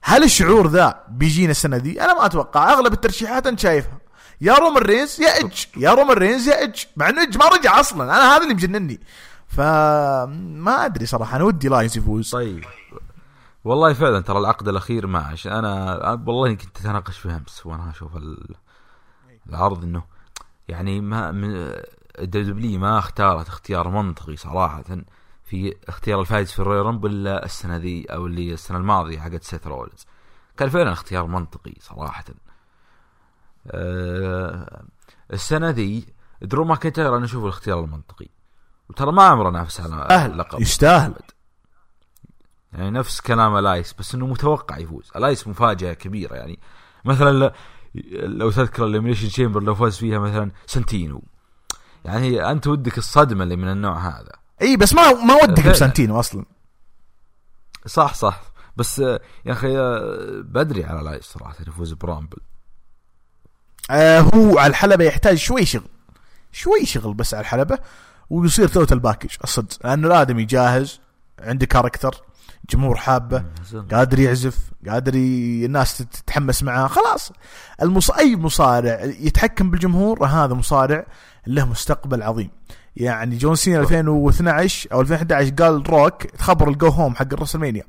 هل 0.02 0.24
الشعور 0.24 0.68
ذا 0.68 1.00
بيجينا 1.08 1.50
السنة 1.50 1.78
دي؟ 1.78 2.04
أنا 2.04 2.14
ما 2.14 2.26
أتوقع. 2.26 2.72
أغلب 2.72 2.92
الترشيحات 2.92 3.46
انت 3.46 3.60
شايفها. 3.60 3.98
يا 4.40 4.54
رومان 4.54 4.82
رينز 4.82 5.20
يا 5.20 5.38
إيدج 5.38 5.66
يا 5.76 5.90
رومان 5.90 6.16
رينز 6.16 6.48
يا 6.48 6.62
إيدج 6.62 6.86
مع 6.96 7.08
إنه 7.08 7.22
إيدج 7.22 7.38
ما 7.38 7.48
رجع 7.48 7.80
أصلا. 7.80 8.04
أنا 8.04 8.36
هذا 8.36 8.42
اللي 8.42 8.54
مجنني. 8.54 9.00
فما 9.48 10.84
أدري 10.84 11.06
صراحة. 11.06 11.36
أنا 11.36 11.44
ودي 11.44 11.68
إلايس 11.68 11.96
يفوز. 11.96 12.30
طيب. 12.30 12.64
والله 13.68 13.92
فعلا 13.92 14.20
ترى 14.20 14.38
العقد 14.38 14.68
الأخير 14.68 15.06
ما 15.06 15.34
أنا 15.46 15.94
والله 16.26 16.54
كنت 16.54 16.80
أتناقش 16.80 17.18
فيه 17.18 17.36
أمس 17.36 17.66
وأنا 17.66 17.90
أشوف 17.90 18.16
ال- 18.16 18.54
العرض 19.48 19.84
إنه 19.84 20.02
يعني 20.68 21.00
ما 21.00 21.30
من 21.32 21.72
الدبليو 22.18 22.78
ما 22.80 22.98
اختارت 22.98 23.48
اختيار 23.48 23.88
منطقي 23.88 24.36
صراحة 24.36 24.84
في 25.44 25.76
اختيار 25.88 26.20
الفائز 26.20 26.52
في 26.52 26.58
ال 26.58 26.86
Royal 26.86 27.05
Rumble 27.05 27.28
السنة 27.28 27.76
ذي 27.76 28.04
أو 28.06 28.26
اللي 28.26 28.52
السنة 28.52 28.78
الماضية 28.78 29.18
حقت 29.20 29.42
سيث 29.42 29.66
رولينز 29.66 30.06
كان 30.56 30.68
فعلا 30.68 30.92
اختيار 30.92 31.26
منطقي 31.26 31.74
صراحة. 31.80 32.24
أه 33.66 34.82
السنة 35.32 35.70
ذي 35.70 36.06
درو 36.42 36.64
ماكنتاير 36.64 37.16
أنا 37.16 37.24
أشوف 37.24 37.44
الاختيار 37.44 37.80
المنطقي 37.84 38.28
وترى 38.88 39.12
ما 39.12 39.22
عمره 39.22 39.50
نافس 39.50 39.80
على 39.80 40.26
اللقب 40.26 40.60
يستاهل. 40.60 41.37
يعني 42.72 42.90
نفس 42.90 43.20
كلام 43.20 43.56
إلايس 43.56 43.94
بس 43.98 44.14
إنه 44.14 44.26
متوقع 44.26 44.78
يفوز. 44.78 45.10
إلايس 45.16 45.48
مفاجأة 45.48 45.92
كبيرة 45.92 46.34
يعني. 46.34 46.58
مثلا 47.04 47.52
لو 48.12 48.50
تذكر 48.50 48.84
ال 48.84 48.88
Elimination 48.88 49.28
Chamber 49.28 49.62
لو 49.62 49.74
فاز 49.74 49.96
فيها 49.96 50.18
مثلا 50.18 50.50
سانتينو. 50.66 51.22
يعني 52.04 52.50
أنت 52.50 52.66
ودك 52.66 52.98
الصدمة 52.98 53.44
اللي 53.44 53.56
من 53.56 53.68
النوع 53.68 53.98
هذا. 53.98 54.32
إي 54.62 54.76
بس 54.76 54.92
ما 54.92 55.12
ما 55.12 55.34
ودك 55.34 55.60
فعلا. 55.60 55.70
بسانتينو 55.70 56.20
أصلا. 56.20 56.44
صح 57.86 58.14
صح. 58.14 58.42
بس 58.76 58.98
يا 58.98 59.18
أخي 59.46 59.76
بدري 60.42 60.84
على 60.84 61.00
إلايس 61.00 61.24
صراحة 61.24 61.56
يفوز 61.68 61.92
ب 61.92 61.98
Rumble. 61.98 62.38
آه 63.90 64.20
هو 64.20 64.58
على 64.58 64.70
الحلبة 64.70 65.04
يحتاج 65.04 65.36
شوي 65.36 65.64
شغل. 65.64 65.88
شوي 66.52 66.86
شغل 66.86 67.14
بس 67.14 67.34
على 67.34 67.40
الحلبة 67.40 67.78
ويصير 68.30 68.68
total 68.68 68.98
package. 68.98 69.30
الصدق 69.44 69.86
لأنه 69.86 70.06
الآدمي 70.06 70.44
جاهز 70.44 71.00
عنده 71.40 71.66
character. 71.66 72.27
جمهور 72.70 72.96
حابه 72.96 73.44
قادر 73.92 74.18
يعزف 74.18 74.58
قادر 74.88 75.14
ي... 75.14 75.64
الناس 75.64 75.98
تتحمس 75.98 76.62
معاه 76.62 76.86
خلاص. 76.86 77.32
المص... 77.82 78.10
أي 78.10 78.36
مصارع 78.36 79.04
يتحكم 79.04 79.70
بالجمهور 79.70 80.26
هذا 80.26 80.54
مصارع 80.54 81.06
له 81.46 81.64
مستقبل 81.64 82.22
عظيم. 82.22 82.50
يعني 82.96 83.36
جون 83.36 83.54
سينا 83.54 83.80
2012 83.80 84.92
أو 84.92 85.00
2011 85.00 85.50
قال 85.50 85.90
روك 85.90 86.22
تخبر 86.26 86.68
ال 86.68 86.75
go 86.75 86.88
home 86.88 87.14
حق 87.14 87.32
ال 87.32 87.36
WrestleMania. 87.36 87.84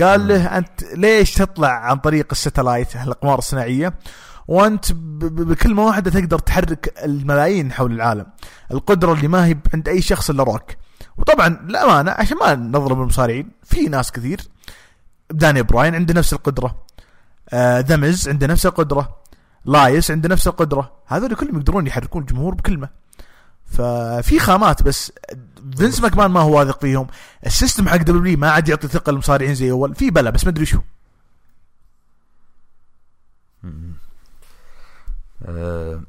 قال 0.00 0.28
له 0.28 0.58
أنت 0.58 0.84
ليش 0.94 1.34
تطلع 1.34 1.68
عن 1.68 1.96
طريق 1.96 2.26
ال 2.32 2.38
satellite 2.38 2.96
الأقمار 2.96 3.38
الصناعية؟ 3.38 3.94
وأنت 4.48 4.92
بكلمة 4.92 5.86
واحدة 5.86 6.10
تقدر 6.10 6.38
تحرك 6.38 6.94
الملايين 7.04 7.72
حول 7.72 7.92
العالم. 7.92 8.26
القدرة 8.70 9.12
اللي 9.12 9.28
ما 9.28 9.46
هي 9.46 9.56
عند 9.74 9.88
أي 9.88 10.02
شخص 10.02 10.30
إلا 10.30 10.42
روك. 10.42 10.70
وطبعا 11.16 11.48
للأمانة 11.48 12.10
عشان 12.10 12.36
ما 12.36 12.54
نظلم 12.54 13.00
المصارعين 13.02 13.50
في 13.62 13.88
ناس 13.88 14.12
كثير. 14.12 14.40
داني 15.30 15.62
براين 15.62 15.94
عنده 15.94 16.14
نفس 16.14 16.32
القدرة. 16.32 16.84
آه 17.48 17.80
دمز 17.80 18.28
عنده 18.28 18.46
نفس 18.46 18.66
القدرة. 18.66 19.16
إلايس 19.64 20.10
عنده 20.10 20.28
نفس 20.28 20.48
القدرة. 20.48 20.92
هذول 21.06 21.34
كلهم 21.34 21.56
يقدرون 21.56 21.86
يحركون 21.86 22.22
الجمهور 22.22 22.54
بكلمة. 22.54 22.88
ففي 23.66 24.38
خامات 24.38 24.82
بس. 24.82 25.12
فينس 25.76 26.00
ماكمان 26.00 26.30
ما 26.30 26.40
هو 26.40 26.58
واثق 26.58 26.80
فيهم. 26.80 27.06
ال 27.46 27.52
system 27.52 27.88
حق 27.88 27.96
دبليو 27.96 28.38
ما 28.38 28.50
عاد 28.50 28.68
يعطي 28.68 28.88
ثقة 28.88 29.12
للمصارعين 29.12 29.54
زي 29.54 29.70
أول. 29.70 29.94
في 29.94 30.10
بلا 30.10 30.30
بس 30.30 30.44
ما 30.44 30.50
أدري 30.50 30.66
شو. 30.66 30.80
آه، 35.44 36.02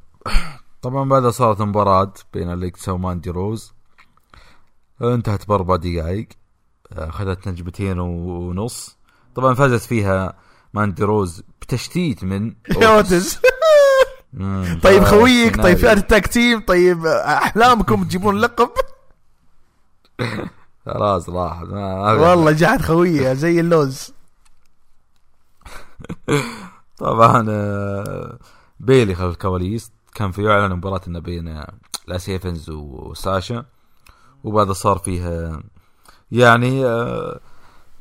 طبعا 0.81 1.09
بعدها 1.09 1.31
صارت 1.31 1.61
مباراة 1.61 2.13
بين 2.33 2.53
اليكسا 2.53 2.91
وماندي 2.91 3.29
روز. 3.29 3.74
انتهت 5.01 5.47
باربع 5.47 5.75
دقائق. 5.75 6.27
أخذت 6.91 7.47
نجمتين 7.47 7.99
ونص. 7.99 8.97
طبعا 9.35 9.53
فازت 9.53 9.81
فيها 9.87 10.33
ماندي 10.73 11.03
روز 11.03 11.43
بتشتيت 11.61 12.23
من 12.23 12.53
أوتيس 12.83 13.39
مم، 14.33 14.79
طيب 14.83 15.03
خويك 15.03 15.61
طيب. 15.63 15.77
فئه 15.77 15.91
التاك 15.93 16.27
تيم 16.27 16.59
طيب 16.61 17.05
أحلامكم 17.05 18.03
تجيبون 18.03 18.35
لقب؟ 18.37 18.69
خلاص 20.85 21.29
ما- 21.29 22.13
والله 22.13 22.51
جحد 22.51 22.81
خويه 22.81 23.33
زي 23.33 23.59
اللوز. 23.59 24.13
طبعا 26.97 27.45
آه، 27.49 28.39
بيلي 28.79 29.15
خلف 29.15 29.33
الكواليس. 29.33 29.91
كان 30.15 30.31
في 30.31 30.49
اعلن 30.49 30.73
مباراة 30.75 31.01
بين 31.07 31.63
لاسي 32.07 32.31
ايفنز 32.33 32.69
وساشا. 32.69 33.65
وبعدها 34.45 34.73
صار 34.73 34.97
فيها 34.97 35.63
يعني 36.31 36.85
آه، 36.85 37.39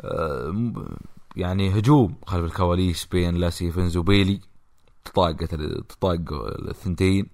آه، 0.01 0.75
يعني 1.37 1.79
هجوم 1.79 2.15
خلف 2.27 2.45
الكواليس 2.45 3.07
بين 3.07 3.35
لاسي 3.35 3.65
ايفنز 3.65 3.97
وبيلي. 3.97 4.41
تطاقت 5.05 5.55
تطاقوا 5.89 6.71
الثنتين 6.71 7.27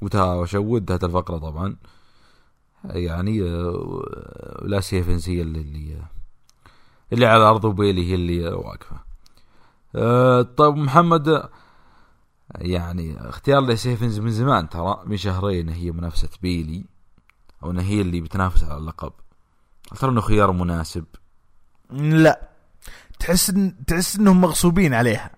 وتهاوشوا 0.00 0.60
وانتهت 0.60 1.04
الفقرة 1.04 1.38
طبعا. 1.38 1.76
يعني 2.84 3.42
آه، 3.42 4.62
لاسي 4.62 4.96
ايفنز 4.96 5.28
هي 5.28 5.42
اللي 5.42 5.60
اللي, 5.60 6.02
اللي 7.12 7.26
على 7.26 7.42
الأرض 7.42 7.64
وبيلي 7.64 8.10
هي 8.10 8.14
اللي 8.14 8.48
واقفة. 8.48 9.06
طيب 10.42 10.76
محمد 10.76 11.48
يعني 12.54 13.28
اختيار 13.28 13.60
لسيفنز 13.66 14.20
من 14.20 14.30
زمان 14.30 14.68
ترى 14.68 15.02
من 15.06 15.16
شهرين 15.16 15.68
هي 15.68 15.90
منافسة 15.90 16.28
بيلي. 16.42 16.95
أو 17.62 17.70
إنها 17.70 17.84
هي 17.84 18.00
اللي 18.00 18.20
بتنافس 18.20 18.64
على 18.64 18.76
اللقب. 18.76 19.12
ترى 20.00 20.10
إنه 20.10 20.20
خيار 20.20 20.52
مناسب؟ 20.52 21.04
لا. 21.90 22.48
تحس 23.18 23.50
ان 23.50 23.84
تحس 23.86 24.16
إنهم 24.16 24.40
مغصوبين 24.40 24.94
عليها. 24.94 25.30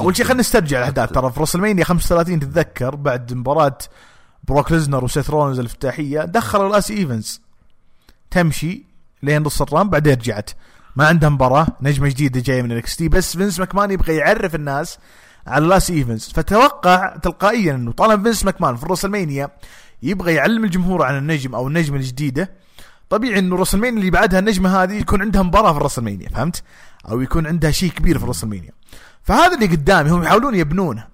أول 0.00 0.16
شيء 0.16 0.26
خلينا 0.26 0.40
نسترجع 0.40 0.78
الاحداث 0.78 1.12
ترى 1.12 1.32
في 1.32 1.40
WrestleMania 1.40 1.84
35 1.84 2.40
تتذكر 2.40 2.94
بعد 2.96 3.32
مباراة 3.32 3.78
بروك 4.44 4.72
ليزنر 4.72 5.04
وسيث 5.04 5.30
رولنز 5.30 5.58
الأفتتاحية 5.58 6.20
دخلوا 6.20 6.68
لاسي 6.68 6.96
إيفنز. 6.96 7.42
تمشي 8.30 8.84
لين 9.22 9.42
نص 9.42 9.62
ال 9.62 9.68
ramp 9.68 9.90
بعدين 9.90 10.12
رجعت. 10.12 10.50
ما 10.96 11.06
عندها 11.06 11.28
مباراة 11.28 11.66
نجمة 11.80 12.08
جديدة 12.08 12.40
جاية 12.40 12.62
من 12.62 12.82
NXT. 12.82 13.08
بس 13.08 13.36
فينس 13.36 13.58
ماكمان 13.58 13.90
يبغى 13.90 14.16
يعرف 14.16 14.54
الناس 14.54 14.98
على 15.46 15.66
لاسي 15.66 15.94
إيفنز. 15.94 16.32
فتوقع 16.34 17.16
تلقائيا 17.16 17.74
إنه 17.74 17.92
طالما 17.92 18.22
فينس 18.22 18.44
ماكمان 18.44 18.76
في 18.76 18.82
ال 18.82 18.87
WrestleMania 18.87 19.50
يبغى 20.02 20.34
يعلم 20.34 20.64
الجمهور 20.64 21.02
عن 21.02 21.18
النجم 21.18 21.54
أو 21.54 21.68
النجمة 21.68 21.96
الجديدة 21.96 22.50
طبيعي 23.10 23.38
إنه 23.38 23.56
WrestleMania 23.56 23.98
اللي 24.00 24.10
بعدها 24.10 24.38
النجمة 24.38 24.82
هذه 24.82 24.92
يكون 24.92 25.22
عندها 25.22 25.42
مباراة 25.42 25.72
في 25.72 25.78
ال 25.78 25.82
WrestleMania 25.82 26.28
فهمت؟ 26.28 26.62
أو 27.10 27.20
يكون 27.20 27.46
عندها 27.46 27.70
شيء 27.70 27.90
كبير 27.90 28.18
في 28.18 28.24
ال 28.24 28.28
WrestleMania 28.28 28.70
فهذا 29.22 29.54
اللي 29.54 29.66
قدامي 29.66 30.10
هم 30.10 30.22
يحاولون 30.22 30.54
يبنونه 30.54 31.06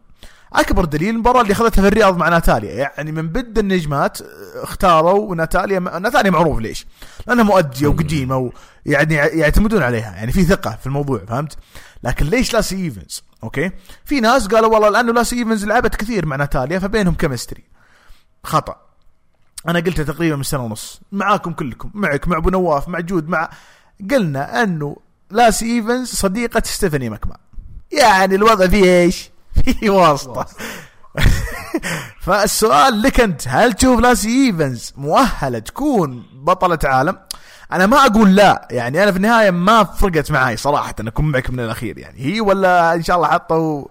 أكبر 0.53 0.85
دليل 0.85 1.14
المباراة 1.14 1.43
اللي 1.43 1.53
أخذتها 1.53 1.82
في 1.82 1.89
الرياض 1.89 2.16
مع 2.16 2.28
ناتاليا 2.28 2.74
يعني 2.74 3.12
من 3.12 3.28
بد 3.28 3.59
النجمات 3.59 4.18
اختاروا 4.55 5.35
ناتاليا 5.35 5.78
ناتاليا 5.78 6.30
معروف 6.30 6.59
ليش؟ 6.59 6.87
لأنها 7.26 7.45
مؤدية 7.45 7.87
وقديمة 7.87 8.51
ويعني 8.87 9.14
يعتمدون 9.14 9.82
عليها 9.82 10.14
يعني 10.16 10.32
في 10.32 10.45
ثقة 10.45 10.78
في 10.80 10.87
الموضوع 10.87 11.20
فهمت؟ 11.28 11.57
لكن 12.05 12.26
ليش 12.26 12.53
لاسي 12.53 12.76
إيفنز؟ 12.76 13.22
okay؟ 13.45 13.71
في 14.05 14.20
ناس 14.20 14.47
قالوا 14.47 14.68
والله 14.68 14.89
لأنه 14.89 15.12
لاسي 15.12 15.39
إيفنز 15.39 15.64
لعبت 15.66 15.95
كثير 15.97 16.26
مع 16.26 16.37
ناتاليا 16.37 16.78
فبينهم 16.78 17.14
chemistry 17.15 17.65
خطأ. 18.45 18.77
أنا 19.69 19.81
قلتها 19.81 20.03
تقريبا 20.03 20.37
من 20.37 20.43
سنة 20.43 20.65
ونص. 20.65 21.01
معاكم 21.13 21.53
كلكم. 21.53 21.91
معك 21.95 22.29
مع 22.29 22.37
أبو 22.37 22.51
نواف 22.51 22.89
مع 22.89 23.01
جود 23.01 23.29
مع 23.29 23.51
قلنا 24.11 24.63
أنه 24.63 24.97
لاسي 25.31 25.77
إيفنز 25.77 26.09
صديقة 26.09 26.63
ستيفاني 26.65 27.11
ماكمان. 27.11 27.39
يعني 27.93 28.35
الوضع 28.35 28.67
فيه 28.67 28.85
إيش؟ 28.85 29.31
فيه 29.65 29.91
واسطة. 29.91 30.47
فالسؤال 32.25 33.03
لك 33.03 33.21
أنت 33.21 33.49
هل 33.49 33.73
تشوف 33.73 34.01
لاسي 34.01 34.47
إيفنز 34.47 34.93
مؤهلة 34.97 35.59
تكون 35.59 36.27
بطلة 36.35 36.79
عالم؟ 36.85 37.19
أنا 37.73 37.87
ما 37.87 38.07
أقول 38.07 38.37
لا. 38.37 38.69
يعني 38.71 39.03
أنا 39.03 39.11
في 39.11 39.17
النهاية 39.17 39.51
ما 39.51 39.85
فرقت 39.85 40.31
معي 40.31 40.57
صراحة. 40.57 40.95
أنا 41.01 41.09
أكون 41.09 41.25
معك 41.31 41.51
من 41.51 41.61
الأخير 41.61 41.99
يعني. 41.99 42.21
هي 42.21 42.41
ولا 42.41 42.95
إن 42.95 43.03
شاء 43.03 43.17
الله 43.17 43.29
حطوا 43.29 43.87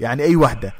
يعني 0.00 0.22
أي 0.24 0.36
واحدة 0.36 0.72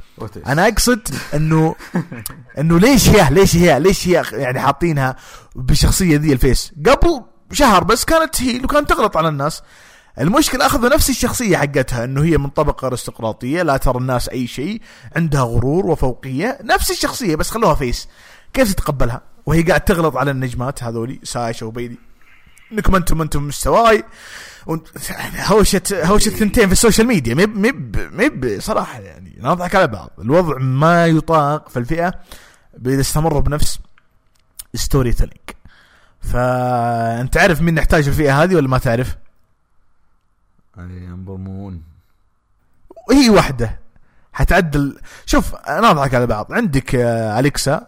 أنا 0.46 0.68
أقصد 0.68 1.08
انه 1.34 1.74
إنه 2.58 2.78
ليش 2.78 3.08
هي 3.08 3.34
ليش 3.34 3.56
هي 3.56 3.80
ليش 3.80 4.08
هي 4.08 4.22
يعني 4.32 4.60
حاطينها 4.60 5.16
بالشخصية 5.56 6.16
ذي 6.16 6.32
ال 6.32 6.39
face؟ 6.39 6.72
قبل 6.86 7.22
شهر 7.52 7.84
بس 7.84 8.04
كانت 8.04 8.42
هي 8.42 8.64
وكانت 8.64 8.88
تغلط 8.88 9.16
على 9.16 9.28
الناس. 9.28 9.62
المشكلة 10.20 10.66
أخذوا 10.66 10.94
نفس 10.94 11.10
الشخصية 11.10 11.56
حقتها 11.56 12.04
أنه 12.04 12.24
هي 12.24 12.38
من 12.38 12.48
طبقة 12.48 12.86
أرستقراطية 12.86 13.62
لا 13.62 13.76
ترى 13.76 13.98
الناس 13.98 14.28
أي 14.28 14.46
شيء 14.46 14.80
عندها 15.16 15.42
غرور 15.42 15.86
وفوقية 15.86 16.58
نفس 16.62 16.90
الشخصية 16.90 17.36
بس 17.36 17.50
خلوها 17.50 17.74
face. 17.74 18.08
كيف 18.52 18.72
تتقبلها؟ 18.72 19.22
وهي 19.46 19.62
قاعد 19.62 19.80
تغلط 19.80 20.16
على 20.16 20.30
النجمات 20.30 20.82
هذولي 20.84 21.20
ساشا 21.22 21.66
وبيلي. 21.66 21.98
إنكم 22.72 22.96
أنتم 22.96 23.22
أنتم 23.22 23.42
مستواي. 23.48 24.04
هوشة 25.46 25.82
هوشة 25.92 26.30
ثنتين 26.30 26.66
في 26.66 26.72
ال 26.72 26.77
social 26.77 27.06
media. 27.06 27.34
مب 27.34 27.56
مب 27.56 27.96
مب 28.12 28.60
صراحة 28.60 29.00
يعني 29.00 29.38
نضحك 29.40 29.74
على 29.74 29.86
بعض. 29.86 30.10
الوضع 30.18 30.58
ما 30.58 31.06
يطاق 31.06 31.68
في 31.68 31.78
الفئة 31.78 32.14
إذا 32.86 33.00
استمروا 33.00 33.40
بنفس 33.40 33.78
storytelling 34.74 35.50
فأنت 36.20 37.34
تعرف 37.34 37.60
مين 37.60 37.74
نحتاج 37.74 38.08
الفئة 38.08 38.42
هذه 38.42 38.54
ولا 38.54 38.68
ما 38.68 38.78
تعرف؟ 38.78 39.16
number 40.76 41.34
one. 41.36 41.82
هي 43.12 43.30
واحدة. 43.30 43.78
حتعدل. 44.32 44.98
شوف 45.26 45.54
نضحك 45.68 46.14
على 46.14 46.26
بعض. 46.26 46.52
عندك 46.52 46.94
آه، 46.94 47.38
أليكسا 47.38 47.86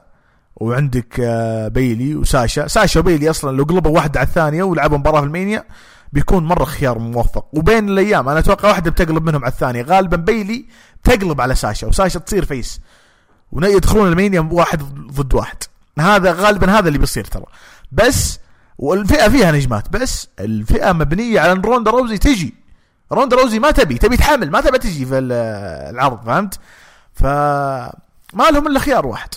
وعندك 0.57 1.21
آه، 1.21 1.69
بيلي 1.69 2.15
وساشا. 2.15 2.67
ساشا 2.67 3.01
وبيلي 3.01 3.31
أصلا 3.31 3.57
لو 3.57 3.65
قلبوا 3.65 3.95
واحدة 3.95 4.21
على 4.21 4.27
الثانية 4.27 4.63
ولعبوا 4.63 4.99
مباراة 4.99 5.21
في 5.21 5.27
ال 5.27 5.33
Mania 5.33 5.65
بيكون 6.13 6.45
مرة 6.45 6.65
خيار 6.65 6.99
موفق. 6.99 7.47
وبين 7.53 7.89
الأيام 7.89 8.29
أنا 8.29 8.39
أتوقع 8.39 8.69
واحدة 8.69 8.91
بتقلب 8.91 9.25
منهم 9.25 9.45
على 9.45 9.53
الثانية. 9.53 9.83
غالبا 9.83 10.17
بيلي 10.17 10.67
تقلب 11.05 11.41
على 11.41 11.55
ساشا 11.55 11.87
وساشا 11.87 12.19
تصير 12.19 12.45
face. 12.45 12.81
ويدخلون 13.53 14.09
ال 14.09 14.14
Mania 14.14 14.41
واحد 14.41 14.83
ضد 15.13 15.35
واحد. 15.35 15.57
هذا 15.99 16.33
غالبا 16.33 16.79
هذا 16.79 16.89
اللي 16.89 16.99
بيصير 16.99 17.25
ترى. 17.25 17.45
بس 17.93 18.39
والفئة 18.79 19.29
فيها 19.29 19.53
نجمات 19.53 19.89
بس 19.89 20.29
الفئة 20.41 20.93
مبنية 20.93 21.41
على 21.41 21.53
إن 21.53 21.61
روندا 21.61 21.91
روزي 21.91 22.19
تجي. 22.19 22.55
روندا 23.13 23.37
روزي 23.37 23.59
ما 23.59 23.71
تبي 23.71 23.99
تبي 23.99 24.17
تحمل 24.17 24.51
ما 24.51 24.61
تبي 24.61 24.79
تجي 24.79 25.07
في 25.07 25.19
العرض 25.19 26.25
فهمت؟ 26.25 26.59
فما 27.15 28.51
لهم 28.53 28.67
إلا 28.67 28.79
خيار 28.79 29.07
واحد. 29.07 29.29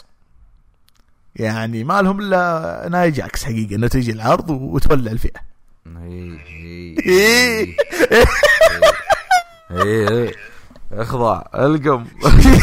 يعني 1.35 1.83
ما 1.83 2.01
لهم 2.01 2.19
إلا 2.19 2.87
ناي 2.91 3.11
جاكس 3.11 3.43
حقيقة 3.43 3.75
إنه 3.75 3.87
تجي 3.87 4.11
العرض 4.11 4.49
وتولع 4.49 5.11
الفئة. 5.11 5.52
إيه. 5.87 7.75
إيه 9.71 10.31
اخضع 10.91 11.43
القم. 11.55 12.05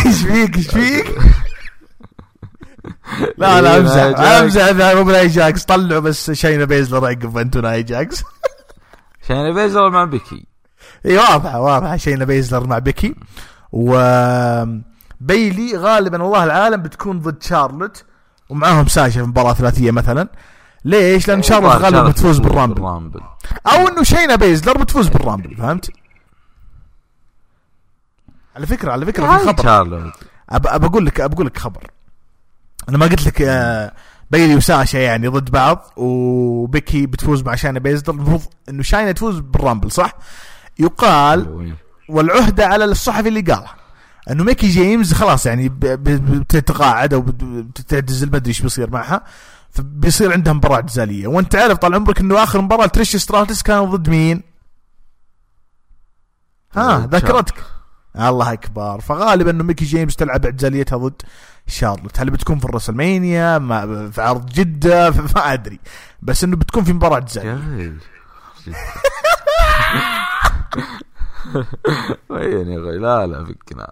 إيش 0.06 0.22
فيك 0.22 0.56
إيش 0.56 0.68
فيك؟ 0.68 1.18
لا 3.38 3.60
لا 3.60 3.78
أمزح 3.78 4.20
أمزح 4.20 4.94
مو 4.96 5.04
بناي 5.04 5.26
جاكس. 5.26 5.64
طلعوا 5.64 6.00
بس 6.00 6.30
شينا 6.30 6.64
بيزلر 6.64 7.06
عقب 7.06 7.38
أنتو 7.38 7.60
ناي 7.60 7.82
جاكس. 7.82 8.22
شينا 9.26 9.50
بيزلر 9.50 9.90
مع 9.90 10.04
بيكي. 10.04 10.46
اي 11.06 11.16
واضحه 11.16 11.60
واضحه 11.60 11.96
شينا 11.96 12.24
بيزلر 12.24 12.66
مع 12.66 12.78
بيكي. 12.78 13.14
و 13.72 14.00
بيلي 15.20 15.76
غالبا 15.76 16.22
والله 16.22 16.44
العالم 16.44 16.82
بتكون 16.82 17.20
ضد 17.20 17.42
شارلوت 17.42 18.04
ومعاهم 18.48 18.86
ساشا 18.86 19.20
في 19.20 19.26
مباراة 19.26 19.54
ثلاثية 19.54 19.90
مثلا. 19.90 20.28
ليش؟ 20.84 21.28
لأن 21.28 21.42
شارلوت 21.42 21.72
غالبا 21.72 22.02
بتفوز 22.08 22.38
بال 22.38 22.47
Rumble. 22.47 22.80
أو 23.66 23.88
إنه 23.88 24.02
شينا 24.02 24.36
بيزلر 24.36 24.78
بتفوز 24.78 25.08
بال 25.08 25.20
Rumble 25.20 25.56
فهمت؟ 25.56 25.90
على 28.56 28.66
فكرة 28.66 28.92
على 28.92 29.06
فكرة 29.06 29.38
في 29.38 29.46
خبر. 29.46 30.12
ابى 30.50 30.68
أب 30.68 30.84
أقول 30.84 31.06
لك 31.06 31.20
أقول 31.20 31.46
لك 31.46 31.58
خبر. 31.58 31.90
أنا 32.88 32.98
ما 32.98 33.06
قلت 33.06 33.26
لك 33.26 33.42
آه، 33.42 33.92
بيلي 34.30 34.54
وساشا 34.56 34.98
يعني 34.98 35.28
ضد 35.28 35.50
بعض 35.50 35.92
وبيكي 35.96 37.06
بتفوز 37.06 37.42
مع 37.42 37.54
شاينا 37.54 37.78
بيزلر 37.78 38.14
المفروض 38.14 38.42
إنه 38.68 38.82
شاينا 38.82 39.12
تفوز 39.12 39.38
بال 39.38 39.51
Rumble 39.51 39.90
صح؟ 39.90 40.12
يقال 40.78 41.74
والعهدة 42.08 42.66
على 42.66 42.84
الصحفي 42.84 43.28
اللي 43.28 43.40
قالها. 43.40 43.74
إنه 44.30 44.44
ميكي 44.44 44.68
جيمز 44.68 45.12
خلاص 45.12 45.46
يعني 45.46 45.68
بتتقاعد 45.80 47.14
أو 47.14 47.24
بتعتزل 47.26 48.30
ما 48.30 48.36
أدري 48.36 48.48
إيش 48.48 48.62
بيصير 48.62 48.90
معها. 48.90 49.24
فبيصير 49.70 50.32
عندها 50.32 50.52
مباراه 50.52 50.74
اعتزاليه 50.76 51.26
وأنت 51.26 51.54
عارف 51.56 51.78
طال 51.78 51.94
عمرك 51.94 52.20
إنه 52.20 52.42
آخر 52.42 52.60
مباراة 52.60 52.86
تريش 52.86 53.16
ستراتس 53.16 53.62
كان 53.62 53.84
ضد 53.84 54.08
مين؟ 54.08 54.42
ها 56.76 56.98
ذكرتك 57.06 57.54
الله 58.16 58.52
أكبر. 58.52 59.00
فغالبا 59.00 59.50
إنه 59.50 59.64
ميكي 59.64 59.84
جيمز 59.84 60.16
تلعب 60.16 60.44
اعتزاليتها 60.44 60.96
ضد 60.96 61.22
شارلوت. 61.66 62.20
هل 62.20 62.30
بتكون 62.30 62.58
في 62.58 62.64
ال 62.64 62.71
WrestleMania؟ 62.71 63.58
في 64.10 64.22
عرض 64.22 64.46
جدة؟ 64.46 65.10
ما 65.36 65.52
أدري. 65.52 65.80
بس 66.22 66.44
إنه 66.44 66.56
بتكون 66.56 66.84
في 66.84 66.92
مباراة 66.92 67.14
اعتزاليه 67.14 67.52
وين 72.30 72.68
يا 72.68 72.78
أخوي 72.78 72.98
لا 72.98 73.26
لا 73.26 73.44
فكنا. 73.44 73.90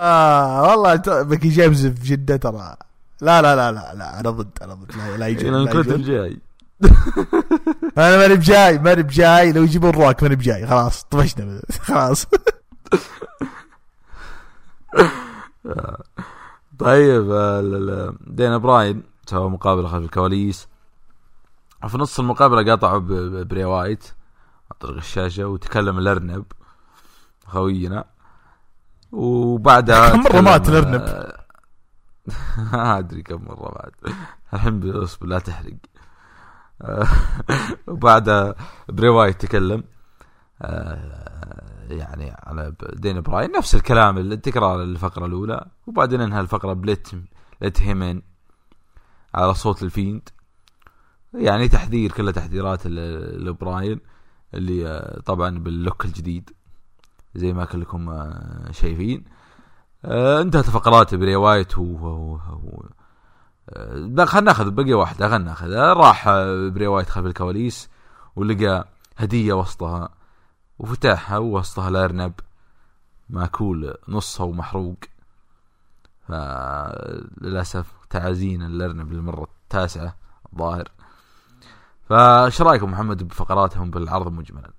آه 0.00 0.62
والله 0.62 0.96
ميكي 1.22 1.48
جيمز 1.48 1.86
في 1.86 2.04
جدة 2.04 2.36
ترى. 2.36 2.76
لا 3.20 3.42
لا 3.42 3.56
لا 3.56 3.72
لا 3.72 3.94
لا 3.94 4.20
أنا 4.20 4.30
ضد 4.30 4.58
أنا 4.62 4.74
ضد. 4.74 4.96
لا, 4.96 5.16
لا 5.16 5.26
يجي 5.26 5.48
أنا 5.48 5.72
كنت 5.72 5.88
بجاي 5.88 6.40
أنا 7.98 8.16
ماني 8.16 8.34
بجاي 8.34 8.78
ماني 8.78 9.02
بجاي. 9.02 9.52
لو 9.52 9.62
يجيبون 9.62 9.90
روك 9.90 10.22
ماني 10.22 10.36
بجاي. 10.36 10.66
خلاص 10.66 11.04
طفشنا. 11.04 11.62
خلاص. 11.80 12.26
طيب 16.78 17.26
دينا 18.26 18.58
براين 18.58 19.02
سوى 19.26 19.50
مقابلة 19.50 19.88
خلف 19.88 20.04
الكواليس. 20.04 20.68
في 21.88 21.98
نص 21.98 22.18
المقابلة 22.18 22.70
قاطعوا 22.70 22.98
بري 23.42 23.64
وايت 23.64 24.04
عن 24.70 24.76
طريق 24.80 24.96
الشاشة 24.96 25.46
وتكلم 25.46 25.98
الارنب 25.98 26.44
خوينا. 27.46 28.04
وبعدها 29.12 30.10
كم 30.10 30.22
مرة 30.22 30.40
مات 30.40 30.68
الأرنب؟ 30.68 31.32
ما 32.72 32.98
أدري 32.98 33.22
كم 33.22 33.44
مرة 33.44 33.72
بعد 33.74 34.14
الحين 34.54 34.90
أصبر 34.90 35.26
لا 35.26 35.38
تحرق. 35.38 35.76
وبعدها 37.88 38.54
بري 38.88 39.08
وايت 39.08 39.40
تكلم. 39.40 39.84
آه، 40.62 41.86
يعني 41.90 42.36
على 42.42 42.74
دين 42.92 43.20
براين 43.20 43.52
نفس 43.52 43.74
الكلام 43.74 44.18
التكرار 44.18 44.82
الفقره 44.82 45.26
الأولى 45.26 45.66
وبعدين 45.86 46.20
انهى 46.20 46.40
الفقرة 46.40 46.72
ب 46.72 46.83
let 46.83 47.16
let 47.60 47.82
him 47.82 48.06
in 48.06 48.22
على 49.34 49.54
صوت 49.54 49.82
ال 49.82 49.89
Fiend. 49.89 50.28
يعني 51.34 51.68
تحذير 51.68 52.12
كلها 52.12 52.32
تحذيرات 52.32 52.86
لبراين 52.86 54.00
اللي 54.54 54.88
آه، 54.88 55.20
طبعا 55.20 55.58
بال 55.58 55.73
look 55.73 56.04
الجديد. 56.04 56.50
زي 57.34 57.52
ما 57.52 57.64
كلكم 57.64 58.08
آه، 58.10 58.72
شايفين. 58.72 59.24
آه، 60.04 60.42
انتهت 60.42 60.64
فقرات 60.70 61.14
بري 61.14 61.36
وايت 61.36 61.78
و, 61.78 61.82
و... 61.82 62.34
و... 62.34 62.84
خلينا 64.26 64.40
ناخذ 64.40 64.70
بقي 64.70 64.92
واحدة 64.92 65.28
خلينا 65.28 65.44
ناخذ 65.44 65.72
راح 65.72 66.28
بري 66.68 66.86
وايت 66.86 67.08
خلف 67.08 67.26
الكواليس 67.26 67.88
ولقى 68.36 68.88
هدية 69.16 69.52
وسطها 69.52 70.08
وفتحها 70.78 71.38
ووسطها 71.38 71.88
الأرنب 71.88 72.32
مأكول 73.30 73.94
نصها 74.08 74.46
ومحروق. 74.46 74.98
فللأسف 76.28 77.92
تعازينا 78.10 78.66
الأرنب 78.66 79.12
للمرة 79.12 79.48
التاسعة 79.64 80.16
الظاهر. 80.52 80.88
فايش 82.08 82.62
رأيكم 82.62 82.90
محمد 82.90 83.22
بفقراتهم 83.22 83.90
بالعرض 83.90 84.32
مجملا؟ 84.32 84.70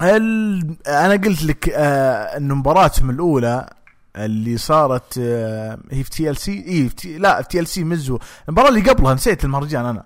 هل 0.00 0.76
أنا 0.86 1.12
قلت 1.12 1.42
لك 1.42 1.68
آه 1.68 2.36
إنه 2.36 2.54
مباراتهم 2.54 3.10
الأولى 3.10 3.70
اللي 4.16 4.56
صارت 4.58 5.18
آه 5.20 5.78
هي 5.90 6.04
في 6.04 6.10
تي 6.10 6.30
ال 6.30 6.36
سي 6.36 6.64
اي 6.68 6.88
في 6.88 6.94
تي 6.94 7.18
لا 7.18 7.42
في 7.42 7.48
تي 7.48 7.60
ال 7.60 7.66
سي 7.66 7.84
مزو 7.84 8.18
المباراة 8.48 8.68
اللي 8.68 8.80
قبلها 8.80 9.14
نسيت 9.14 9.44
المهرجان 9.44 9.84
أنا. 9.86 10.04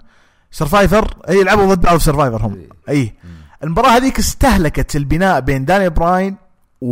Survivor 0.50 1.16
اي 1.28 1.44
لعبوا 1.44 1.74
ضد 1.74 1.80
بعض 1.80 1.98
Survivor 1.98 2.46
هم. 2.46 2.62
اي 2.88 3.14
المباراة 3.64 3.88
هذيك 3.90 4.18
استهلكت 4.18 4.96
البناء 4.96 5.40
بين 5.40 5.64
داني 5.64 5.88
براين 5.88 6.36
و... 6.80 6.88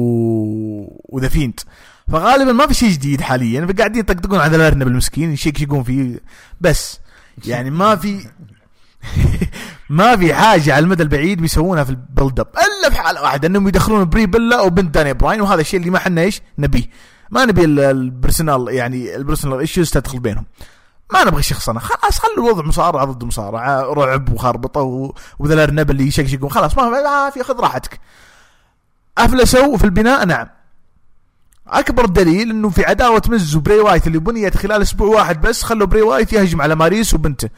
و 1.17 1.20
The 1.20 1.29
Fiend 1.29 1.61
فغالبا 2.09 2.53
ما 2.53 2.67
في 2.67 2.75
شيء 2.75 2.91
جديد 2.91 3.21
حاليا. 3.21 3.67
فقاعدين 3.67 4.01
يطقطقون 4.01 4.39
على 4.41 4.57
الأرنب 4.57 4.87
المسكين 4.87 5.33
يشيكون 5.33 5.83
فيه. 5.83 6.21
بس 6.61 7.01
يعني 7.47 7.71
ما 7.71 7.97
في 7.97 8.27
ما 9.91 10.17
في 10.17 10.35
حاجة 10.35 10.75
على 10.75 10.85
المدى 10.85 11.03
البعيد 11.03 11.41
بيسوونها 11.41 11.85
في 11.85 11.91
ال 11.91 11.99
build 11.99 12.41
up 12.41 12.47
إلا 12.49 12.91
في 12.91 12.97
حالة 13.03 13.23
واحدة 13.23 13.49
إنهم 13.49 13.69
يدخلون 13.69 14.05
بري 14.05 14.27
بيلا 14.27 14.61
وبنت 14.61 14.95
داني 14.95 15.13
براين 15.15 15.41
وهذا 15.41 15.61
الشيء 15.61 15.81
اللي 15.81 15.91
ما 15.91 15.99
حنا 15.99 16.21
إيش؟ 16.21 16.43
نبيه. 16.59 16.85
ما 17.31 17.45
نبي 17.45 17.65
ال- 17.65 17.81
ال 17.81 17.91
personal 17.91 18.67
يعني 18.69 19.17
ال 19.17 19.22
personal 19.22 19.59
issues 19.59 19.91
تدخل 19.91 20.19
بينهم. 20.21 20.45
ما 21.13 21.25
نبغى 21.25 21.43
شخصنه 21.43 21.81
خلاص 21.81 22.19
خلوا 22.19 22.35
الوضع 22.47 22.67
مصارعة 22.67 23.05
ضد 23.05 23.25
مصارعة 23.25 23.81
رعب 23.83 24.33
وخربطه 24.33 25.13
وذا 25.39 25.55
الارنب 25.55 25.91
اللي 25.91 26.07
يشقشقون 26.07 26.51
خلاص 26.51 26.79
ما 26.79 27.31
في 27.35 27.43
خذ 27.43 27.61
راحتك. 27.61 28.01
أفلسوا 29.19 29.77
في 29.77 29.85
البناء 29.85 30.25
نعم. 30.25 30.47
أكبر 31.69 32.07
دليل 32.07 32.51
إنه 32.51 32.71
في 32.71 32.85
عداوة 32.85 33.23
مز 33.29 33.57
وبري 33.57 33.81
وايت 33.81 34.07
اللي 34.07 34.19
بنيت 34.19 34.57
خلال 34.57 34.83
أسبوع 34.83 35.09
واحد 35.09 35.41
بس 35.41 35.63
خلوا 35.63 35.87
بري 35.87 36.03
وايت 36.03 36.33
يهجم 36.33 36.63
على 36.63 36.75
ماريس 36.75 37.15
وبنته. 37.15 37.49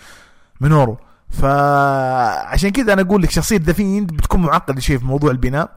مونرو 0.60 0.98
فعشان 1.32 2.70
كذا 2.70 2.92
أنا 2.92 3.02
أقول 3.02 3.22
لك 3.22 3.30
شخصية 3.30 3.56
The 3.56 3.72
Fiend 3.72 4.12
بتكون 4.12 4.42
معقدة 4.42 4.80
شيء 4.80 4.98
في 4.98 5.04
موضوع 5.04 5.30
البناء. 5.30 5.70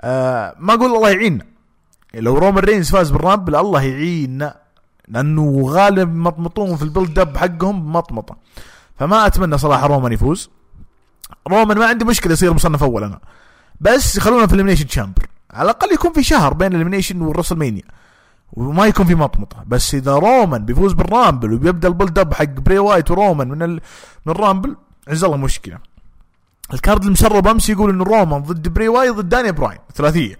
آه 0.00 0.54
ما 0.58 0.74
أقول 0.74 0.94
الله 0.96 1.10
يعيننا. 1.10 1.44
لو 2.14 2.38
رومان 2.38 2.64
رينز 2.64 2.90
فاز 2.90 3.10
بال 3.10 3.22
Rumble 3.22 3.56
الله 3.56 3.82
يعيننا. 3.82 4.56
لأنه 5.08 5.62
غالب 5.64 6.16
مطمطون 6.16 6.76
في 6.76 6.82
ال 6.82 6.88
build 6.88 7.18
up 7.18 7.36
حقهم 7.36 7.82
بمطمطة. 7.82 8.36
فما 8.98 9.26
أتمنى 9.26 9.58
صراحة 9.58 9.86
رومان 9.86 10.12
يفوز. 10.12 10.50
رومان 11.48 11.78
ما 11.78 11.86
عندي 11.86 12.04
مشكلة 12.04 12.32
يصير 12.32 12.52
مصنف 12.52 12.82
أول 12.82 13.04
أنا. 13.04 13.20
بس 13.80 14.18
خلونا 14.18 14.46
في 14.46 14.54
ال 14.54 14.57
Elimination 14.57 14.86
Chamber 14.86 15.26
على 15.50 15.70
الأقل 15.70 15.92
يكون 15.92 16.12
في 16.12 16.22
شهر 16.22 16.54
بين 16.54 16.74
ال 16.74 16.77
Elimination 16.77 17.13
وال 17.13 17.20
WrestleMania 17.20 17.82
وما 18.52 18.86
يكون 18.86 19.06
في 19.06 19.14
مطمطة. 19.14 19.64
بس 19.66 19.94
إذا 19.94 20.14
رومان 20.14 20.64
بيفوز 20.64 20.92
بال 20.92 21.07
Rumble 21.07 21.52
وبيبدأ 21.52 21.88
ال 21.88 21.93
build 21.93 22.18
up 22.18 22.34
حق 22.34 22.44
بري 22.44 22.78
وايت 22.78 23.10
ورومان 23.10 23.48
من 23.48 23.62
ال... 23.62 23.80
من 24.26 24.32
ال 24.32 24.38
Rumble 24.38 24.76
عز 25.08 25.24
الله 25.24 25.36
مشكلة. 25.36 25.78
ال 26.74 26.80
card 26.80 27.04
المسرب 27.04 27.48
أمس 27.48 27.68
يقول 27.68 27.90
انه 27.90 28.04
رومان 28.04 28.42
ضد 28.42 28.68
بري 28.68 28.88
وايت 28.88 29.14
ضد 29.14 29.28
داني 29.28 29.52
براين. 29.52 29.78
ثلاثية. 29.94 30.36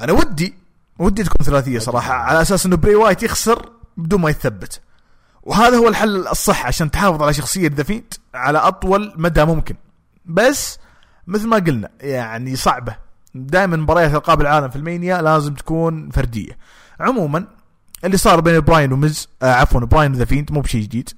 أنا 0.00 0.12
ودي 0.12 0.54
ودي 0.98 1.22
تكون 1.22 1.46
ثلاثية 1.46 1.78
صراحة 1.78 2.14
على 2.14 2.42
أساس 2.42 2.66
إنه 2.66 2.76
بري 2.76 2.94
وايت 2.94 3.22
يخسر 3.22 3.68
بدون 3.96 4.20
ما 4.20 4.30
يتثبت 4.30 4.80
وهذا 5.42 5.76
هو 5.76 5.88
الحل 5.88 6.28
الصح 6.28 6.66
عشان 6.66 6.90
تحافظ 6.90 7.22
على 7.22 7.32
شخصية 7.32 7.70
The 7.74 8.00
على 8.34 8.58
أطول 8.58 9.12
مدى 9.16 9.44
ممكن. 9.44 9.74
بس 10.26 10.78
مثل 11.26 11.48
ما 11.48 11.56
قلنا 11.56 11.90
يعني 12.00 12.56
صعبة. 12.56 12.96
دائما 13.34 13.76
مباريات 13.76 14.14
ألقاب 14.14 14.40
العالم 14.40 14.68
في 14.68 14.76
ال 14.76 14.84
Mania 14.84 15.22
لازم 15.22 15.54
تكون 15.54 16.10
فردية. 16.10 16.58
عموما 17.00 17.46
اللي 18.04 18.16
صار 18.16 18.40
بين 18.40 18.60
براين 18.60 18.92
ومز 18.92 19.28
آه 19.42 19.52
عفوا 19.52 19.80
براين 19.80 20.12
و 20.12 20.15
The 20.15 20.24
Fiend 20.24 20.52
مو 20.52 20.60
بشيء 20.60 20.82
جديد 20.82 21.10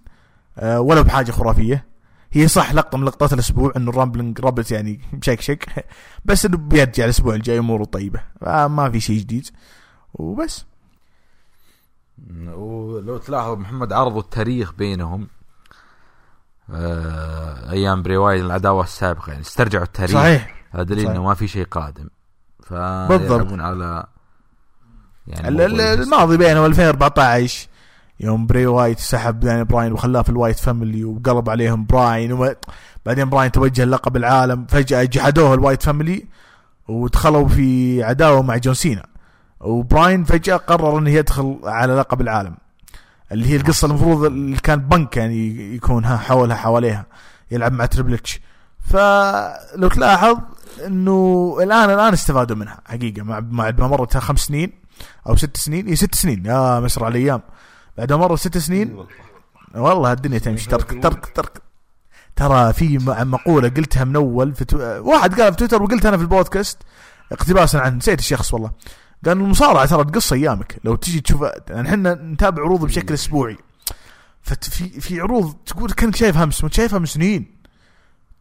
آه 0.59 0.81
ولا 0.81 1.01
بحاجة 1.01 1.31
خرافية. 1.31 1.87
هي 2.33 2.49
صح 2.49 2.73
لقطة 2.73 2.99
من 2.99 3.05
لقطات 3.05 3.33
الأسبوع 3.33 3.73
إنه 3.77 3.91
ال 3.91 3.96
Rambling 3.96 4.41
Rabbit 4.41 4.71
يعني 4.71 5.01
مشكشك 5.21 5.87
بس 6.25 6.47
إنه 6.47 6.57
بيرجع 6.57 7.05
الأسبوع 7.05 7.35
الجاي 7.35 7.59
أموره 7.59 7.85
طيبة. 7.85 8.21
آه 8.43 8.67
ما 8.67 8.91
في 8.91 9.01
شيء 9.01 9.19
جديد. 9.19 9.47
وبس. 10.15 10.65
ولو 12.47 13.19
تلاحظ 13.19 13.59
محمد 13.59 13.93
عرضوا 13.93 14.21
التاريخ 14.21 14.73
بينهم 14.73 15.29
آه 16.71 17.71
أيام 17.71 18.03
بري 18.03 18.17
وايت 18.17 18.43
العداوة 18.45 18.85
السابقة 18.85 19.31
يعني 19.31 19.41
استرجعوا 19.43 19.85
التاريخ. 19.85 20.15
صحيح. 20.15 20.65
هذا 20.71 20.83
دليل. 20.83 21.09
انه 21.09 21.23
ما 21.23 21.35
في 21.35 21.49
شيء 21.49 21.65
قادم. 21.65 22.09
بالضبط. 22.71 23.23
فيلعبون 23.23 23.61
على 23.61 24.07
يعني 25.27 25.49
الماضي 25.95 26.37
بينهم 26.37 26.65
2014 26.65 27.69
يوم 28.21 28.47
بري 28.47 28.67
وايت 28.67 28.99
سحب 28.99 29.41
داني 29.41 29.65
براين 29.65 29.93
وخلاه 29.93 30.23
في 30.23 30.29
ال 30.29 30.34
Wyatt 30.34 30.59
Family 30.59 31.05
وقلب 31.05 31.51
عليهم 31.51 31.87
براين 31.87 32.33
وما 32.33 32.55
بعدين 33.07 33.31
براين 33.31 33.53
توجه 33.53 33.85
لقب 33.85 34.17
العالم 34.17 34.67
فجأة 34.69 35.05
جحدوه 35.05 35.55
ال 35.55 35.59
Wyatt 35.59 35.83
Family 35.83 36.27
ودخلوا 36.89 37.49
في 37.49 38.03
عداوة 38.03 38.43
مع 38.43 38.57
جون 38.57 38.75
سينا. 38.75 39.07
وبراين 39.61 40.25
فجأة 40.25 40.57
قرر 40.57 40.99
انه 40.99 41.11
يدخل 41.11 41.59
على 41.65 41.95
لقب 41.95 42.21
العالم. 42.21 42.55
اللي 43.33 43.47
هي 43.47 43.57
القصة 43.57 43.87
المفروض 43.87 44.25
اللي 44.25 44.57
كان 44.57 44.81
بنك 44.81 45.17
يعني 45.17 45.75
يكون 45.75 46.05
ها 46.05 46.17
حولها 46.17 46.57
حواليها 46.57 47.07
يلعب 47.51 47.73
مع 47.73 47.87
تريبل 47.87 48.15
اتش 48.15 48.41
فلو 48.81 49.89
تلاحظ 49.89 50.39
إنه 50.87 51.57
الان 51.63 51.91
الآن 51.91 52.13
استفادوا 52.13 52.57
منها 52.57 52.81
حقيقة 52.87 53.23
مع 53.23 53.41
مع 53.41 53.71
ما 53.79 53.89
مرت 53.89 54.17
خمس 54.17 54.41
سنين. 54.41 54.84
أو 55.29 55.37
ست 55.37 55.57
سنين؟ 55.57 55.87
اي 55.87 55.97
ست 55.97 56.15
سنين. 56.15 56.47
يا 56.47 56.81
مسرع 56.81 57.09
الأيام. 57.09 57.43
بعد 57.99 58.13
ما 58.13 58.19
مروا 58.19 58.37
ست 58.37 58.59
سنين؟ 58.59 59.07
والله. 59.75 60.13
الدنيا 60.13 60.39
تمشي. 60.39 60.71
ترك 60.71 61.03
ترك 61.03 61.27
ترك. 61.27 61.63
ترى 62.37 62.73
في 62.73 62.99
مقولة 63.09 63.69
قلتها 63.69 64.05
من 64.05 64.17
أول 64.17 64.55
في 64.55 64.65
تو... 64.65 64.79
واحد 64.79 65.41
قال 65.41 65.53
في 65.53 65.59
تويتر 65.59 65.83
وقلتها 65.83 66.09
أنا 66.09 66.17
في 66.17 66.23
البودكاست 66.23 66.79
اقتباسا 67.33 67.77
عن 67.79 67.97
نسيت 67.97 68.19
الشخص 68.19 68.55
والله. 68.55 68.71
قال 69.27 69.39
المصارعة 69.39 69.87
ترى 69.87 70.05
تقص 70.05 70.33
أيامك. 70.33 70.77
لو 70.85 70.97
تجي 70.97 71.21
تشوف 71.21 71.45
يعني 71.71 71.89
إحنا 71.89 72.15
نتابع 72.15 72.63
عروض 72.63 72.85
بشكل 72.85 73.15
أسبوعي. 73.15 73.57
ففي 74.43 75.01
في 75.01 75.21
عروض 75.21 75.55
تقول 75.67 75.91
كانك 75.91 76.17
شايفها 76.17 76.45
أمس 76.45 76.65
وانت 76.65 76.75
شايفها 76.75 76.99
من 76.99 77.07
سنين. 77.07 77.57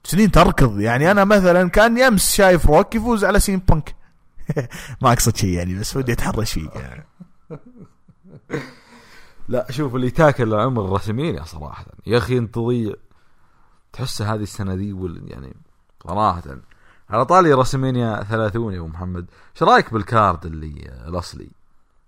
سنين 0.03 0.31
تركض. 0.31 0.79
يعني 0.79 1.11
أنا 1.11 1.23
مثلا 1.23 1.69
كاني 1.69 2.07
امس 2.07 2.33
شايف 2.35 2.65
روك 2.65 2.95
يفوز 2.95 3.25
على 3.25 3.39
سين 3.39 3.59
بانك. 3.59 3.95
ما 5.01 5.13
أقصد 5.13 5.35
شيء 5.35 5.49
يعني 5.49 5.79
بس 5.79 5.97
ودي 5.97 6.13
أتحرش 6.13 6.53
فيك 6.53 6.75
يعني. 6.75 7.05
لا 9.47 9.71
شوف 9.71 9.95
اللي 9.95 10.11
تاكل 10.11 10.53
عمر 10.53 10.89
رسمينيا 10.89 11.43
صراحة. 11.43 11.85
يا 12.07 12.17
أخي 12.17 12.37
أنت 12.37 12.55
تضيع 12.55 12.93
تحس 13.93 14.21
هذه 14.21 14.43
السنة 14.43 14.95
وال- 14.95 15.31
يعني 15.31 15.53
صراحة. 16.07 16.43
على 17.09 17.25
طالي 17.25 17.53
رسمينيا 17.53 18.23
30 18.23 18.73
يا 18.73 18.79
أبو 18.79 18.87
محمد. 18.87 19.25
إيش 19.55 19.63
رأيك 19.63 19.93
بالكارد 19.93 20.45
اللي 20.45 20.91
الأصلي؟ 21.07 21.49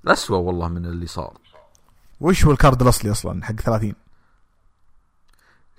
الأسوأ 0.03 0.37
والله 0.37 0.67
من 0.67 0.85
اللي 0.85 1.07
صار. 1.07 1.37
وش 2.21 2.45
هو 2.45 2.51
ال 2.51 2.57
card 2.57 2.81
الأصلي 2.81 3.11
أصلا 3.11 3.43
حق 3.45 3.53
30 3.55 3.93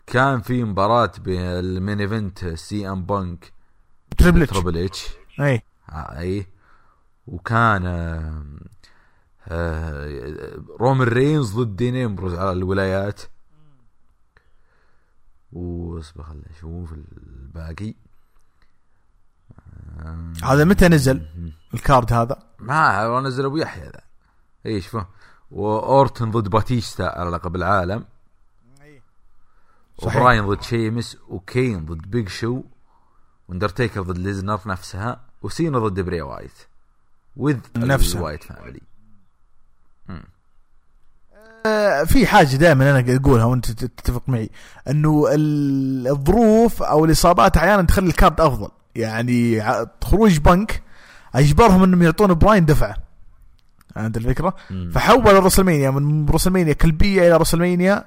كان 0.07 0.41
في 0.41 0.65
مباراة 0.65 1.13
بين 1.19 1.41
ال 1.41 1.53
main 1.53 2.01
event 2.01 2.45
سي 2.47 2.89
إم 2.89 3.03
بانك 3.05 3.53
تريبل 4.19 4.43
إتش. 4.43 4.53
تربل 4.53 4.79
إتش. 4.79 5.07
اي 5.41 5.63
آه، 5.89 6.19
اي 6.19 6.47
وكان 7.27 7.87
آه، 9.49 10.61
رومان 10.81 11.09
رينز 11.09 11.55
ضد 11.55 11.77
دين 11.77 11.97
امبروز 11.97 12.35
على 12.35 12.53
الولايات. 12.53 13.21
واصبر 15.53 16.23
خليني 16.23 16.51
أشوف 16.51 16.93
الباقي. 16.93 17.95
آه، 19.99 20.33
هذا 20.45 20.65
متى 20.65 20.89
نزل 20.89 21.27
ال 21.75 21.82
card 21.82 22.13
هذا؟ 22.13 22.43
ما 22.59 23.05
هو 23.05 23.21
نزل 23.21 23.45
أبو 23.45 23.57
يحيى 23.57 23.85
ذا. 23.85 24.01
إيش 24.67 24.87
فهم 24.87 25.07
واورتن 25.51 26.31
ضد 26.31 26.49
باتيستا 26.49 27.03
على 27.03 27.31
لقب 27.31 27.57
العالم. 27.57 28.05
صحيح. 28.79 29.03
وبراين 30.03 30.47
ضد 30.47 30.63
شيمس. 30.63 31.17
وكين 31.29 31.87
ضد 31.87 32.11
بيج 32.11 32.29
شو. 32.29 32.63
وأندرتيكر 33.49 34.03
ضد 34.03 34.19
ليسنر 34.19 34.61
نفسها. 34.67 35.25
وسينا 35.43 35.79
ضد 35.79 36.01
بري 36.01 36.23
وايت. 36.23 36.76
وذي 37.37 37.57
نفسها. 37.77 38.19
ال 38.19 38.23
Wyatt 38.23 38.43
Family 38.45 38.81
في 42.07 42.27
حاجة 42.27 42.57
دائما 42.57 42.91
أنا 43.01 43.17
أقولها 43.17 43.45
وأنت 43.45 43.71
تتفق 43.71 44.23
معي 44.29 44.51
إنه 44.91 45.25
ال- 45.35 46.09
الظروف 46.09 46.83
أو 46.83 47.05
الإصابات 47.05 47.57
أحيانا 47.57 47.83
تخلي 47.83 48.07
ال 48.09 48.15
card 48.15 48.41
أفضل 48.41 48.69
يعني 48.95 49.63
خروج 50.05 50.39
بنك 50.39 50.83
أجبرهم 51.35 51.83
إنهم 51.83 52.03
يعطون 52.03 52.35
براين 52.35 52.65
دفعه 52.65 52.97
فهمت 53.95 54.17
الفكرة؟ 54.17 54.55
مم. 54.71 54.91
فحول 54.95 55.29
الرسلمانيا 55.37 55.91
من 55.91 56.29
رسلمانيا 56.29 56.73
كلبية 56.73 57.23
إلى 57.29 57.37
رسلمانيا 57.37 58.05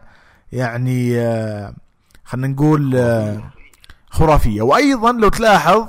يعني 0.51 1.19
آه، 1.19 1.73
خلينا 2.25 2.47
نقول 2.47 2.95
آه، 2.95 3.51
خرافية 4.09 4.61
وأيضا 4.61 5.11
لو 5.11 5.29
تلاحظ 5.29 5.87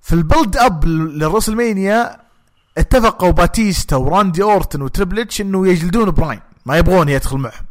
في 0.00 0.12
ال 0.12 0.19
build 0.19 0.56
up 0.56 0.84
للرسلمانيا 0.84 2.23
اتفقوا 2.78 3.30
باتيستا 3.30 3.96
وراندي 3.96 4.42
اورتن 4.42 4.82
وتريبل 4.82 5.18
اتش 5.18 5.40
انه 5.40 5.68
يجلدون 5.68 6.10
براين 6.10 6.40
ما 6.66 6.76
يبغون 6.78 7.08
يدخل 7.08 7.36
معهم. 7.36 7.64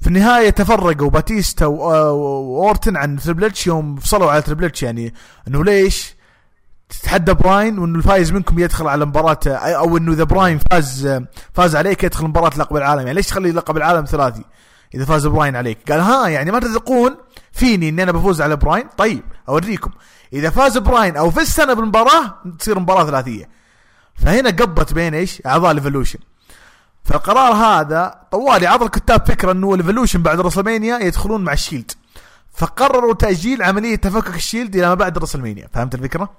في 0.00 0.06
النهاية 0.06 0.50
تفرقوا 0.50 1.10
باتيستا 1.10 1.64
آه، 1.64 2.12
وأورتن 2.12 2.96
عن 2.96 3.16
تريبل 3.16 3.44
اتش 3.44 3.66
يوم 3.66 3.96
فصلوا 3.96 4.30
على 4.30 4.42
تريبل 4.42 4.64
اتش 4.64 4.82
يعني 4.82 5.14
إنه 5.48 5.64
ليش 5.64 6.14
تتحدى 6.88 7.34
براين 7.34 7.78
وإنه 7.78 7.98
الفايز 7.98 8.32
منكم 8.32 8.58
يدخل 8.58 8.88
على 8.88 9.04
مباراة 9.04 9.38
أو 9.48 9.96
إنه 9.96 10.12
إذا 10.12 10.24
براين 10.24 10.58
فاز 10.58 11.20
فاز 11.54 11.76
عليك 11.76 12.04
يدخل 12.04 12.24
مباراة 12.24 12.58
لقب 12.58 12.76
العالم 12.76 13.00
يعني 13.00 13.14
ليش 13.14 13.26
تخلي 13.26 13.52
لقب 13.52 13.76
العالم 13.76 14.04
ثلاثي 14.04 14.44
إذا 14.94 15.04
فاز 15.04 15.26
براين 15.26 15.56
عليك؟ 15.56 15.92
قال 15.92 16.00
ها 16.00 16.28
يعني 16.28 16.50
ما 16.50 16.60
تثقون 16.60 17.16
فيني 17.52 17.88
إني 17.88 18.02
أنا 18.02 18.12
بفوز 18.12 18.42
على 18.42 18.56
براين؟ 18.56 18.88
طيب 18.98 19.22
أوريكم. 19.48 19.90
إذا 20.32 20.50
فاز 20.50 20.78
براين 20.78 21.16
أو 21.16 21.30
فزت 21.30 21.60
أنا 21.60 21.74
بالمباراة 21.74 22.34
تصير 22.58 22.78
مباراة 22.78 23.06
ثلاثية. 23.06 23.48
فهنا 24.14 24.50
قبت 24.50 24.92
بين 24.92 25.14
إيش؟ 25.14 25.42
أعضاء 25.46 25.70
ال 25.70 25.74
Evolution. 25.74 26.18
فالقرار 27.04 27.52
هذا 27.52 28.20
طوالي 28.30 28.66
عطى 28.66 28.84
الكتاب 28.84 29.26
فكرة 29.26 29.52
إنه 29.52 29.74
ال 29.74 29.79
Evolution 29.79 30.22
بعد 30.22 30.40
رسلمانيا 30.40 30.98
يدخلون 30.98 31.44
مع 31.44 31.52
ال 31.52 31.58
Shield 31.58 31.92
فقرروا 32.52 33.14
تأجيل 33.14 33.62
عملية 33.62 33.96
تفكك 33.96 34.34
ال 34.34 34.40
Shield 34.40 34.76
إلى 34.76 34.88
ما 34.88 34.94
بعد 34.94 35.18
رسلمانيا. 35.18 35.68
فهمت 35.72 35.94
الفكرة؟ 35.94 36.30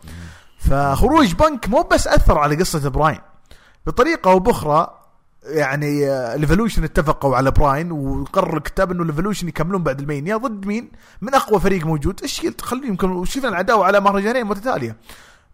فخروج 0.59 1.34
بنك 1.34 1.69
مو 1.69 1.82
بس 1.82 2.07
أثر 2.07 2.38
على 2.38 2.55
قصة 2.55 2.89
براين. 2.89 3.19
بطريقة 3.88 4.32
أو 4.32 4.39
بأخرى 4.39 4.99
يعني 5.45 6.07
ال 6.36 6.40
Evolution 6.40 6.84
اتفقوا 6.84 7.36
على 7.36 7.51
براين 7.51 7.91
وقرر 7.91 8.57
الكتاب 8.57 8.91
إنه 8.91 9.03
ال 9.03 9.08
Evolution 9.08 9.47
يكملون 9.47 9.84
بعد 9.84 9.99
رسلمانيا. 9.99 10.38
ضد 10.38 10.65
مين؟ 10.65 10.91
من 11.21 11.36
أقوى 11.36 11.59
فريق 11.59 11.86
موجود، 11.86 12.21
إيش 12.21 12.41
خليهم 12.61 12.93
يكملون. 12.93 13.17
وشفنا 13.17 13.49
العداوة 13.49 13.86
على 13.86 13.99
مهرجانين 13.99 14.45
متتالية. 14.45 14.95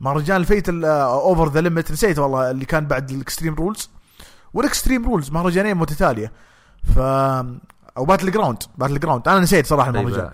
مهرجان 0.02 0.38
الفيت 0.38 0.70
Over 0.70 1.50
the 1.50 1.62
Limit 1.62 1.92
نسيت 1.92 2.20
والله 2.20 2.52
اللي 2.52 2.66
كان 2.66 2.86
بعد 2.86 3.12
ال 3.12 3.17
Extreme 3.17 3.56
Rules 3.56 3.90
وال 4.54 4.65
Extreme 4.65 5.06
Rules 5.06 5.32
مهرجانين 5.32 5.78
متتالية. 5.78 6.32
ف 6.96 7.00
أو 7.98 8.06
Battleground 8.06 8.64
Battleground 8.78 9.28
أنا 9.28 9.40
نسيت 9.40 9.66
صراحة 9.66 9.90
المهرجان 9.90 10.32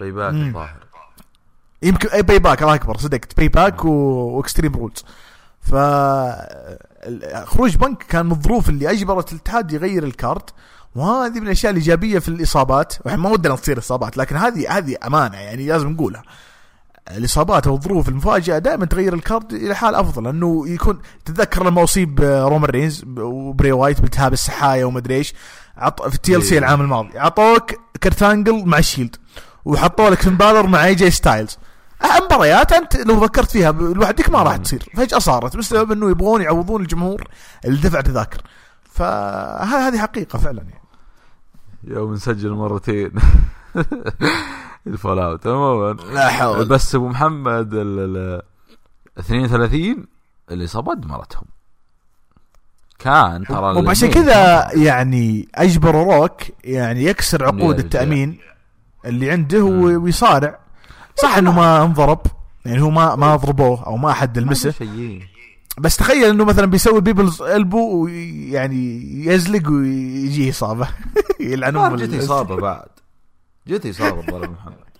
Payback 0.00 0.34
الظاهر. 0.34 0.76
يمكن 1.82 2.08
اي 2.08 2.22
Payback 2.22 2.62
الله 2.62 2.74
أكبر. 2.74 2.96
صدقت. 2.96 3.36
Payback 3.36 3.48
و 3.48 3.84
Extreme 3.84 4.74
Rules 4.74 5.04
ف 5.60 5.74
خروج 7.44 7.76
بنك 7.76 8.02
كان 8.02 8.26
من 8.26 8.32
الظروف 8.32 8.68
اللي 8.68 8.90
اجبرت 8.90 9.32
الاتحاد 9.32 9.72
يغير 9.72 10.04
ال 10.04 10.12
card. 10.12 10.54
وهذه 10.94 11.40
من 11.40 11.46
الأشياء 11.46 11.72
الإيجابية 11.72 12.18
في 12.18 12.28
الإصابات. 12.28 13.06
ما 13.06 13.28
ودنا 13.28 13.56
تصير 13.56 13.78
إصابات 13.78 14.16
لكن 14.16 14.36
هذه 14.36 14.78
هذه 14.78 14.96
أمانة 15.06 15.36
يعني 15.36 15.66
لازم 15.66 15.88
نقولها. 15.88 16.22
الإصابات 17.16 17.66
أو 17.66 17.74
الظروف 17.74 18.08
المفاجئة 18.08 18.58
دائما 18.58 18.86
تغير 18.86 19.14
ال 19.14 19.22
card 19.22 19.52
إلى 19.52 19.74
حال 19.74 19.94
أفضل 19.94 20.24
لأنه 20.24 20.68
يكون 20.68 20.98
تتذكر 21.24 21.64
لما 21.66 21.84
اصيب 21.84 22.20
رومان 22.20 22.70
رينز 22.70 23.04
وبري 23.18 23.72
وايت 23.72 24.00
بالتهاب 24.00 24.32
السحايا 24.32 24.84
ومدري 24.84 25.14
إيش 25.14 25.34
عط 25.76 26.02
في 26.02 26.14
ال 26.14 26.42
TLC 26.42 26.58
العام 26.58 26.80
الماضي 26.80 27.18
اعطوك 27.18 27.72
كرت 28.02 28.29
أنجل 28.29 28.64
مع 28.66 28.78
ال 28.78 28.83
Shield 28.83 29.16
وحطوا 29.64 30.10
لك 30.10 30.20
فين 30.20 30.36
بالر 30.36 30.66
مع 30.66 30.84
إي 30.84 30.94
جي 30.94 31.10
ستايلز. 31.10 31.58
مباريات 32.24 32.72
أنت 32.72 32.96
لو 32.96 33.20
فكرت 33.20 33.50
فيها 33.50 33.72
لوحدك 33.72 34.30
ما 34.30 34.42
راح 34.42 34.56
تصير 34.56 34.88
فجأة 34.94 35.18
صارت 35.18 35.56
بسبب 35.56 35.92
إنه 35.92 36.10
يبغون 36.10 36.42
يعوضون 36.42 36.82
الجمهور 36.82 37.28
اللي 37.64 37.80
دفع 37.80 38.00
تذاكر 38.00 38.42
فهذه 38.84 39.98
حقيقة 39.98 40.38
فعلا 40.38 40.62
يعني. 40.62 40.82
يوم 41.84 42.12
نسجل 42.12 42.50
مرتين. 42.50 43.12
ال 44.86 45.18
fallout 45.18 45.46
عموما 45.46 45.92
لا 46.12 46.28
حول. 46.28 46.68
بس 46.68 46.94
ابو 46.94 47.08
محمد 47.08 47.68
ال 47.72 48.42
32 49.18 50.06
الاصابات 50.50 50.98
دمرتهم 50.98 51.44
كان 52.98 53.44
ترى 53.44 53.86
وعشان 53.86 54.10
كذا 54.10 54.68
يعني 54.74 55.48
اجبروا 55.54 56.14
روك 56.14 56.40
يعني 56.64 57.04
يكسر 57.04 57.44
عقود 57.44 57.78
التأمين 57.78 58.38
اللي 59.04 59.30
عنده 59.30 59.62
ويصارع. 59.62 60.58
صح 61.22 61.36
إنه 61.36 61.52
ما 61.52 61.84
انضرب 61.84 62.20
يعني 62.64 62.82
هو 62.82 62.90
ما 62.90 63.16
ما 63.16 63.36
ضربوه 63.36 63.86
أو 63.86 63.96
ما 63.96 64.10
احد 64.10 64.38
لمسه. 64.38 64.74
بس 65.78 65.96
تخيل 65.96 66.24
إنه 66.24 66.44
مثلا 66.44 66.66
بيسوي 66.66 67.00
People's 67.00 67.42
Elbow 67.42 68.04
ويعني 68.04 69.02
يزلق 69.26 69.70
ويجيه 69.70 70.50
إصابة. 70.50 70.88
يلعن 71.40 71.76
ام 71.76 71.96
جت 71.96 72.14
إصابة 72.14 72.56
بعد. 72.56 72.88
جت 73.66 73.86
إصابة 73.86 74.22
ضرب 74.22 74.52
محمد. 74.52 74.92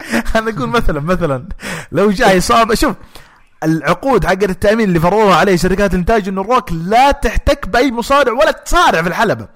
أنا 0.36 0.50
أقول 0.50 0.68
مثلا 0.68 1.00
مثلا 1.00 1.48
لو 1.92 2.10
جاء 2.10 2.38
إصابة 2.38 2.74
شوف 2.74 2.96
العقود 3.62 4.26
حق 4.26 4.32
التأمين 4.42 4.88
اللي 4.88 5.00
فرضوها 5.00 5.36
عليه 5.36 5.56
شركات 5.56 5.94
الانتاج 5.94 6.28
إنه 6.28 6.40
الروك 6.40 6.72
لا 6.72 7.10
تحتك 7.10 7.68
بأي 7.68 7.92
مصارع 7.92 8.32
ولا 8.32 8.50
تصارع 8.50 9.02
في 9.02 9.08
الحلبة. 9.08 9.48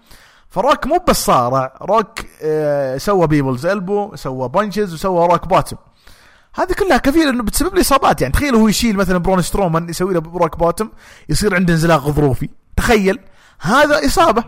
فروك 0.49 0.87
مو 0.87 1.05
بس 1.09 1.25
صارع 1.25 1.79
روك 1.83 2.19
آه 2.43 2.99
سوى 2.99 3.27
People's 3.27 3.67
Elbow 3.67 4.17
سوى 4.17 4.49
punches 4.49 4.95
وسوى 4.95 5.27
Rock 5.27 5.49
Bottom 5.49 5.77
هذه 6.55 6.73
كلها 6.73 6.99
كثير 6.99 7.29
إنه 7.29 7.43
بتسبب 7.43 7.75
لي 7.75 7.81
إصابات. 7.81 8.21
يعني 8.21 8.33
تخيل 8.33 8.55
هو 8.55 8.69
يشيل 8.69 8.97
مثلا 8.97 9.19
برون 9.19 9.43
سترومان 9.43 9.89
يسوي 9.89 10.15
له 10.15 10.23
Rock 10.35 10.59
Bottom 10.59 10.91
يصير 11.29 11.55
عنده 11.55 11.73
انزلاق 11.73 12.01
غضروفي. 12.01 12.49
تخيل 12.77 13.19
هذا 13.61 14.07
إصابة. 14.07 14.45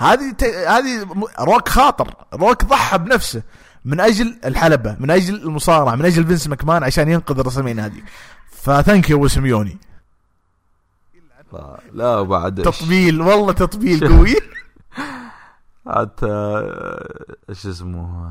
هذه 0.00 0.30
ت... 0.30 0.44
هذه 0.44 1.06
روك 1.40 1.68
خاطر 1.68 2.14
روك 2.34 2.64
ضحى 2.64 2.98
بنفسه 2.98 3.42
من 3.84 4.00
أجل 4.00 4.38
الحلبة 4.44 4.96
من 5.00 5.10
أجل 5.10 5.34
المصارعة 5.34 5.94
من 5.94 6.04
أجل 6.04 6.26
فينس 6.26 6.48
ماكمان 6.48 6.84
عشان 6.84 7.08
ينقذ 7.08 7.38
الرسمين 7.38 7.80
هذه. 7.80 8.02
ف 8.50 8.60
thank 8.60 9.10
you 9.10 9.28
سيميوني. 9.28 9.78
لا 11.52 11.80
لا 11.92 12.22
بعد 12.22 12.62
تطبيل 12.62 13.20
والله 13.20 13.52
تطبيل 13.52 14.08
قوي. 14.08 14.36
حتى 15.96 16.62
إيش 17.48 17.66
اسمه؟ 17.66 18.30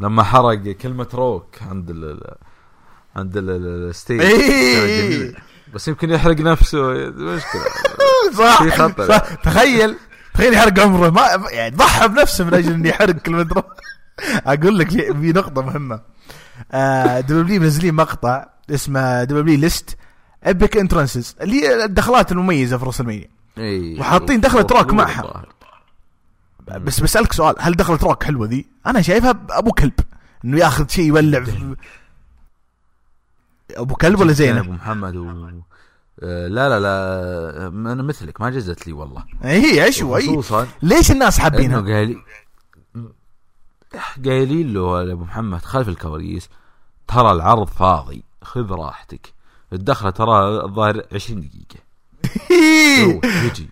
لما 0.00 0.22
حرق 0.22 0.68
كلمة 0.68 1.08
روك 1.14 1.62
عند 1.62 1.90
ال 1.90 2.34
عند 3.16 3.36
ال 3.36 3.48
stage. 3.48 4.20
إيه. 4.20 5.34
بس 5.74 5.88
يمكن 5.88 6.10
يحرق 6.10 6.40
نفسه 6.40 6.92
مشكلة. 7.10 7.64
صح, 8.38 8.88
صح. 9.02 9.34
تخيل. 9.34 9.96
تخيل 10.34 10.54
يحرق 10.54 10.80
عمره. 10.80 11.10
ما 11.10 11.48
يعني 11.50 11.76
ضحى 11.76 12.08
بنفسه 12.08 12.44
من 12.44 12.54
أجل 12.54 12.72
انه 12.72 12.88
يحرق 12.88 13.14
كلمة 13.14 13.48
روك 13.52 13.66
أقول 14.46 14.78
لك 14.78 14.88
في 14.90 15.32
نقطة 15.32 15.62
مهمة. 15.62 16.00
آه 16.72 17.20
دبليو 17.20 17.60
منزلين 17.60 17.94
مقطع 17.94 18.46
اسمه 18.70 19.24
دبليو 19.24 19.58
list. 19.58 19.96
epic 20.46 20.76
entrances 20.76 21.36
اللي 21.40 21.62
هي 21.62 21.84
الدخلات 21.84 22.32
المميزة 22.32 22.78
في 22.78 22.84
رسلمانيا 22.84 23.28
إي. 23.58 24.00
وحاطين 24.00 24.40
دخلة 24.40 24.66
روك 24.70 24.92
معها. 24.92 25.44
بس 26.68 27.00
بسألك 27.00 27.32
سؤال 27.32 27.54
هل 27.58 27.74
دخلت 27.74 28.04
روك 28.04 28.22
حلوة 28.22 28.46
ذي؟ 28.46 28.66
أنا 28.86 29.02
شايفها 29.02 29.34
أبو 29.50 29.72
كلب. 29.72 29.92
إنه 30.44 30.58
ياخذ 30.58 30.88
شيء 30.88 31.04
يولع. 31.04 31.44
أبو 33.76 33.94
كلب 33.94 34.20
ولا 34.20 34.32
زينب؟ 34.32 34.58
ابو 34.58 34.72
محمد 34.72 35.16
و... 35.16 35.50
آه، 36.22 36.48
لا 36.48 36.68
لا 36.68 36.80
لا 36.80 37.66
أنا 37.92 38.02
مثلك 38.02 38.40
ما 38.40 38.50
جزت 38.50 38.86
لي 38.86 38.92
والله. 38.92 39.24
هي 39.42 39.84
ايشو 39.84 40.16
اي 40.16 40.22
خصوصا 40.28 40.66
ليش 40.82 41.10
الناس 41.10 41.38
حابينها؟ 41.38 41.80
قايلين 41.80 42.22
قايلين 44.24 44.72
له 44.74 45.12
أبو 45.12 45.24
محمد 45.24 45.62
خلف 45.62 45.88
الكواليس 45.88 46.48
ترى 47.08 47.32
العرض 47.32 47.68
فاضي 47.68 48.24
خذ 48.42 48.70
راحتك 48.72 49.32
الدخلة 49.72 50.10
ترى 50.10 50.64
الظاهر 50.64 51.02
20 51.12 51.40
دقيقة. 51.40 51.84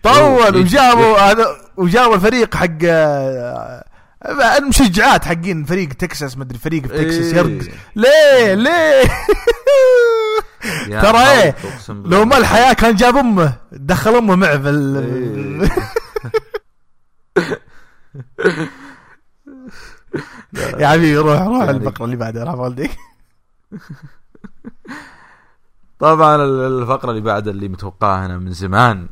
طول 0.03 0.55
وجابوا 0.57 1.19
هذا 1.19 1.45
وجابوا 1.77 2.15
الفريق 2.15 2.55
حق 2.55 2.67
آه، 2.83 3.83
المشجعات 4.57 5.25
حقين 5.25 5.63
فريق 5.65 5.89
تكساس 5.89 6.37
مدري 6.37 6.57
فريق 6.57 6.81
في 6.81 6.87
تكساس 6.87 7.33
يرقص. 7.33 7.65
ليه 7.95 8.53
ليه؟ 8.53 9.03
ترى 10.83 11.17
إيه 11.17 11.55
لو 11.89 12.25
ما 12.25 12.37
الحياة 12.37 12.73
كان 12.73 12.95
جاب 12.95 13.17
أمه 13.17 13.57
دخل 13.71 14.15
أمه 14.15 14.35
معه 14.35 14.57
في 14.57 14.69
ال... 14.69 15.69
يا 20.79 20.87
حبيبي 20.87 21.17
روح 21.17 21.41
روح 21.41 21.61
الفقره 21.61 22.05
اللي 22.05 22.15
بعدها 22.15 22.43
راح 22.43 22.55
والديك. 22.55 22.97
طبعا 25.99 26.35
الفقرة 26.43 27.09
اللي 27.09 27.21
بعد 27.21 27.47
اللي 27.47 27.67
متوقعها 27.67 28.25
أنا 28.25 28.37
من 28.37 28.51
زمان. 28.51 29.09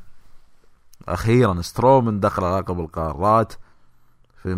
أخيرا 1.07 1.61
سترومن 1.61 2.19
دخل 2.19 2.43
لقب 2.43 2.79
القارات 2.79 3.53
في 4.43 4.53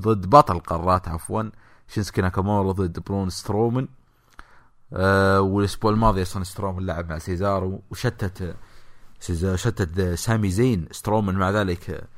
ضد 0.00 0.30
بطل 0.30 0.56
القارات 0.56 1.08
عفوا. 1.08 1.42
شينسكي 1.88 2.20
ناكامورا 2.20 2.72
ضد 2.72 2.98
برون 2.98 3.30
سترومن. 3.30 3.88
أه 4.92 5.40
والاسبوع 5.40 5.90
الماضي 5.90 6.22
أصلا 6.22 6.44
سترومن 6.44 6.86
لعب 6.86 7.10
مع 7.10 7.18
سيزارو 7.18 7.82
وشتت 7.90 8.56
شتت 9.54 10.00
سامي 10.14 10.50
زين 10.50 10.88
سترومن 10.90 11.34
مع 11.34 11.50
ذلك 11.50 12.08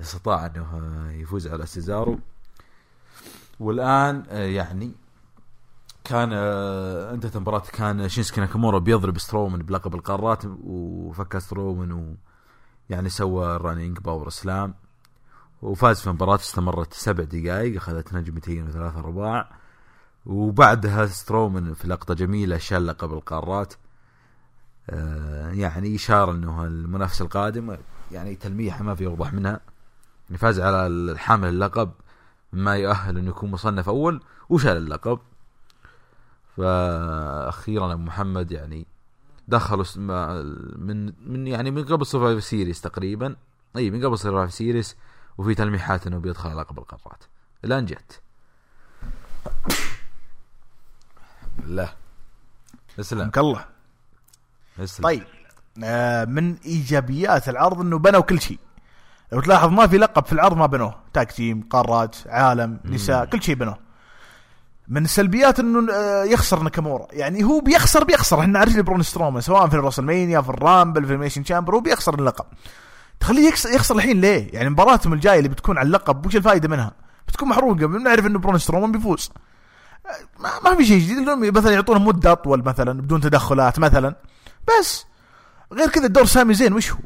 استطاع 0.00 0.46
أنه 0.46 1.10
يفوز 1.12 1.46
على 1.48 1.66
سيزارو. 1.66 2.18
والآن 3.60 4.24
آه، 4.28 4.46
يعني 4.46 4.92
كان 6.04 6.30
آه، 6.32 7.14
انتهت 7.14 7.36
المباراة. 7.36 7.62
كان 7.72 8.08
شينسكي 8.08 8.40
ناكامورا 8.40 8.78
بيضرب 8.78 9.18
سترومن 9.18 9.58
بلقب 9.58 9.94
القارات 9.94 10.42
وفك 10.64 11.38
سترومن 11.38 11.92
و 11.92 12.14
يعني 12.90 13.08
سوى 13.08 13.56
running 13.56 13.98
powerslam 13.98 14.74
وفاز 15.62 16.00
في 16.00 16.06
المباراة 16.06 16.34
استمرت 16.34 16.92
سبع 16.94 17.24
دقائق 17.24 17.76
أخذت 17.76 18.14
نجمتين 18.14 18.68
وثلاثة 18.68 18.98
ارباع 18.98 19.50
وبعدها 20.26 21.06
سترومن 21.06 21.74
في 21.74 21.88
لقطة 21.88 22.14
جميلة 22.14 22.58
شال 22.58 22.86
لقب 22.86 23.12
القارات 23.12 23.74
آه 24.90 25.50
يعني 25.50 25.96
إشارة 25.96 26.32
أنه 26.32 26.64
المنافس 26.64 27.22
القادم 27.22 27.76
يعني 28.12 28.34
تلميحة 28.34 28.84
ما 28.84 28.94
في 28.94 29.06
أوضح 29.06 29.32
منها. 29.32 29.60
يعني 30.26 30.38
فاز 30.38 30.60
على 30.60 30.86
الحامل 30.86 31.48
اللقب 31.48 31.92
ما 32.52 32.76
يؤهل 32.76 33.18
أنه 33.18 33.30
يكون 33.30 33.50
مصنف 33.50 33.88
أول 33.88 34.22
وشال 34.48 34.76
اللقب. 34.76 35.18
فاخيرا 36.56 37.92
أبو 37.92 38.02
محمد 38.02 38.52
يعني 38.52 38.86
دخلوا 39.48 39.84
من 40.76 41.12
من 41.30 41.46
يعني 41.46 41.70
من 41.70 41.84
قبل 41.84 42.06
Survivor 42.06 42.44
Series 42.44 42.80
تقريبا. 42.80 43.36
أي 43.76 43.90
من 43.90 44.06
قبل 44.06 44.18
Survivor 44.18 44.54
Series 44.54 44.96
وفي 45.38 45.54
تلميحات 45.54 46.06
إنه 46.06 46.18
بيدخل 46.18 46.56
لقب 46.56 46.78
القارات. 46.78 47.24
الآن 47.64 47.86
جت. 47.86 48.22
لا. 51.66 51.88
اسلم 53.00 53.30
الله. 53.36 53.64
اسلم 54.80 55.04
طيب 55.04 55.22
آه، 55.84 56.24
من 56.24 56.56
إيجابيات 56.64 57.48
العرض 57.48 57.80
إنه 57.80 57.98
بنوا 57.98 58.20
كل 58.20 58.40
شيء. 58.40 58.58
لو 59.32 59.40
تلاحظ 59.40 59.68
ما 59.68 59.86
في 59.86 59.98
لقب 59.98 60.26
في 60.26 60.32
العرض 60.32 60.56
ما 60.56 60.66
بنوه. 60.66 60.94
tag 61.12 61.32
team 61.32 61.62
قارات 61.70 62.16
عالم 62.26 62.80
نساء 62.84 63.24
كل 63.24 63.42
شيء 63.42 63.54
بنوه. 63.54 63.78
من 64.88 65.04
السلبيات 65.04 65.60
إنه 65.60 65.92
آه، 65.92 66.24
يخسر 66.24 66.62
ناكامورا. 66.62 67.06
يعني 67.12 67.44
هو 67.44 67.60
بيخسر 67.60 68.04
بيخسر. 68.04 68.40
إحنا 68.40 68.58
عارفين 68.58 68.82
برون 68.82 69.02
سترومان 69.02 69.40
سواء 69.40 69.68
في 69.68 69.74
الرسلمانيا 69.74 70.40
في 70.40 70.48
الرامبل 70.48 71.06
في 71.06 71.12
Elimination 71.12 71.44
Chamber 71.44 71.74
هو 71.74 71.80
بيخسر 71.80 72.14
اللقب. 72.14 72.44
تخليه 73.20 73.48
يخسر, 73.48 73.70
يخسر 73.70 73.96
الحين 73.96 74.20
ليه؟ 74.20 74.54
يعني 74.54 74.70
مباراتهم 74.70 75.12
الجاية 75.12 75.38
اللي 75.38 75.48
بتكون 75.48 75.78
على 75.78 75.86
اللقب 75.86 76.26
وش 76.26 76.36
الفائده 76.36 76.68
منها؟ 76.68 76.92
بتكون 77.28 77.48
محروقة. 77.48 77.86
بنعرف 77.86 78.26
إنه 78.26 78.38
برون 78.38 78.58
سترومان 78.58 78.92
بيفوز. 78.92 79.30
ما, 80.38 80.50
ما 80.64 80.76
في 80.76 80.84
شيء 80.84 80.98
جديد. 80.98 81.18
انهم 81.18 81.40
مثلا 81.40 81.72
يعطونه 81.72 81.98
مدة 81.98 82.32
أطول 82.32 82.64
مثلا 82.64 83.00
بدون 83.00 83.20
تدخلات 83.20 83.78
مثلا. 83.78 84.14
بس 84.68 85.06
غير 85.72 85.88
كذا 85.88 86.06
دور 86.06 86.24
سامي 86.24 86.54
زين. 86.54 86.72
وش 86.72 86.92
هو؟ 86.92 86.98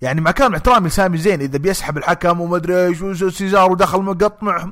يعني 0.00 0.20
مع 0.20 0.30
كامل 0.30 0.54
احترامي 0.54 0.88
لسامي 0.88 1.18
زين. 1.18 1.40
إذا 1.40 1.58
بيسحب 1.58 1.98
الحكم 1.98 2.40
وما 2.40 2.56
أدري 2.56 2.86
إيش 2.86 3.02
وسيزارو 3.02 3.74
دخل 3.74 4.02
مقطع 4.02 4.66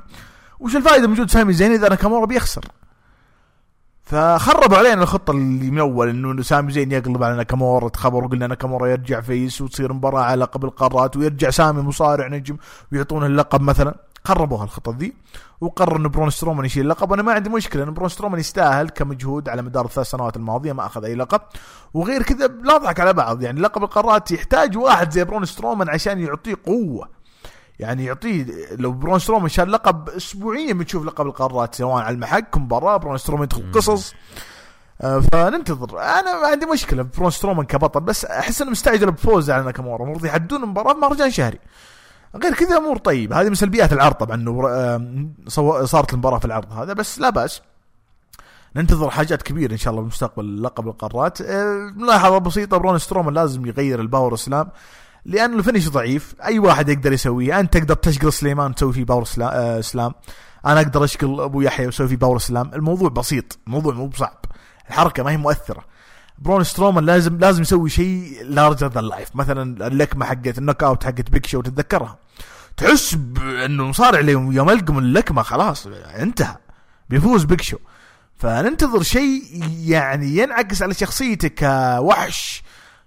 وش 0.61 0.77
الفائدة 0.77 1.07
من 1.07 1.13
وجود 1.13 1.31
سامي 1.31 1.53
زين؟ 1.53 1.73
إذا 1.73 1.89
ناكامورا 1.89 2.27
بيخسر. 2.27 2.65
فخربوا 4.05 4.77
علينا 4.77 5.03
الخطة 5.03 5.31
اللي 5.31 5.71
من 5.71 5.79
أول 5.79 6.09
إنه 6.09 6.43
سامي 6.43 6.73
زين 6.73 6.93
يقلب 6.93 7.23
على 7.23 7.37
ناكامورا 7.37 7.89
تخبر 7.89 8.25
وقلنا 8.25 8.47
ناكامورا 8.47 8.89
يرجع 8.89 9.21
face 9.21 9.61
وتصير 9.61 9.93
مباراة 9.93 10.23
على 10.23 10.41
لقب 10.41 10.65
القارات 10.65 11.17
ويرجع 11.17 11.51
سامي 11.51 11.83
مصارع 11.83 12.29
نجم 12.29 12.57
ويعطونه 12.93 13.27
اللقب 13.27 13.61
مثلا. 13.61 13.95
خربوها 14.27 14.65
الخطط 14.65 14.95
ذي 14.95 15.15
وقرر 15.61 15.97
إن 15.97 16.09
برون 16.09 16.31
سترومان 16.31 16.67
يشيل 16.67 16.83
اللقب 16.83 17.11
وأنا 17.11 17.23
ما 17.23 17.33
عندي 17.33 17.51
مشكلة 17.51 17.83
إن 17.83 17.95
برون 17.95 18.09
سترومان 18.09 18.41
يستاهل 18.41 18.89
كمجهود 18.89 19.49
على 19.49 19.63
مدار 19.63 19.85
الثلاث 19.85 20.07
سنوات 20.07 20.37
الماضية 20.37 20.73
ما 20.73 20.87
أخذ 20.87 21.05
أي 21.05 21.15
لقب. 21.15 21.41
وغير 21.95 22.23
كذا 22.23 22.47
لا 22.47 22.75
نضحك 22.79 23.01
على 23.01 23.13
بعض 23.13 23.43
يعني 23.43 23.61
لقب 23.61 23.83
القارات 23.83 24.31
يحتاج 24.31 24.77
واحد 24.77 25.11
زي 25.11 25.25
برون 25.25 25.45
سترومان 25.45 25.89
عشان 25.89 26.21
يعطيه 26.21 26.55
قوة. 26.67 27.09
يعني 27.79 28.05
يعطيه 28.05 28.47
لو 28.73 28.93
برون 28.93 29.19
سترومان 29.19 29.49
شال 29.49 29.73
لقب 29.73 30.09
اسبوعيا 30.09 30.73
بنشوف 30.73 31.05
لقب 31.05 31.27
القارات 31.27 31.75
سواء 31.75 32.03
على 32.03 32.15
المحك 32.15 32.57
مباراة 32.57 32.97
برون 32.97 33.19
سترومان 33.19 33.45
يدخل 33.45 33.73
قصص. 33.75 34.15
آه، 35.01 35.21
فننتظر. 35.33 35.99
أنا 36.01 36.41
ما 36.41 36.47
عندي 36.47 36.67
مشكلة 36.67 37.03
برون 37.03 37.31
سترومان 37.31 37.67
كبطل 37.67 38.01
بس 38.01 38.25
أحس 38.25 38.63
إنه 38.63 38.71
مستعجل 38.71 39.11
بفوز 39.11 39.51
على 39.51 39.65
ناكامورا 39.65 40.05
المفروض 40.05 40.25
يحدون 40.27 40.63
المباراة 40.63 40.95
مهرجان 40.95 41.31
شهري. 41.31 41.59
غير 42.43 42.55
كذا 42.55 42.77
أمور 42.77 42.99
طيبه 42.99 43.41
هذه 43.41 43.49
من 43.49 43.55
سلبيات 43.55 43.93
العرض 43.93 44.15
طبعا 44.15 44.37
إنه 44.37 44.69
آه، 44.69 45.85
صارت 45.85 46.13
المباراة 46.13 46.39
في 46.39 46.45
العرض 46.45 46.73
هذا 46.73 46.93
بس 46.93 47.19
لا 47.19 47.31
بأس. 47.31 47.63
ننتظر 48.77 49.11
حاجات 49.11 49.43
كبيرة 49.43 49.73
إن 49.73 49.77
شاء 49.77 49.91
الله 49.91 50.03
بالمستقبل 50.03 50.63
لقب 50.63 50.89
القارات. 50.89 51.41
آه، 51.41 51.93
ملاحظة 51.97 52.39
بسيطة 52.39 52.77
برون 52.77 52.99
سترومان 52.99 53.35
لازم 53.35 53.67
يغير 53.67 54.01
ال 54.01 54.35
powerslam 54.35 54.69
لأن 55.25 55.59
ال 55.59 55.63
finish 55.63 55.89
ضعيف. 55.89 56.35
أي 56.45 56.59
واحد 56.59 56.89
يقدر 56.89 57.13
يسويه 57.13 57.61
أنت 57.61 57.77
تقدر 57.77 57.95
تشقل 57.95 58.33
سليمان 58.33 58.75
تسوي 58.75 58.93
فيه 58.93 59.05
power 59.05 59.25
آه، 59.43 59.79
slam 59.79 60.13
أنا 60.67 60.81
أقدر 60.81 61.05
أشقل 61.05 61.41
أبو 61.41 61.61
يحيى 61.61 61.87
وأسوي 61.87 62.09
فيه 62.09 62.17
powerslam 62.17 62.71
الموضوع 62.75 63.09
بسيط 63.09 63.59
الموضوع 63.67 63.95
مو 63.95 64.07
بصعب. 64.07 64.45
الحركة 64.89 65.23
ما 65.23 65.31
هي 65.31 65.37
مؤثرة. 65.37 65.85
برون 66.39 66.65
سترومان 66.65 67.07
لازم 67.07 67.39
لازم 67.39 67.63
يسوي 67.63 67.91
شيء 67.91 68.39
larger 68.43 68.87
than 68.87 69.05
life 69.05 69.37
مثلا 69.37 69.87
اللكمة 69.87 70.27
حقت 70.27 70.59
ال 70.59 70.83
knockout 70.83 71.05
حقت 71.05 71.31
بيك 71.31 71.47
شو 71.47 71.61
تتذكرها. 71.61 72.19
تحس 72.77 73.15
انه 73.65 73.85
مصارع 73.85 74.21
يوم 74.21 74.53
يلقم 74.53 74.99
اللكمة 74.99 75.43
خلاص 75.43 75.87
انتهى. 75.87 76.57
بيفوز 77.09 77.45
بيك 77.45 77.63
شو 77.63 77.77
فننتظر 78.37 79.03
شيء 79.03 79.43
يعني 79.79 80.37
ينعكس 80.37 80.83
على 80.83 80.95
شخصيته 80.95 81.49
كوحش 81.49 82.63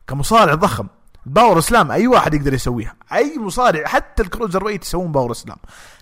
كمصارع 0.08 0.54
ضخم. 0.54 0.88
powerslam 1.28 1.92
أي 1.92 2.08
واحد 2.08 2.34
يقدر 2.34 2.54
يسويها 2.54 2.96
أي 3.14 3.40
مصارع 3.40 3.88
حتى 3.88 4.24
ال 4.24 4.64
cruiserweight 4.64 4.84
يسوون 4.84 5.12
powerslam. 5.12 5.58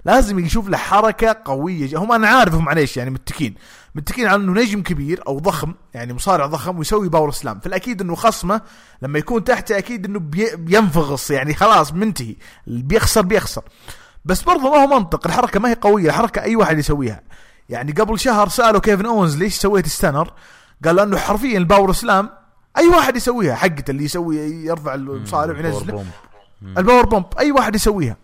لازم 0.06 0.40
يشوف 0.40 0.70
له 0.70 0.78
حركة 0.78 1.42
قوية 1.46 1.98
هم 1.98 2.12
أنا 2.12 2.28
عارف 2.28 2.54
هم 2.54 2.66
معليش 2.66 2.98
يعني 2.98 3.10
متكين. 3.10 3.56
متكين 3.96 4.28
على 4.28 4.36
إنه 4.36 4.62
نجم 4.62 4.84
كبير 4.84 5.24
أو 5.28 5.40
ضخم 5.40 5.74
يعني 5.94 6.14
مصارع 6.14 6.46
ضخم 6.46 6.78
ويسوي 6.78 7.10
powerslam. 7.10 7.60
فالأكيد 7.60 8.02
إنه 8.02 8.16
خصمه 8.16 8.62
لما 9.02 9.20
يكون 9.20 9.44
تحته 9.44 9.78
أكيد 9.78 10.06
إنه 10.06 10.20
بي 10.20 10.56
بينفغص 10.56 11.32
يعني 11.32 11.54
خلاص 11.54 11.94
منتهي 11.94 12.36
بيخسر 12.68 13.22
بيخسر. 13.22 13.64
بس 14.26 14.42
برضه 14.42 14.62
ما 14.62 14.78
هو 14.84 14.88
منطق 15.00 15.28
الحركة 15.28 15.60
ما 15.60 15.70
هي 15.70 15.78
قوية 15.82 16.08
الحركة 16.08 16.42
أي 16.42 16.56
واحد 16.56 16.78
يسويها. 16.78 17.22
يعني 17.70 17.92
قبل 17.92 18.20
شهر 18.20 18.50
سألوا 18.50 18.82
كيفن 18.82 19.06
أونز 19.06 19.38
ليش 19.38 19.56
سويت 19.56 19.88
stunner؟ 19.88 20.34
قال 20.86 20.96
لأنه 20.96 21.18
حرفيا 21.18 21.58
ال 21.58 21.92
powerslam 21.92 22.30
أي 22.78 22.88
واحد 22.88 23.16
يسويها 23.16 23.56
حقته 23.56 23.92
اللي 23.92 24.04
يسوي 24.04 24.38
يرفع 24.38 24.94
المصارع 24.94 25.58
وينزل. 25.58 26.06
ال 26.78 27.06
powerbomb. 27.06 27.26
أي 27.40 27.52
واحد 27.52 27.76
يسويها. 27.76 28.18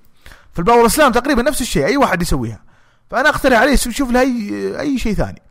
في 0.54 0.60
ال 0.60 0.86
powerslam 0.86 1.12
تقريبا 1.12 1.42
نفس 1.42 1.62
الشيء 1.62 1.86
أي 1.86 1.98
واحد 1.98 2.22
يسويها. 2.22 2.60
فأنا 3.10 3.30
أقترح 3.30 3.60
عليه 3.60 3.72
يشوف 3.72 4.12
له 4.12 4.22
اي 4.22 4.80
أي 4.80 4.98
شيء 4.98 5.14
ثاني. 5.14 5.42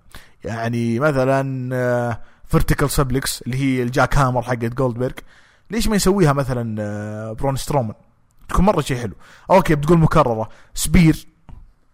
يعني 0.44 0.98
مثلا 0.98 2.18
vertical 2.48 2.88
آه، 2.88 2.90
suplex 2.90 3.42
اللي 3.42 3.56
هي 3.56 3.82
ال 3.82 4.18
jackhammer 4.18 4.42
حقت 4.42 4.64
جولدبرغ 4.64 5.12
ليش 5.70 5.88
ما 5.88 5.96
يسويها 5.96 6.32
مثلا 6.32 7.32
برون 7.32 7.56
سترومان؟ 7.56 7.94
تكون 8.48 8.64
مرة 8.64 8.80
شيء 8.80 8.96
حلو. 9.00 9.12
أوكي 9.50 9.74
بتقول 9.74 9.98
مكررة. 9.98 10.48
spear. 10.74 11.26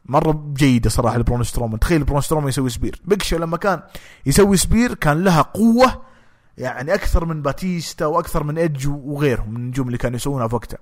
مرة 0.06 0.52
جيدة 0.52 0.90
صراحة 0.90 1.18
لبرون 1.18 1.42
سترومان. 1.42 1.78
تخيل 1.78 2.04
برون 2.04 2.20
سترومان 2.20 2.48
يسوي 2.48 2.70
spear. 2.70 3.00
بيكشو 3.04 3.38
لما 3.38 3.56
كان 3.56 3.82
يسوي 4.26 4.56
spear 4.56 4.94
كان 4.94 5.24
لها 5.24 5.42
قوة 5.42 6.02
يعني 6.58 6.94
أكثر 6.94 7.24
من 7.24 7.42
باتيستا 7.42 8.06
وأكثر 8.06 8.44
من 8.44 8.58
إيدج 8.58 8.88
وغيرهم 8.88 9.50
من 9.50 9.56
النجوم 9.56 9.86
اللي 9.86 9.98
كانوا 9.98 10.16
يسوونها 10.16 10.48
في 10.48 10.54
وقتها. 10.54 10.78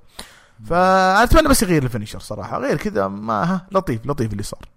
فأتمنى 0.65 1.49
بس 1.49 1.63
يغير 1.63 1.83
ال 1.83 1.87
finisher 1.87 2.19
صراحة. 2.19 2.59
غير 2.59 2.77
كذا 2.77 3.09
ما 3.09 3.55
ها 3.55 3.67
لطيف 3.73 4.07
لطيف 4.07 4.33
اللي 4.33 4.43
صار. 4.43 4.69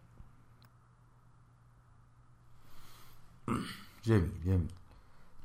جميل 4.05 4.31
جميل. 4.45 4.67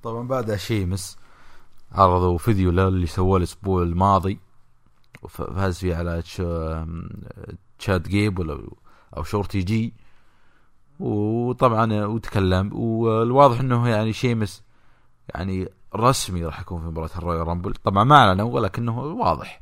طبعا 0.03 0.29
بعدها 0.29 0.57
شيمس 0.57 1.17
عرضوا 1.93 2.39
فيديو 2.39 2.71
له 2.71 2.89
اللي 2.89 3.07
سووه 3.07 3.37
الأسبوع 3.37 3.83
الماضي 3.83 4.41
وفاز 5.23 5.79
فيه 5.79 5.97
على 5.97 6.23
تشاد 7.79 8.03
جيبل 8.03 8.39
ولا 8.39 8.69
أو 9.17 9.23
شورتي 9.23 9.63
جي. 9.63 9.95
وطبعا 11.01 12.05
وتكلم 12.05 12.73
والواضح 12.73 13.61
إنه 13.61 13.89
يعني 13.89 14.13
شيمس 14.13 14.63
يعني 15.29 15.69
رسمي 15.97 16.45
راح 16.45 16.61
يكون 16.61 16.81
في 16.81 16.87
مباراة 16.87 17.11
الرويال 17.17 17.47
رامبل 17.47 17.75
طبعا 17.75 18.05
ما 18.05 18.17
أعلنوا 18.17 18.51
ولكنه 18.55 18.99
واضح 18.99 19.61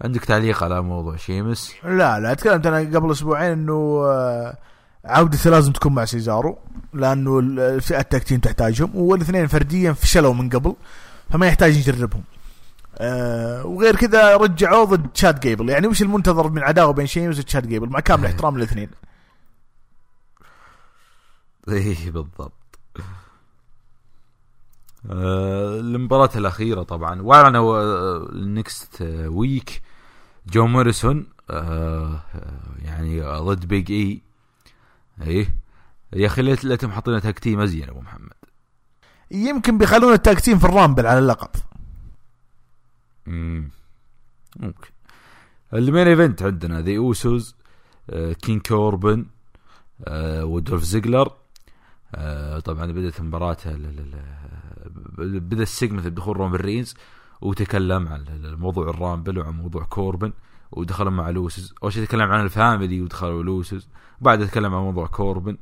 عندك 0.00 0.24
تعليق 0.24 0.64
على 0.64 0.82
موضوع 0.82 1.16
شيمس؟ 1.16 1.74
لا 1.84 2.20
لا 2.20 2.34
تكلمت 2.34 2.66
أنا 2.66 2.98
قبل 2.98 3.10
أسبوعين 3.10 3.52
إنه 3.52 4.02
آه، 4.04 4.56
عودته 5.04 5.50
لازم 5.50 5.72
تكون 5.72 5.94
مع 5.94 6.04
سيزارو 6.04 6.58
لأنه 6.94 7.38
الفئة 7.38 8.00
ال 8.00 8.05
tag 8.05 8.20
team 8.20 8.40
تحتاجهم 8.40 8.90
والاثنين 8.94 9.46
فرديا 9.46 9.92
فشلوا 9.92 10.34
من 10.34 10.48
قبل 10.48 10.74
فما 11.30 11.46
يحتاج 11.46 11.76
يجربهم. 11.76 12.22
أه 12.98 13.66
وغير 13.66 13.96
كذا 13.96 14.36
رجعوه 14.36 14.84
ضد 14.84 15.08
تشاد 15.14 15.40
جيبل 15.40 15.68
يعني 15.68 15.86
وش 15.86 16.02
المنتظر 16.02 16.50
من 16.50 16.62
عداوة 16.62 16.92
بين 16.92 17.06
شيمس 17.06 17.38
وتشاد 17.38 17.68
جيبل 17.68 17.88
مع 17.88 18.00
كامل 18.00 18.26
احترام 18.26 18.56
للاثنين. 18.56 18.88
إيه 21.68 22.10
بالضبط. 22.10 22.52
آه 25.10 25.80
المباراة 25.80 26.30
الأخيرة 26.36 26.82
طبعا. 26.82 27.22
وأعلنوا 27.22 28.28
ال 28.32 28.46
next 28.46 29.02
week 29.26 29.82
جو 30.46 30.66
موريسون 30.66 31.26
آه 31.50 32.20
يعني 32.82 33.22
ضد 33.22 33.66
بيج 33.66 33.92
إي. 33.92 35.54
يا 36.12 36.26
أخي 36.26 36.42
ليت 36.42 36.64
ليتهم 36.64 36.90
حاطين 36.90 37.20
tag 37.20 37.46
أزين 37.46 37.88
أبو 37.88 38.00
محمد. 38.00 38.32
يمكن 39.30 39.78
بيخلون 39.78 40.12
ال 40.12 40.18
tag 40.18 40.38
في 40.38 40.64
الرامبل 40.64 41.06
على 41.06 41.18
اللقب. 41.18 41.50
امم 43.28 43.70
ممكن. 44.56 44.90
ال 45.74 45.80
main 45.80 46.06
event 46.06 46.42
عندنا 46.42 46.80
ذا 46.82 46.96
اوسوز 46.96 47.56
آه 48.10 48.32
كينج 48.32 48.60
كوربن 48.60 49.26
آه 50.04 50.44
ودولف 50.44 50.82
زيجلر 50.82 51.32
طبعا 52.64 52.92
بدأت 52.92 53.20
المباراة 53.20 53.56
بدأ 55.18 55.62
ال 55.62 55.67
segment 55.67 56.06
بدخول 56.06 56.36
رومان 56.36 56.60
رينز 56.60 56.94
وتكلم 57.40 58.08
عن 58.08 58.24
موضوع 58.42 58.90
الرامبل 58.90 59.38
وعن 59.38 59.52
موضوع 59.52 59.84
كوربن 59.84 60.32
ودخلوا 60.72 61.10
مع 61.10 61.30
الاوسوز. 61.30 61.74
أول 61.82 61.92
شيء 61.92 62.04
تكلم 62.04 62.32
عن 62.32 62.44
ال 62.44 62.52
family 62.52 63.02
ودخلوا 63.02 63.42
الاوسوز 63.42 63.88
وبعد 64.20 64.46
تكلم 64.46 64.74
عن 64.74 64.82
موضوع 64.82 65.06
كوربن 65.06 65.58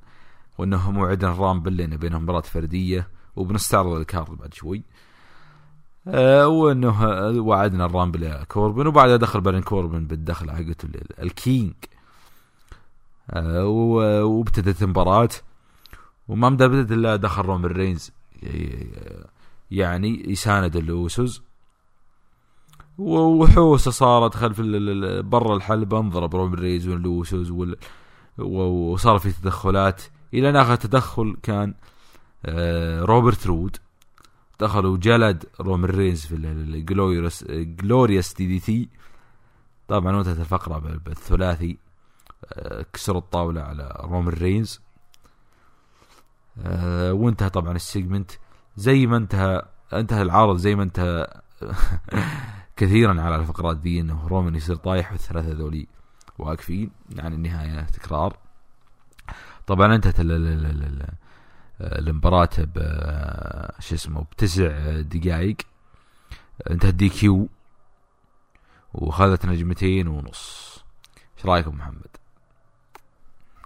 وأنه 0.59 0.91
موعدنا 0.91 1.33
الرامبل 1.33 1.77
لأن 1.77 1.97
بينهم 1.97 2.23
مباراة 2.23 2.41
فردية 2.41 3.09
وبنستعرض 3.37 3.93
ال 3.93 4.02
card 4.02 4.39
بعد 4.39 4.55
شوي. 4.55 4.83
آه 6.09 6.49
وأنه 6.49 7.05
وعدنا 7.41 7.87
الرامبل 7.87 8.45
كوربن 8.45 8.87
وبعدها 8.87 9.17
دخل 9.17 9.41
بارون 9.41 9.63
كوربن 9.63 10.07
بالدخل 10.07 10.51
حقته 10.51 10.89
ال 11.23 11.32
king. 11.32 11.75
آه 13.31 13.67
وابتدت 13.67 14.83
المباراة. 14.83 15.29
وما 16.29 16.49
بدأت 16.49 16.93
إلا 16.93 17.17
دخل 17.17 17.43
رومان 17.43 17.71
رينز 17.71 18.13
يعني 19.71 20.31
يساند 20.31 20.77
الاوسوس 20.77 21.43
وحوسة 22.99 23.91
صارت 23.91 24.35
خلف 24.35 24.61
برا 25.25 25.57
الحلبة 25.57 26.01
انضرب 26.01 26.37
رومن 26.37 26.55
رينز 26.55 26.89
والاوسوس 26.89 27.75
وصار 28.39 29.19
في 29.19 29.33
تدخلات. 29.33 30.03
إلى 30.35 30.51
أن 30.51 30.57
آخر 30.57 30.75
تدخل 30.75 31.37
كان 31.43 31.75
آه، 32.47 33.03
روبرت 33.03 33.47
رود. 33.47 33.77
دخل 34.61 34.87
وجلد 34.87 35.45
رومن 35.61 35.85
رينز 35.85 36.27
في 36.27 36.35
ال 36.35 36.47
glorious 36.47 37.45
glorious 37.51 38.35
DDT 38.35 38.89
طبعا 39.89 40.19
انتهت 40.19 40.41
الفقرة 40.41 40.79
بالثلاثي. 40.79 41.79
آه، 42.53 42.87
كسر 42.93 43.19
الطاولة 43.19 43.61
على 43.61 43.97
رومن 44.01 44.29
رينز 44.29 44.81
آه، 46.63 47.13
وانتهى 47.13 47.51
طبعا 47.51 47.77
ال 47.77 47.83
segment. 47.83 48.31
زي 48.77 49.07
ما 49.07 49.17
انتهى 49.17 49.63
انتهى 49.93 50.23
العرض 50.23 50.57
زي 50.57 50.75
ما 50.75 50.83
انتهى 50.83 51.41
كثيرا 52.77 53.23
على 53.23 53.37
الفقرات 53.37 53.77
دي 53.77 54.01
إنه 54.01 54.27
رومان 54.29 54.55
يصير 54.55 54.77
طايح 54.77 55.13
والثلاثة 55.13 55.53
ذولي 55.53 55.87
واقفين 56.39 56.91
يعني 57.11 57.35
النهاية 57.35 57.81
تكرار. 57.85 58.37
طبعا 59.67 59.95
انتهت 59.95 60.15
المباراة 61.81 62.49
ب 62.59 62.79
شو 63.79 63.95
اسمه 63.95 64.23
بتسع 64.23 65.01
دقائق. 65.01 65.57
انتهت 66.71 66.95
DQ 66.95 67.49
وخذت 68.95 69.47
نجمتين 69.47 70.09
ونص. 70.09 70.75
إيش 71.37 71.47
رأيكم 71.47 71.77
محمد؟ 71.77 72.17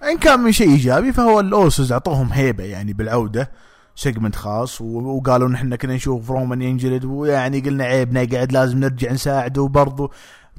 إن 0.03 0.19
كان 0.19 0.41
من 0.41 0.53
شيء 0.53 0.71
إيجابي 0.71 1.13
فهو 1.13 1.41
الاوسوس 1.41 1.93
أعطوهم 1.93 2.33
هيبة 2.33 2.65
يعني 2.65 2.93
بالعودة 2.93 3.51
segment 3.97 4.37
خاص 4.37 4.81
وقالوا 4.81 5.49
نحن 5.49 5.75
كنا 5.75 5.95
نشوف 5.95 6.31
رومان 6.31 6.63
ينجلد 6.63 7.05
ويعني 7.05 7.61
قلنا 7.61 7.85
عيبنا 7.85 8.27
قاعد 8.33 8.53
لازم 8.53 8.79
نرجع 8.79 9.13
نساعده 9.13 9.63
وبرضه 9.63 10.11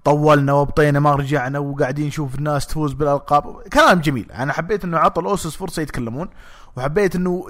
طولنا 0.04 0.54
وابطينا 0.54 1.00
ما 1.00 1.16
رجعنا 1.16 1.60
وقاعدين 1.60 2.08
نشوف 2.08 2.36
الناس 2.36 2.68
تفوز 2.68 2.94
بالألقاب 2.94 3.62
كلام 3.74 4.00
جميل 4.00 4.32
أنا 4.32 4.54
حبيت 4.54 4.84
إنه 4.84 4.98
عطى 4.98 5.22
الاوسوس 5.22 5.56
فرصة 5.56 5.82
يتكلمون 5.82 6.30
وحبيت 6.78 7.16
إنه 7.16 7.46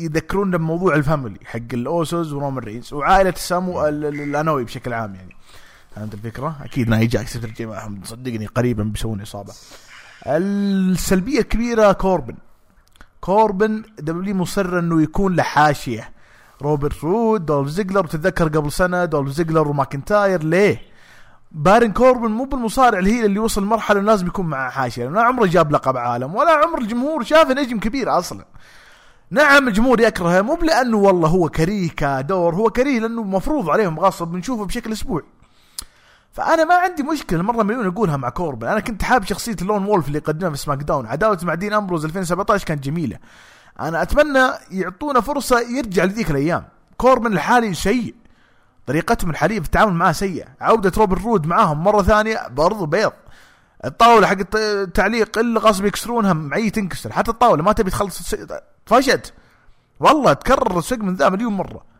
يذكرونا 0.00 0.56
بموضوع 0.56 0.94
ال 0.94 1.00
family 1.00 1.38
حق 1.44 1.58
الاوسوس 1.72 2.32
ورومان 2.32 2.64
رينز 2.64 2.92
وعائلة 2.92 3.34
ساموا 3.36 3.86
الأنواي 3.86 4.64
بشكل 4.64 4.92
عام 4.92 5.14
يعني 5.14 5.36
فهمت 5.96 6.14
الفكرة؟ 6.14 6.56
أكيد 6.62 6.88
ناي 6.88 7.06
جاكس 7.06 7.32
ترجع 7.32 7.66
معهم 7.66 8.00
صدقني 8.04 8.46
قريبا 8.46 8.82
بيسوون 8.82 9.20
عصابة. 9.20 9.52
السلبية 10.26 11.38
الكبيرة 11.38 11.92
كوربن. 11.92 12.34
كوربن 13.20 13.82
دبليو 13.98 14.34
مصر 14.34 14.78
إنه 14.78 15.02
يكون 15.02 15.34
له 15.34 15.42
حاشيه 15.42 16.10
روبرت 16.62 17.04
رود 17.04 17.46
دولف 17.46 17.68
زيجلر 17.68 18.06
تتذكر 18.06 18.48
قبل 18.48 18.72
سنة 18.72 19.04
دولف 19.04 19.30
زيجلر 19.30 19.68
وماكنتاير. 19.68 20.44
ليه؟ 20.44 20.82
بارون 21.52 21.92
كوربن 21.92 22.30
مو 22.30 22.44
بالمصارع 22.44 22.98
ال 22.98 23.03
heel 23.03 23.24
اللي 23.24 23.38
وصل 23.38 23.64
مرحله 23.64 24.00
لازم 24.00 24.26
يكون 24.26 24.46
معه 24.46 24.70
حاشية. 24.70 25.08
ما 25.08 25.22
عمره 25.22 25.46
جاب 25.46 25.72
لقب 25.72 25.96
عالم 25.96 26.34
ولا 26.34 26.50
عمر 26.52 26.78
الجمهور 26.78 27.22
شافه 27.24 27.54
نجم 27.54 27.78
كبير 27.78 28.18
أصلا. 28.18 28.44
نعم 29.30 29.68
الجمهور 29.68 30.00
يكرهه 30.00 30.42
مو 30.42 30.58
لأنه 30.62 30.96
والله 30.96 31.28
هو 31.28 31.48
كريه 31.48 31.88
كدور 31.88 32.54
هو 32.54 32.70
كريه 32.70 33.00
لأنه 33.00 33.22
مفروض 33.22 33.70
عليهم 33.70 34.00
غصب 34.00 34.28
بنشوفه 34.28 34.64
بشكل 34.64 34.92
أسبوعي. 34.92 35.24
فأنا 36.34 36.64
ما 36.64 36.74
عندي 36.74 37.02
مشكلة. 37.02 37.42
مرة 37.42 37.62
مليون 37.62 37.86
اقولها 37.86 38.16
مع 38.16 38.28
كوربن. 38.28 38.66
أنا 38.68 38.80
كنت 38.80 39.02
حابب 39.02 39.24
شخصية 39.24 39.56
ال 39.62 39.66
lone 39.66 39.84
wolf 39.84 40.08
اللي 40.08 40.18
قدمها 40.18 40.50
في 40.50 40.56
سماك 40.56 40.78
داون. 40.78 41.06
عداوته 41.06 41.46
مع 41.46 41.54
دين 41.54 41.72
أمبروز 41.72 42.04
2017 42.04 42.66
كانت 42.66 42.84
جميلة. 42.84 43.18
أنا 43.80 44.02
أتمنى 44.02 44.50
يعطونا 44.70 45.20
فرصة 45.20 45.60
يرجع 45.60 46.04
لذيك 46.04 46.30
الأيام. 46.30 46.64
كوربن 46.96 47.32
الحالي 47.32 47.74
سيء 47.74 48.14
طريقتهم 48.86 49.30
الحالية 49.30 49.60
في 49.60 49.66
التعامل 49.66 49.92
معاه 49.92 50.12
سيئة. 50.12 50.46
عودة 50.60 50.92
روبرت 50.96 51.24
رود 51.24 51.46
معاهم 51.46 51.84
مرة 51.84 52.02
ثانية 52.02 52.48
برضو 52.48 52.86
بيض. 52.86 53.12
الطاولة 53.84 54.26
حق 54.26 54.36
التعليق 54.54 55.38
اللي 55.38 55.60
غصب 55.60 55.84
يكسرونها 55.84 56.32
ما 56.32 56.45
هي 56.45 56.70
تنكسر. 56.70 57.12
حتى 57.12 57.30
الطاولة 57.30 57.62
ما 57.62 57.72
تبي 57.72 57.90
تخلص 57.90 58.34
طفشت. 58.86 59.32
والله 60.00 60.32
تكرر 60.32 60.78
ال 60.78 60.83
segment 60.83 61.18
ذا 61.18 61.28
مليون 61.28 61.52
مرة. 61.52 61.93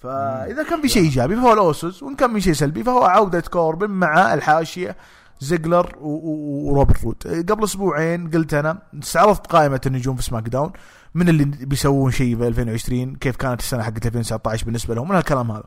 فإذا 0.00 0.62
كان 0.62 0.82
في 0.82 0.88
شيء 0.88 1.02
إيجابي 1.02 1.36
فهو 1.36 1.52
الاوسوس 1.52 2.02
وإن 2.02 2.16
كان 2.16 2.34
في 2.34 2.40
شيء 2.40 2.52
سلبي 2.52 2.84
فهو 2.84 3.04
عودة 3.04 3.40
كوربن 3.40 3.90
مع 3.90 4.34
الحاشية 4.34 4.96
زيجلر 5.40 5.96
وروبرت 6.00 7.04
رود 7.04 7.50
قبل 7.50 7.64
أسبوعين 7.64 8.30
قلت 8.30 8.54
أنا 8.54 8.82
استعرضت 9.02 9.46
قائمة 9.46 9.80
النجوم 9.86 10.16
في 10.16 10.22
سماك 10.22 10.48
داون. 10.48 10.72
من 11.14 11.28
اللي 11.28 11.44
بيسوون 11.44 12.10
شيء 12.10 12.36
في 12.36 12.48
2020 12.48 13.16
كيف 13.16 13.36
كانت 13.36 13.60
السنة 13.60 13.82
حقت 13.82 14.06
2019 14.06 14.64
بالنسبة 14.64 14.94
لهم؟ 14.94 15.08
من 15.08 15.14
هالكلام 15.14 15.50
هذا. 15.50 15.64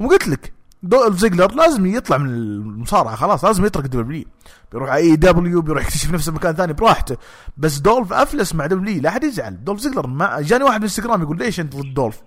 وقلت 0.00 0.28
لك 0.28 0.52
دولف 0.82 1.18
زيجلر 1.18 1.54
لازم 1.54 1.86
يطلع 1.86 2.16
من 2.18 2.28
المصارعة 2.28 3.16
خلاص 3.16 3.44
لازم 3.44 3.64
يترك 3.64 3.84
دبليو 3.84 4.24
بيروح 4.72 4.92
إي 4.92 5.16
دبليو 5.16 5.62
بيروح 5.62 5.82
يكتشف 5.82 6.10
نفسه 6.10 6.32
مكان 6.32 6.54
ثاني 6.54 6.72
براحته. 6.72 7.16
بس 7.56 7.78
دولف 7.78 8.12
أفلس 8.12 8.54
مع 8.54 8.66
دبليو 8.66 9.02
لا 9.02 9.08
أحد 9.08 9.24
يزعل. 9.24 9.64
دولف 9.64 9.80
زيجلر 9.80 10.06
ما 10.06 10.40
جاني 10.40 10.64
واحد 10.64 10.76
من 10.76 10.82
إنستغرام 10.82 11.22
يقول 11.22 11.38
ليش 11.38 11.60
أنت 11.60 11.76
ضد 11.76 11.94
دولف؟ 11.94 12.22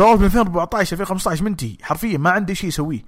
من 0.00 0.24
2014 0.24 0.92
2015 0.92 1.44
منتهي 1.44 1.76
حرفيا 1.82 2.18
ما 2.18 2.30
عنده 2.30 2.54
شيء 2.54 2.68
يسويه. 2.68 3.02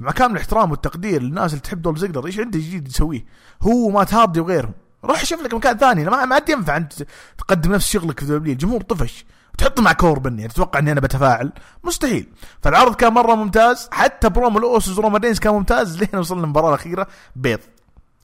مع 0.00 0.10
كامل 0.10 0.32
الاحترام 0.32 0.70
والتقدير 0.70 1.22
للناس 1.22 1.50
اللي 1.50 1.60
تحب 1.60 1.82
دولف 1.82 1.98
زيجلر 1.98 2.26
إيش 2.26 2.38
عنده 2.38 2.58
جديد 2.58 2.88
يسويه؟ 2.88 3.24
هو 3.62 3.88
ومات 3.88 4.14
هاردي 4.14 4.40
وغيرهم. 4.40 4.72
روح 5.04 5.24
شوف 5.24 5.42
لك 5.42 5.54
مكان 5.54 5.76
ثاني. 5.76 6.04
ما 6.04 6.24
ما 6.24 6.34
عاد 6.34 6.48
ينفع 6.48 6.76
أنت 6.76 6.92
تقدم 7.38 7.72
نفس 7.72 7.90
شغلك 7.90 8.20
في 8.20 8.26
دبليو 8.26 8.52
الجمهور 8.52 8.82
طفش. 8.82 9.24
تحط 9.58 9.80
مع 9.80 9.92
كوربن 9.92 10.38
يعني 10.38 10.52
تتوقع 10.52 10.78
إني 10.78 10.92
أنا 10.92 11.00
بتفاعل؟ 11.00 11.52
مستحيل. 11.84 12.26
فالعرض 12.62 12.94
كان 12.94 13.12
مرة 13.12 13.34
ممتاز. 13.34 13.88
حتى 13.92 14.28
برومو 14.28 14.58
الأوسوس 14.58 14.98
رومان 14.98 15.34
كان 15.34 15.54
ممتاز. 15.54 15.98
لين 15.98 16.20
وصلنا 16.20 16.44
المباراة 16.44 16.68
الأخيرة. 16.68 17.06
بيض. 17.36 17.60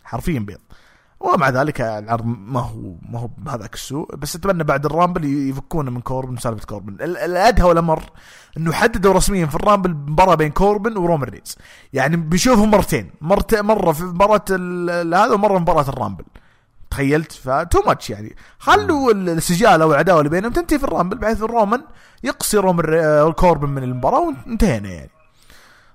حرفيا 0.05 0.38
بيض. 0.38 0.59
ومع 1.20 1.48
ذلك 1.48 1.80
العرض 1.80 2.24
ما 2.26 2.60
هو 2.60 2.94
ما 3.08 3.18
هو 3.18 3.28
بهذاك 3.38 3.74
السوء 3.74 4.16
بس 4.16 4.36
أتمنى 4.36 4.64
بعد 4.64 4.86
الرامبل 4.86 5.24
يفكونا 5.24 5.90
من 5.90 6.00
كوربن 6.00 6.36
سالفه 6.36 6.66
كوربن. 6.66 6.94
الأدهى 7.02 7.64
والأمر 7.64 8.02
إنه 8.56 8.72
حددوا 8.72 9.12
رسميا 9.12 9.46
في 9.46 9.54
الرامبل 9.54 9.90
مباراة 9.90 10.34
بين 10.34 10.50
كوربن 10.50 10.96
ورومان 10.96 11.28
رينز. 11.28 11.56
يعني 11.92 12.16
بنشوفهم 12.16 12.70
مرتين. 12.70 13.10
مرت 13.20 13.54
مرة 13.54 13.92
في 13.92 14.04
مباراة 14.04 14.44
هذا 15.24 15.34
ومرة 15.34 15.54
في 15.54 15.60
مباراة 15.60 15.88
الرامبل. 15.88 16.24
تخيلت؟ 16.90 17.32
ف 17.32 17.45
too 17.45 17.82
much 17.86 18.11
يعني. 18.10 18.36
خلوا 18.58 19.12
السجال 19.12 19.82
أو 19.82 19.92
العداوه 19.92 20.18
اللي 20.18 20.30
بينهم 20.30 20.52
تنتهي 20.52 20.78
في 20.78 20.84
الرامبل 20.84 21.18
بحيث 21.18 21.42
الرومان 21.42 21.82
يقصي 22.24 22.56
رومان 22.56 23.32
كوربن 23.32 23.68
من 23.68 23.82
المباراة 23.82 24.20
وانتهينا 24.20 24.88
يعني. 24.88 25.10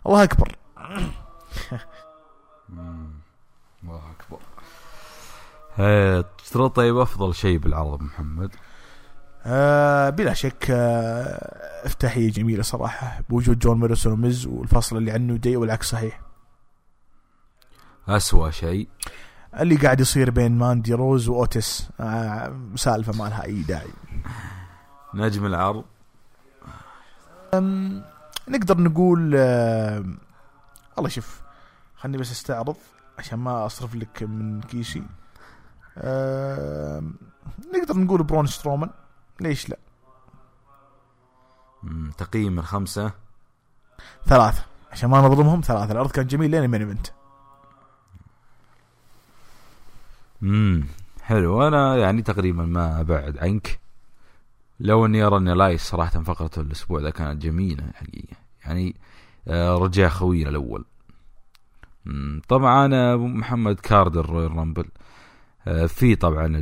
الله 0.06 0.24
أكبر. 0.24 0.56
ترى 5.76 6.70
طيب 6.76 6.98
أفضل 6.98 7.36
شيء 7.36 7.58
بالعرض 7.58 8.02
محمد؟ 8.02 8.52
آه 9.46 10.10
بلا 10.10 10.34
شك 10.34 10.68
آه 10.70 11.86
افتتاحيه 11.86 12.32
جميلة 12.32 12.64
صراحة 12.64 13.22
بوجود 13.30 13.60
جون 13.60 13.80
موريسون 13.80 14.14
وميز 14.14 14.46
والفصل 14.46 14.98
اللي 14.98 15.12
عنه 15.12 15.36
دي 15.38 15.58
والعكس 15.58 15.90
صحيح. 15.90 16.22
أسوأ 18.08 18.50
شيء. 18.50 18.88
اللي 19.60 19.76
قاعد 19.76 20.00
يصير 20.00 20.30
بين 20.30 20.58
ماندي 20.58 20.94
روز 20.94 21.28
واوتس 21.30 21.90
آه 22.00 22.60
سالفة 22.76 23.14
ما 23.24 23.30
لها 23.30 23.44
أي 23.44 23.62
داعي. 23.62 23.88
نجم 25.14 25.46
العرض 25.46 25.84
نقدر 28.48 28.78
نقول 28.82 29.34
آه 29.36 30.06
والله 30.98 31.10
شوف 31.10 31.42
خلني 31.96 32.18
بس 32.18 32.32
استعرض 32.32 32.76
عشان 33.20 33.40
ما 33.40 33.66
أصرف 33.66 33.96
لك 33.96 34.24
من 34.24 34.62
كيسي 34.62 35.04
آه 35.98 37.04
نقدر 37.74 37.98
نقول 37.98 38.24
برون 38.24 38.46
سترومان 38.48 38.90
ليش 39.40 39.70
لا؟ 39.70 39.78
تقييم 42.18 42.60
الخمسة. 42.60 43.12
ثلاثة. 44.26 44.66
عشان 44.92 45.10
ما 45.10 45.22
نظلمهم 45.22 45.62
ثلاثة. 45.62 45.92
العرض 45.92 46.12
كان 46.12 46.28
جميل 46.28 46.52
لين 46.52 46.64
ال 46.64 46.67
main 46.67 46.82
event. 46.82 47.08
امم 50.44 50.88
حلو. 51.22 51.68
أنا 51.68 51.98
يعني 51.98 52.22
تقريبا 52.22 52.66
ما 52.66 53.02
أبعد 53.02 53.38
عنك. 53.38 53.80
لو 54.80 55.06
إني 55.06 55.24
أرى 55.24 55.38
ان 55.38 55.50
إلايس 55.50 55.82
صراحة 55.82 56.24
فقرته 56.24 56.62
الأسبوع 56.62 57.02
ذا 57.02 57.10
كانت 57.10 57.42
جميلة. 57.42 57.84
الحقيقة 57.90 58.38
يعني 58.66 58.96
آه، 59.48 59.78
رجع 59.78 60.10
خوينا 60.10 60.50
الأول. 60.50 60.86
طبعا 62.48 63.16
محمد 63.16 63.80
card 63.80 64.26
الرويال 64.26 64.56
رامبل 64.56 64.86
في 65.88 66.16
طبعا 66.16 66.58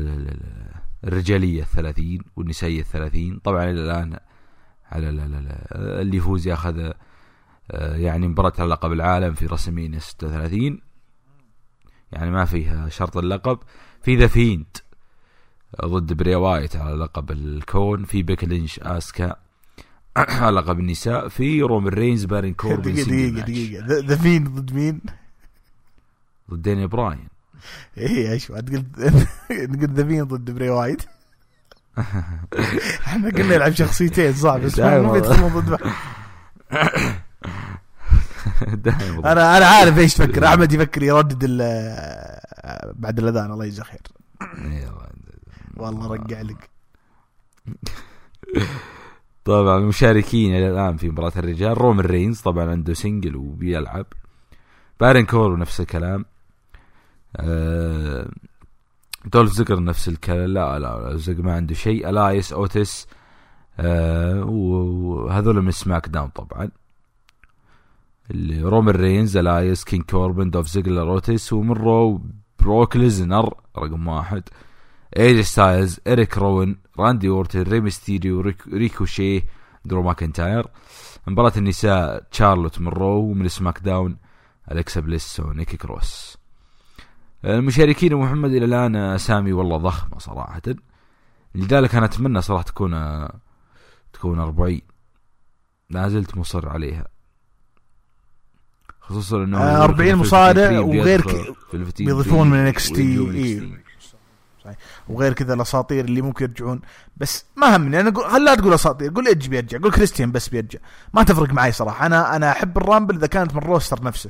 الرجالية 1.04 1.62
الثلاثين 1.62 2.22
والنسائية 2.36 2.80
الثلاثين. 2.82 3.39
طبعا 3.43 3.64
إلى 3.64 3.84
الآن 3.84 4.18
على 4.91 5.10
اللي 6.01 6.18
يفوز 6.18 6.47
ياخذ 6.47 6.91
آه، 7.72 7.95
يعني 7.95 8.28
مباراة 8.28 8.54
على 8.60 8.70
لقب 8.70 8.91
العالم 8.91 9.34
في 9.34 9.45
رسمين 9.45 9.99
36 9.99 10.80
يعني 12.12 12.32
ما 12.32 12.45
فيها 12.45 12.89
شرط 12.89 13.18
اللقب. 13.18 13.60
في 14.01 14.16
ذا 14.16 14.28
فيند 14.28 14.66
ضد 15.86 16.14
بري 16.14 16.36
وايت 16.36 16.76
على 16.76 16.95
لقب 16.95 17.32
الكون. 17.32 18.04
في 18.04 18.24
بيكي 18.24 18.44
لينش 18.43 18.80
آسكا 18.80 19.36
على 20.18 20.56
لقب 20.56 20.80
النساء. 20.80 21.28
في 21.28 21.62
رومن 21.62 21.88
رينز 21.88 22.26
بارين 22.26 22.54
كوربن 22.54 22.93
دقيقة 22.93 23.32
ماتش. 23.32 23.49
دقيقة 23.51 23.86
ذا- 23.86 24.24
مين 24.24 24.43
ضد 24.43 24.74
مين؟ 24.74 25.01
ضد 26.51 26.62
دانيال 26.62 26.88
براين. 26.88 27.28
إيه 27.97 28.32
إيش 28.32 28.51
بعد 28.51 28.70
قلت 28.70 29.14
قلت 29.82 29.89
ذا 29.89 30.03
مين 30.03 30.24
ضد 30.24 30.51
بري 30.51 30.70
وايت 30.70 31.01
إحنا 33.07 33.30
قلنا 33.30 33.55
يلعب 33.55 33.74
شخصيتين 33.74 34.34
صح 34.34 34.57
بس 34.57 34.80
ما 34.80 35.11
بيدخلون 35.11 35.53
ضد 35.53 35.70
بعض. 35.70 35.80
أنا 39.26 39.57
أنا 39.57 39.66
عارف 39.66 39.97
إيش 39.97 40.14
تفكر 40.14 40.45
أحمد 40.45 40.74
يفكر 40.74 41.03
يردد 41.03 41.45
بعد 42.93 43.20
الأذان. 43.20 43.51
الله 43.51 43.66
يجزاه 43.66 43.84
خير. 43.84 44.01
والله 45.78 46.14
رجع 46.14 46.41
لك. 46.41 46.70
طبعا 49.45 49.78
المشاركين 49.78 50.55
إلى 50.55 50.72
الآن 50.72 50.97
في 50.97 51.09
مباراة 51.09 51.32
الرجال. 51.36 51.78
رومن 51.78 51.99
رينز 51.99 52.41
طبعا 52.41 52.72
عنده 52.72 52.93
single 52.94 53.36
وبيلعب. 53.36 54.05
بارن 54.99 55.26
كوربن 55.26 55.60
نفس 55.59 55.80
الكلام. 55.80 56.26
دولف 59.26 59.52
زيجلر 59.52 59.84
نفس 59.84 60.08
الكلام. 60.08 60.46
لا 60.46 60.80
لا, 60.80 61.16
زيجلر 61.18 61.44
ما 61.44 61.56
عنده 61.56 61.74
شيء. 61.74 62.10
ألايس 62.10 62.54
اوتس 62.54 63.08
آه 63.80 64.44
وهذول 64.44 65.62
من 65.62 65.72
سماك 65.72 66.08
داون 66.08 66.30
طبعا. 66.30 66.70
اللي 68.32 68.62
رومن 68.62 68.90
رينز 68.90 69.38
ألايس 69.38 69.84
King 69.84 70.02
كوربن 70.02 70.50
دولف 70.50 70.68
زيجلر 70.68 71.12
اوتس 71.12 71.54
ومن 71.54 71.72
رو 71.72 72.22
بروك 72.60 72.96
ليزنر 72.96 73.54
رقم 73.78 74.08
واحد. 74.08 74.44
ايه 75.18 75.30
جي 75.30 75.41
ستايلز 75.42 76.00
إريك 76.08 76.38
روين 76.38 76.78
راندي 77.00 77.30
أورتن 77.30 77.62
ري 77.62 77.80
ميستيريو 77.80 78.42
ريك 78.42 78.68
ريكوشيه 78.68 79.44
درو 79.86 80.04
ماكنتاير. 80.04 80.68
مباراة 81.28 81.54
النساء 81.58 82.24
تشارلوت 82.32 82.82
من 82.82 82.88
رو 82.88 83.20
ومن 83.20 83.48
سماك 83.48 83.80
داون 83.80 84.18
الكسا 84.72 85.02
بليس 85.02 85.40
ونيكي 85.40 85.78
كروس. 85.78 86.33
المشاركين 87.46 88.12
يا 88.12 88.18
محمد 88.18 88.52
إلى 88.52 88.66
الآن 88.66 88.96
اسامي 88.96 89.54
والله 89.54 89.78
ضخمه 89.78 90.20
صراحة. 90.20 90.62
لذلك 91.56 91.96
أنا 91.96 92.06
أتمنى 92.06 92.41
صراحة 92.41 92.64
تكون 92.64 93.28
تكون 94.14 94.39
40 94.39 94.82
لا 95.89 96.10
زلت 96.10 96.38
مصر 96.38 96.70
عليها. 96.70 97.08
خصوصا 99.02 99.38
إنه 99.44 99.58
آه، 99.62 99.84
40 99.84 100.16
مصارع 100.16 100.80
وغير 100.80 101.22
ك- 101.22 101.56
بيضيفون 102.00 102.50
من 102.50 102.58
من 102.64 103.36
إيه. 103.36 103.60
NXT. 103.60 103.84
وغير 105.10 105.34
كذا 105.34 105.54
الأساطير 105.54 106.06
اللي 106.06 106.22
ممكن 106.22 106.46
يرجعون. 106.46 106.82
بس 107.18 107.46
ما 107.56 107.76
همني 107.76 108.00
أنا 108.00 108.10
أقول 108.10 108.26
خل 108.32 108.46
لا 108.46 108.56
تقول 108.56 108.74
أساطير؟ 108.74 109.12
قول 109.16 109.28
إيدج 109.28 109.48
بيرجع 109.48 109.78
قول 109.78 109.91
كريستيان 109.91 110.32
بس 110.32 110.50
بيرجع. 110.50 110.80
ما 111.14 111.24
تفرق 111.24 111.54
معي 111.54 111.72
صراحة. 111.72 112.06
أنا 112.06 112.36
أنا 112.36 112.52
أحب 112.52 112.78
الرامبل 112.78 113.16
إذا 113.16 113.28
كانت 113.28 113.52
من 113.52 113.58
ال 113.58 113.64
roster 113.64 114.04
نفسه. 114.04 114.30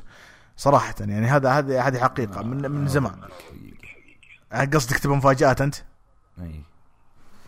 صراحة 0.57 0.95
يعني 0.99 1.27
هذا 1.27 1.49
هذه 1.49 1.87
هذه 1.87 1.99
حقيقة 1.99 2.41
من 2.41 2.71
من 2.71 2.87
زمان. 2.87 3.15
قصدك 4.73 4.97
تبغى 4.97 5.15
مفاجآت 5.15 5.61
أنت؟ 5.61 5.75
أي. 6.41 6.61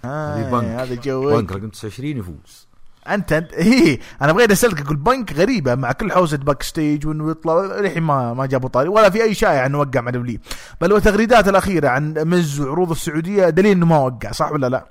آه 0.06 0.36
هذه 0.36 0.52
بنك. 0.52 0.64
هذا 0.64 0.96
جو 0.96 1.38
بنك 1.38 1.52
رقم 1.52 1.70
29 1.70 2.18
يفوز. 2.18 2.68
انت 3.08 3.34
انت 3.34 3.54
هي 3.54 4.00
أنا 4.22 4.32
بغيت 4.34 4.52
أسألك 4.52 4.82
أقول 4.82 4.98
بنك 4.98 5.34
غريبة 5.34 5.76
مع 5.76 5.92
كل 5.92 6.12
حوسه 6.12 6.38
backstage 6.38 7.08
وإنه 7.08 7.32
يطلع 7.32 7.80
للحين 7.80 8.04
ما 8.04 8.34
ما 8.34 8.46
جابوا 8.46 8.70
طاري 8.70 8.90
ولا 8.90 9.10
في 9.10 9.24
أي 9.24 9.34
شائع 9.34 9.66
إنه 9.66 9.80
وقع 9.80 10.02
مع 10.02 10.12
دبليو 10.12 10.40
دبليو 10.82 10.94
وتغريدات 10.94 11.48
الأخيرة 11.48 11.90
عن 11.90 12.14
ميز 12.18 12.60
وعروض 12.62 12.92
السعودية 12.92 13.50
دليل 13.50 13.72
إنه 13.72 13.86
ما 13.86 13.98
وقع 13.98 14.32
صح 14.32 14.52
ولا 14.52 14.70
لا؟ 14.70 14.86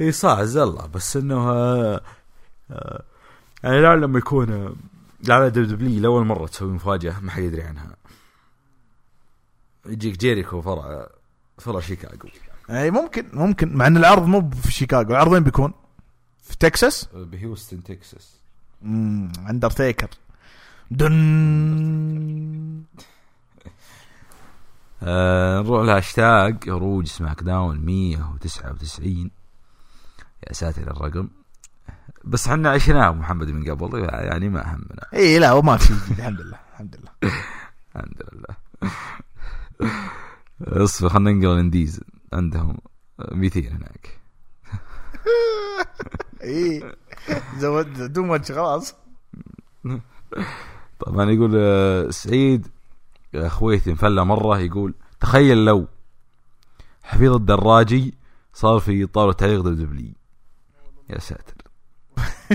إي 0.00 0.12
صح 0.12 0.42
زله 0.42 0.86
بس 0.86 1.16
إنه 1.16 1.50
آه، 1.50 2.00
آه، 2.70 3.02
يعني 3.64 3.80
لا 3.80 3.96
لما 3.96 4.18
يكون 4.18 4.52
آه، 4.52 4.72
لا 5.28 5.62
دبليو 5.62 5.81
دبليو 5.81 6.00
لأول 6.00 6.26
مرة 6.26 6.46
تسوي 6.46 6.72
مفاجأة 6.72 7.20
ما 7.20 7.30
حد 7.30 7.42
يدري 7.42 7.62
عنها. 7.62 7.96
يجيك 9.86 10.18
جيريكو 10.18 10.60
فرع 10.60 11.08
فرع 11.58 11.80
شيكاغو. 11.80 12.28
أي 12.70 12.90
ممكن 12.90 13.28
ممكن 13.32 13.76
مع 13.76 13.86
إن 13.86 13.96
العرض 13.96 14.26
مو 14.26 14.50
في 14.50 14.72
شيكاغو. 14.72 15.10
العرض 15.10 15.32
وين 15.32 15.42
بيكون؟ 15.42 15.72
في 16.42 16.56
تكساس؟ 16.56 17.08
بهيوستن 17.14 17.82
تكساس. 17.82 18.36
امم 18.82 19.32
اندرتيكر. 19.50 20.08
done. 20.90 21.14
آه 25.02 25.60
نروح 25.60 25.86
لهاشتاج 25.86 26.68
هروج 26.68 27.06
سماك 27.06 27.42
داون 27.42 27.78
199 27.78 29.30
يا 30.48 30.52
ساتر 30.52 30.82
الرقم. 30.82 31.28
بس 32.26 32.48
إحنا 32.48 32.70
عشناه 32.70 33.10
محمد 33.12 33.50
من 33.50 33.70
قبل 33.70 34.04
يعني 34.10 34.48
ما 34.48 34.74
همنا. 34.74 35.06
اي 35.14 35.38
لا 35.38 35.52
وما 35.52 35.76
في 35.76 35.90
الحمد 35.90 36.40
لله 36.40 36.58
الحمد 36.72 36.96
لله. 36.96 37.32
الحمد 37.96 38.22
لله. 38.32 38.56
اصبر 40.84 41.08
خلينا 41.08 41.30
ننقل 41.30 41.52
ال 41.52 41.59
indies 41.59 42.00
عندهم 42.32 42.78
200 43.32 43.60
هناك. 43.60 44.20
اي 46.42 46.92
زود 47.58 48.12
too 48.12 48.22
much 48.22 48.52
خلاص. 48.52 48.94
طبعا 50.98 51.30
يقول 51.30 51.52
آه، 51.56 52.10
سعيد 52.10 52.68
يا 53.34 53.48
خويتي 53.48 53.92
مفلة 53.92 54.24
مرة 54.24 54.58
يقول 54.58 54.94
تخيل 55.20 55.64
لو 55.64 55.86
حفيظ 57.02 57.32
الدراجي 57.32 58.14
صار 58.52 58.78
في 58.80 59.06
طاولة 59.06 59.32
تعليق 59.32 59.60
دبليو. 59.60 60.12
يا 61.10 61.18
ساتر. 61.18 61.63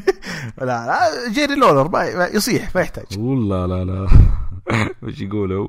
لا 0.58 0.66
لا 0.66 1.30
جيري 1.32 1.56
لولر 1.56 1.90
ما 1.90 2.04
يصيح 2.28 2.76
ما 2.76 2.82
يحتاج 2.82 3.20
والله 3.20 3.66
لا 3.66 3.86
لا 3.86 4.08
وش 5.04 5.22
يقولوا 5.22 5.68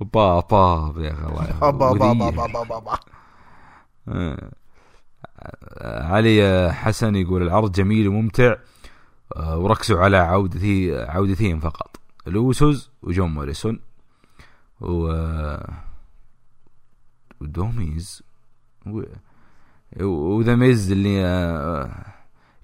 با 0.00 0.40
با 0.40 0.94
يا 0.96 1.12
أخي 1.12 1.54
أبا 1.62 1.90
وديع. 1.90 2.10
أبا 2.28 2.44
أبا 2.44 2.76
أبا. 2.76 2.98
آه. 4.08 4.50
علي 5.82 6.72
حسن 6.72 7.16
يقول 7.16 7.42
العرض 7.42 7.72
جميل 7.72 8.08
وممتع 8.08 8.56
آه، 9.36 9.58
وركزوا 9.58 10.00
على 10.00 10.16
عودتي 10.16 10.96
عودتين 10.96 11.60
فقط 11.60 11.96
الأوسوس 12.28 12.90
وجون 13.02 13.30
موريسون 13.30 13.80
و 14.80 15.12
وذا 17.40 17.81
ميز 17.81 18.22
و... 18.86 19.02
وذا 20.00 20.54
ميز 20.54 20.92
اللي 20.92 21.24
آه، 21.24 22.15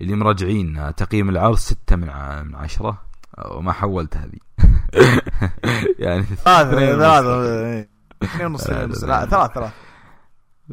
اللي 0.03 0.17
مراجعين 0.17 0.95
تقييم 0.97 1.29
العرض 1.29 1.57
ستة 1.57 1.97
من 1.97 2.07
من 2.47 2.55
عشرة. 2.55 3.03
وما 3.51 3.73
حولت 3.73 4.17
هذه. 4.17 4.39
يعني 5.99 6.23
ثلاثة 6.45 6.71
ونص. 6.71 6.79
ثلاثة 6.79 7.67
إيه. 7.67 7.89
اثنين 8.23 8.47
ونص 8.47 8.71
لا 8.71 8.87
ثلاثة 8.93 9.47
ثلاثة 9.47 9.71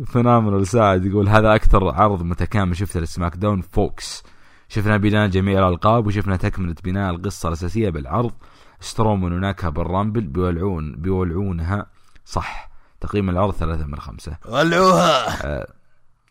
فنامل 0.08 0.68
ساعد 0.68 1.06
يقول 1.06 1.30
هذا 1.30 1.56
أكثر 1.56 1.90
عرض 1.90 2.24
متكامل 2.24 2.78
شفته 2.78 3.00
لسماك 3.00 3.36
داون 3.36 3.62
فوكس. 3.62 4.24
شفنا 4.70 4.98
بناء 4.98 5.28
جميع 5.28 5.60
الألقاب 5.60 6.08
وشفنا 6.08 6.36
تكملة 6.36 6.76
بناء 6.84 7.12
القصة 7.12 7.48
الأساسية 7.48 7.90
بالعرض. 7.90 8.32
سترومن 8.80 9.34
وناكها 9.34 9.70
بالرامبل 9.70 10.22
بيولعون 10.22 10.96
بيولعونها. 10.96 11.86
صح. 12.26 12.70
تقييم 13.02 13.30
العرض 13.30 13.54
ثلاثة 13.54 13.86
من 13.86 14.00
خمسة. 14.00 14.38
ولعوها. 14.46 15.46
آه. 15.46 15.68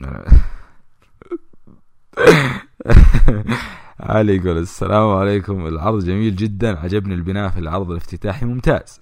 علي 4.00 4.36
يقول 4.36 4.58
السلام 4.58 5.08
عليكم. 5.10 5.66
العرض 5.66 6.04
جميل 6.04 6.36
جدا. 6.36 6.78
عجبني 6.78 7.14
البناء 7.14 7.48
في 7.48 7.58
العرض 7.58 7.90
الافتتاحي. 7.90 8.46
ممتاز. 8.46 9.00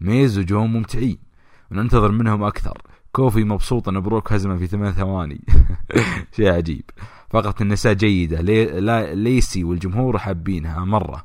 ميز 0.00 0.38
وجون 0.38 0.66
ممتعين. 0.72 1.18
وننتظر 1.70 2.12
منهم 2.12 2.42
أكثر. 2.42 2.82
كوفي 3.12 3.44
مبسوط 3.44 3.88
أن 3.88 4.00
بروك 4.00 4.32
هزمه 4.32 4.56
في 4.56 4.66
ثمان 4.66 4.92
ثواني. 4.92 5.40
شيء 6.36 6.52
عجيب. 6.52 6.84
فقط 7.30 7.60
النساء 7.60 7.92
جيدة. 7.92 8.40
لي 8.40 8.64
لا 8.64 9.14
ليسي 9.14 9.64
والجمهور 9.64 10.18
حابينها. 10.18 10.84
مرة. 10.84 11.24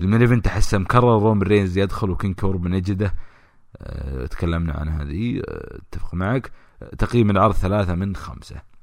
ال 0.00 0.04
main 0.04 0.20
event 0.20 0.46
احسه 0.46 0.78
مكرر 0.78 1.22
رومن 1.22 1.42
رينز 1.42 1.78
يدخل 1.78 2.10
و 2.10 2.15
King 2.15 2.34
كوربن 2.34 2.74
يجده 2.74 3.14
أه 3.76 4.26
تكلمنا 4.26 4.72
عن 4.72 4.88
هذه. 4.88 5.38
أه 5.48 5.78
أتفق 5.92 6.14
معك. 6.14 6.52
أه 6.82 6.94
تقييم 6.96 7.30
العرض 7.30 7.54
ثلاثة 7.54 7.94
من 7.94 8.16
خمسة. 8.16 8.77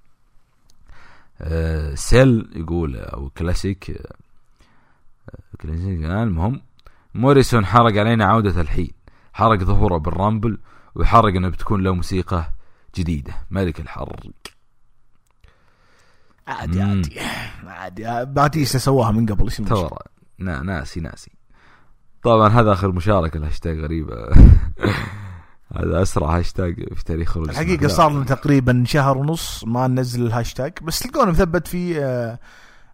أه 1.42 1.96
سيل 1.96 2.50
يقول 2.56 2.96
أو 2.96 3.30
كلاسيك 3.30 3.90
أه 3.90 4.16
كلاسيك. 5.62 6.04
آه، 6.04 6.24
المهم 6.24 6.62
موريسون 7.14 7.66
حرق 7.66 7.98
علينا 7.98 8.26
عودة 8.26 8.62
الحين. 8.62 8.92
حرق 9.34 9.64
ظهوره 9.64 9.98
بالرامبل 9.98 10.58
ويحرق 10.96 11.36
إنه 11.36 11.50
بتكون 11.50 11.84
له 11.84 11.94
موسيقى 11.94 12.54
جديدة. 12.96 13.34
ملك 13.52 13.80
الحرق. 13.80 14.20
عادي. 16.48 16.82
عادي. 16.82 17.20
عادي. 17.68 18.26
باتيستا 18.26 18.78
سواها 18.78 19.12
من 19.12 19.26
قبل؟ 19.26 19.44
إيش 19.44 19.62
نا 20.40 20.62
ناسي 20.62 21.00
ناسي. 21.00 21.32
طبعا 22.24 22.50
هذا 22.50 22.74
آخر 22.74 22.92
مشاركة 22.92 23.38
الهاشتاج 23.38 23.80
غريبة. 23.80 24.16
هذا 25.76 26.02
أسرع 26.02 26.38
هاشتاج 26.38 26.94
في 26.94 27.04
تاريخ 27.04 27.30
هروج 27.32 27.50
الحقيقة 27.50 27.88
صار 27.88 28.12
لنا 28.12 28.26
تقريبا 28.26 28.84
شهر 28.88 29.18
ونص 29.18 29.64
ما 29.64 29.88
ننزل 29.88 30.26
الهاشتاج 30.26 30.74
بس 30.82 31.00
تلقونه 31.00 31.32
مثبت 31.32 31.68
في 31.68 32.00
آه، 32.00 32.40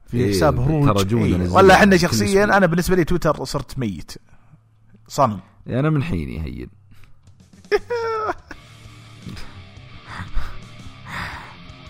في 0.07 0.17
إيه، 0.17 0.31
حساب 0.31 0.59
هروج. 0.59 0.85
ترجون 0.97 1.41
إيه. 1.41 1.49
ولا 1.49 1.73
إحنا 1.73 1.97
شخصيا. 1.97 2.43
أنا 2.43 2.65
بالنسبة 2.65 2.95
لي 2.95 3.03
تويتر 3.03 3.45
صرت 3.45 3.79
ميت. 3.79 4.11
صنم 5.07 5.39
أنا 5.67 5.89
من 5.89 6.03
حيني 6.03 6.43
هين. 6.45 6.69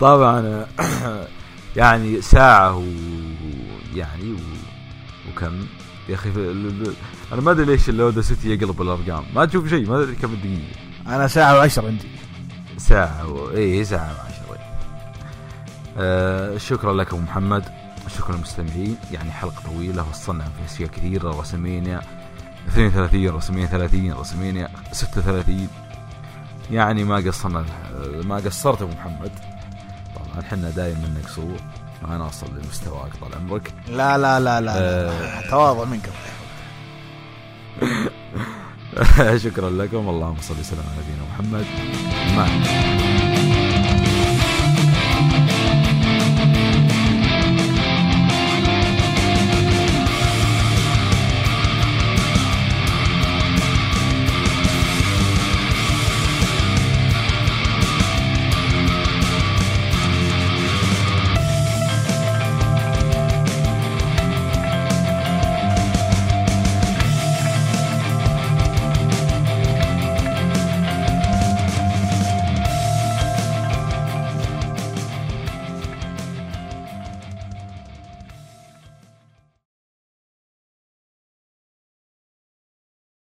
طبعا 0.00 0.66
يعني 1.76 2.20
ساعة 2.20 2.76
و 2.76 2.84
يعني 3.94 4.32
و... 4.32 4.38
وكم؟ 5.30 5.66
يا 6.08 6.14
أخي 6.14 6.30
أنا 7.32 7.40
ما 7.40 7.50
أدري 7.50 7.64
ليش 7.64 7.88
اللودا 7.88 8.22
سيتي 8.22 8.48
يقلب 8.48 8.82
الأرقام. 8.82 9.24
ما 9.34 9.44
تشوف 9.44 9.68
شيء 9.68 9.88
ما 9.88 10.02
أدري 10.02 10.14
كم 10.14 10.32
الدقيقة. 10.32 10.62
أنا 11.06 11.26
ساعة 11.28 11.54
وعشر 11.54 11.86
عندي. 11.86 12.08
ساعة 12.78 13.32
و... 13.32 13.50
اي 13.50 13.84
ساعة 13.84 14.14
وعشرة. 14.18 14.58
آه 15.98 16.56
شكرا 16.58 16.92
لكم 16.92 17.24
محمد. 17.24 17.64
شكرا 18.18 18.36
للمستمعين. 18.36 18.96
يعني 19.12 19.30
حلقة 19.30 19.62
طويلة 19.66 20.08
وصلنا 20.10 20.44
في 20.44 20.74
أشياء 20.74 20.88
كثيرة. 20.88 21.40
رسمينيا 21.40 22.00
32 22.68 23.28
رسميا 23.28 23.66
30 23.66 24.12
رسمينيا 24.12 24.68
36 24.92 25.68
يعني 26.70 27.04
ما 27.04 27.16
قصرنا 27.16 27.64
ما 28.24 28.36
قصرت 28.36 28.82
أبو 28.82 28.92
محمد. 28.92 29.30
طبعا 30.14 30.40
إحنا 30.40 30.70
دايم 30.70 30.98
منك 30.98 31.24
قصور 31.26 31.56
ما 32.08 32.16
نوصل 32.16 32.46
لمستواك 32.56 33.10
طال 33.20 33.34
عمرك. 33.34 33.72
لا 33.88 34.18
لا 34.18 34.40
لا 34.40 34.60
لا, 34.60 34.72
آه. 34.76 35.40
لا. 35.40 35.50
تواضع 35.50 35.84
منك 35.84 36.10
شكرا 39.44 39.70
لكم. 39.70 40.08
اللهم 40.08 40.36
صل 40.40 40.60
وسلم 40.60 40.78
على 40.78 40.98
نبينا 41.02 41.24
محمد. 41.32 41.66
مع 42.36 42.46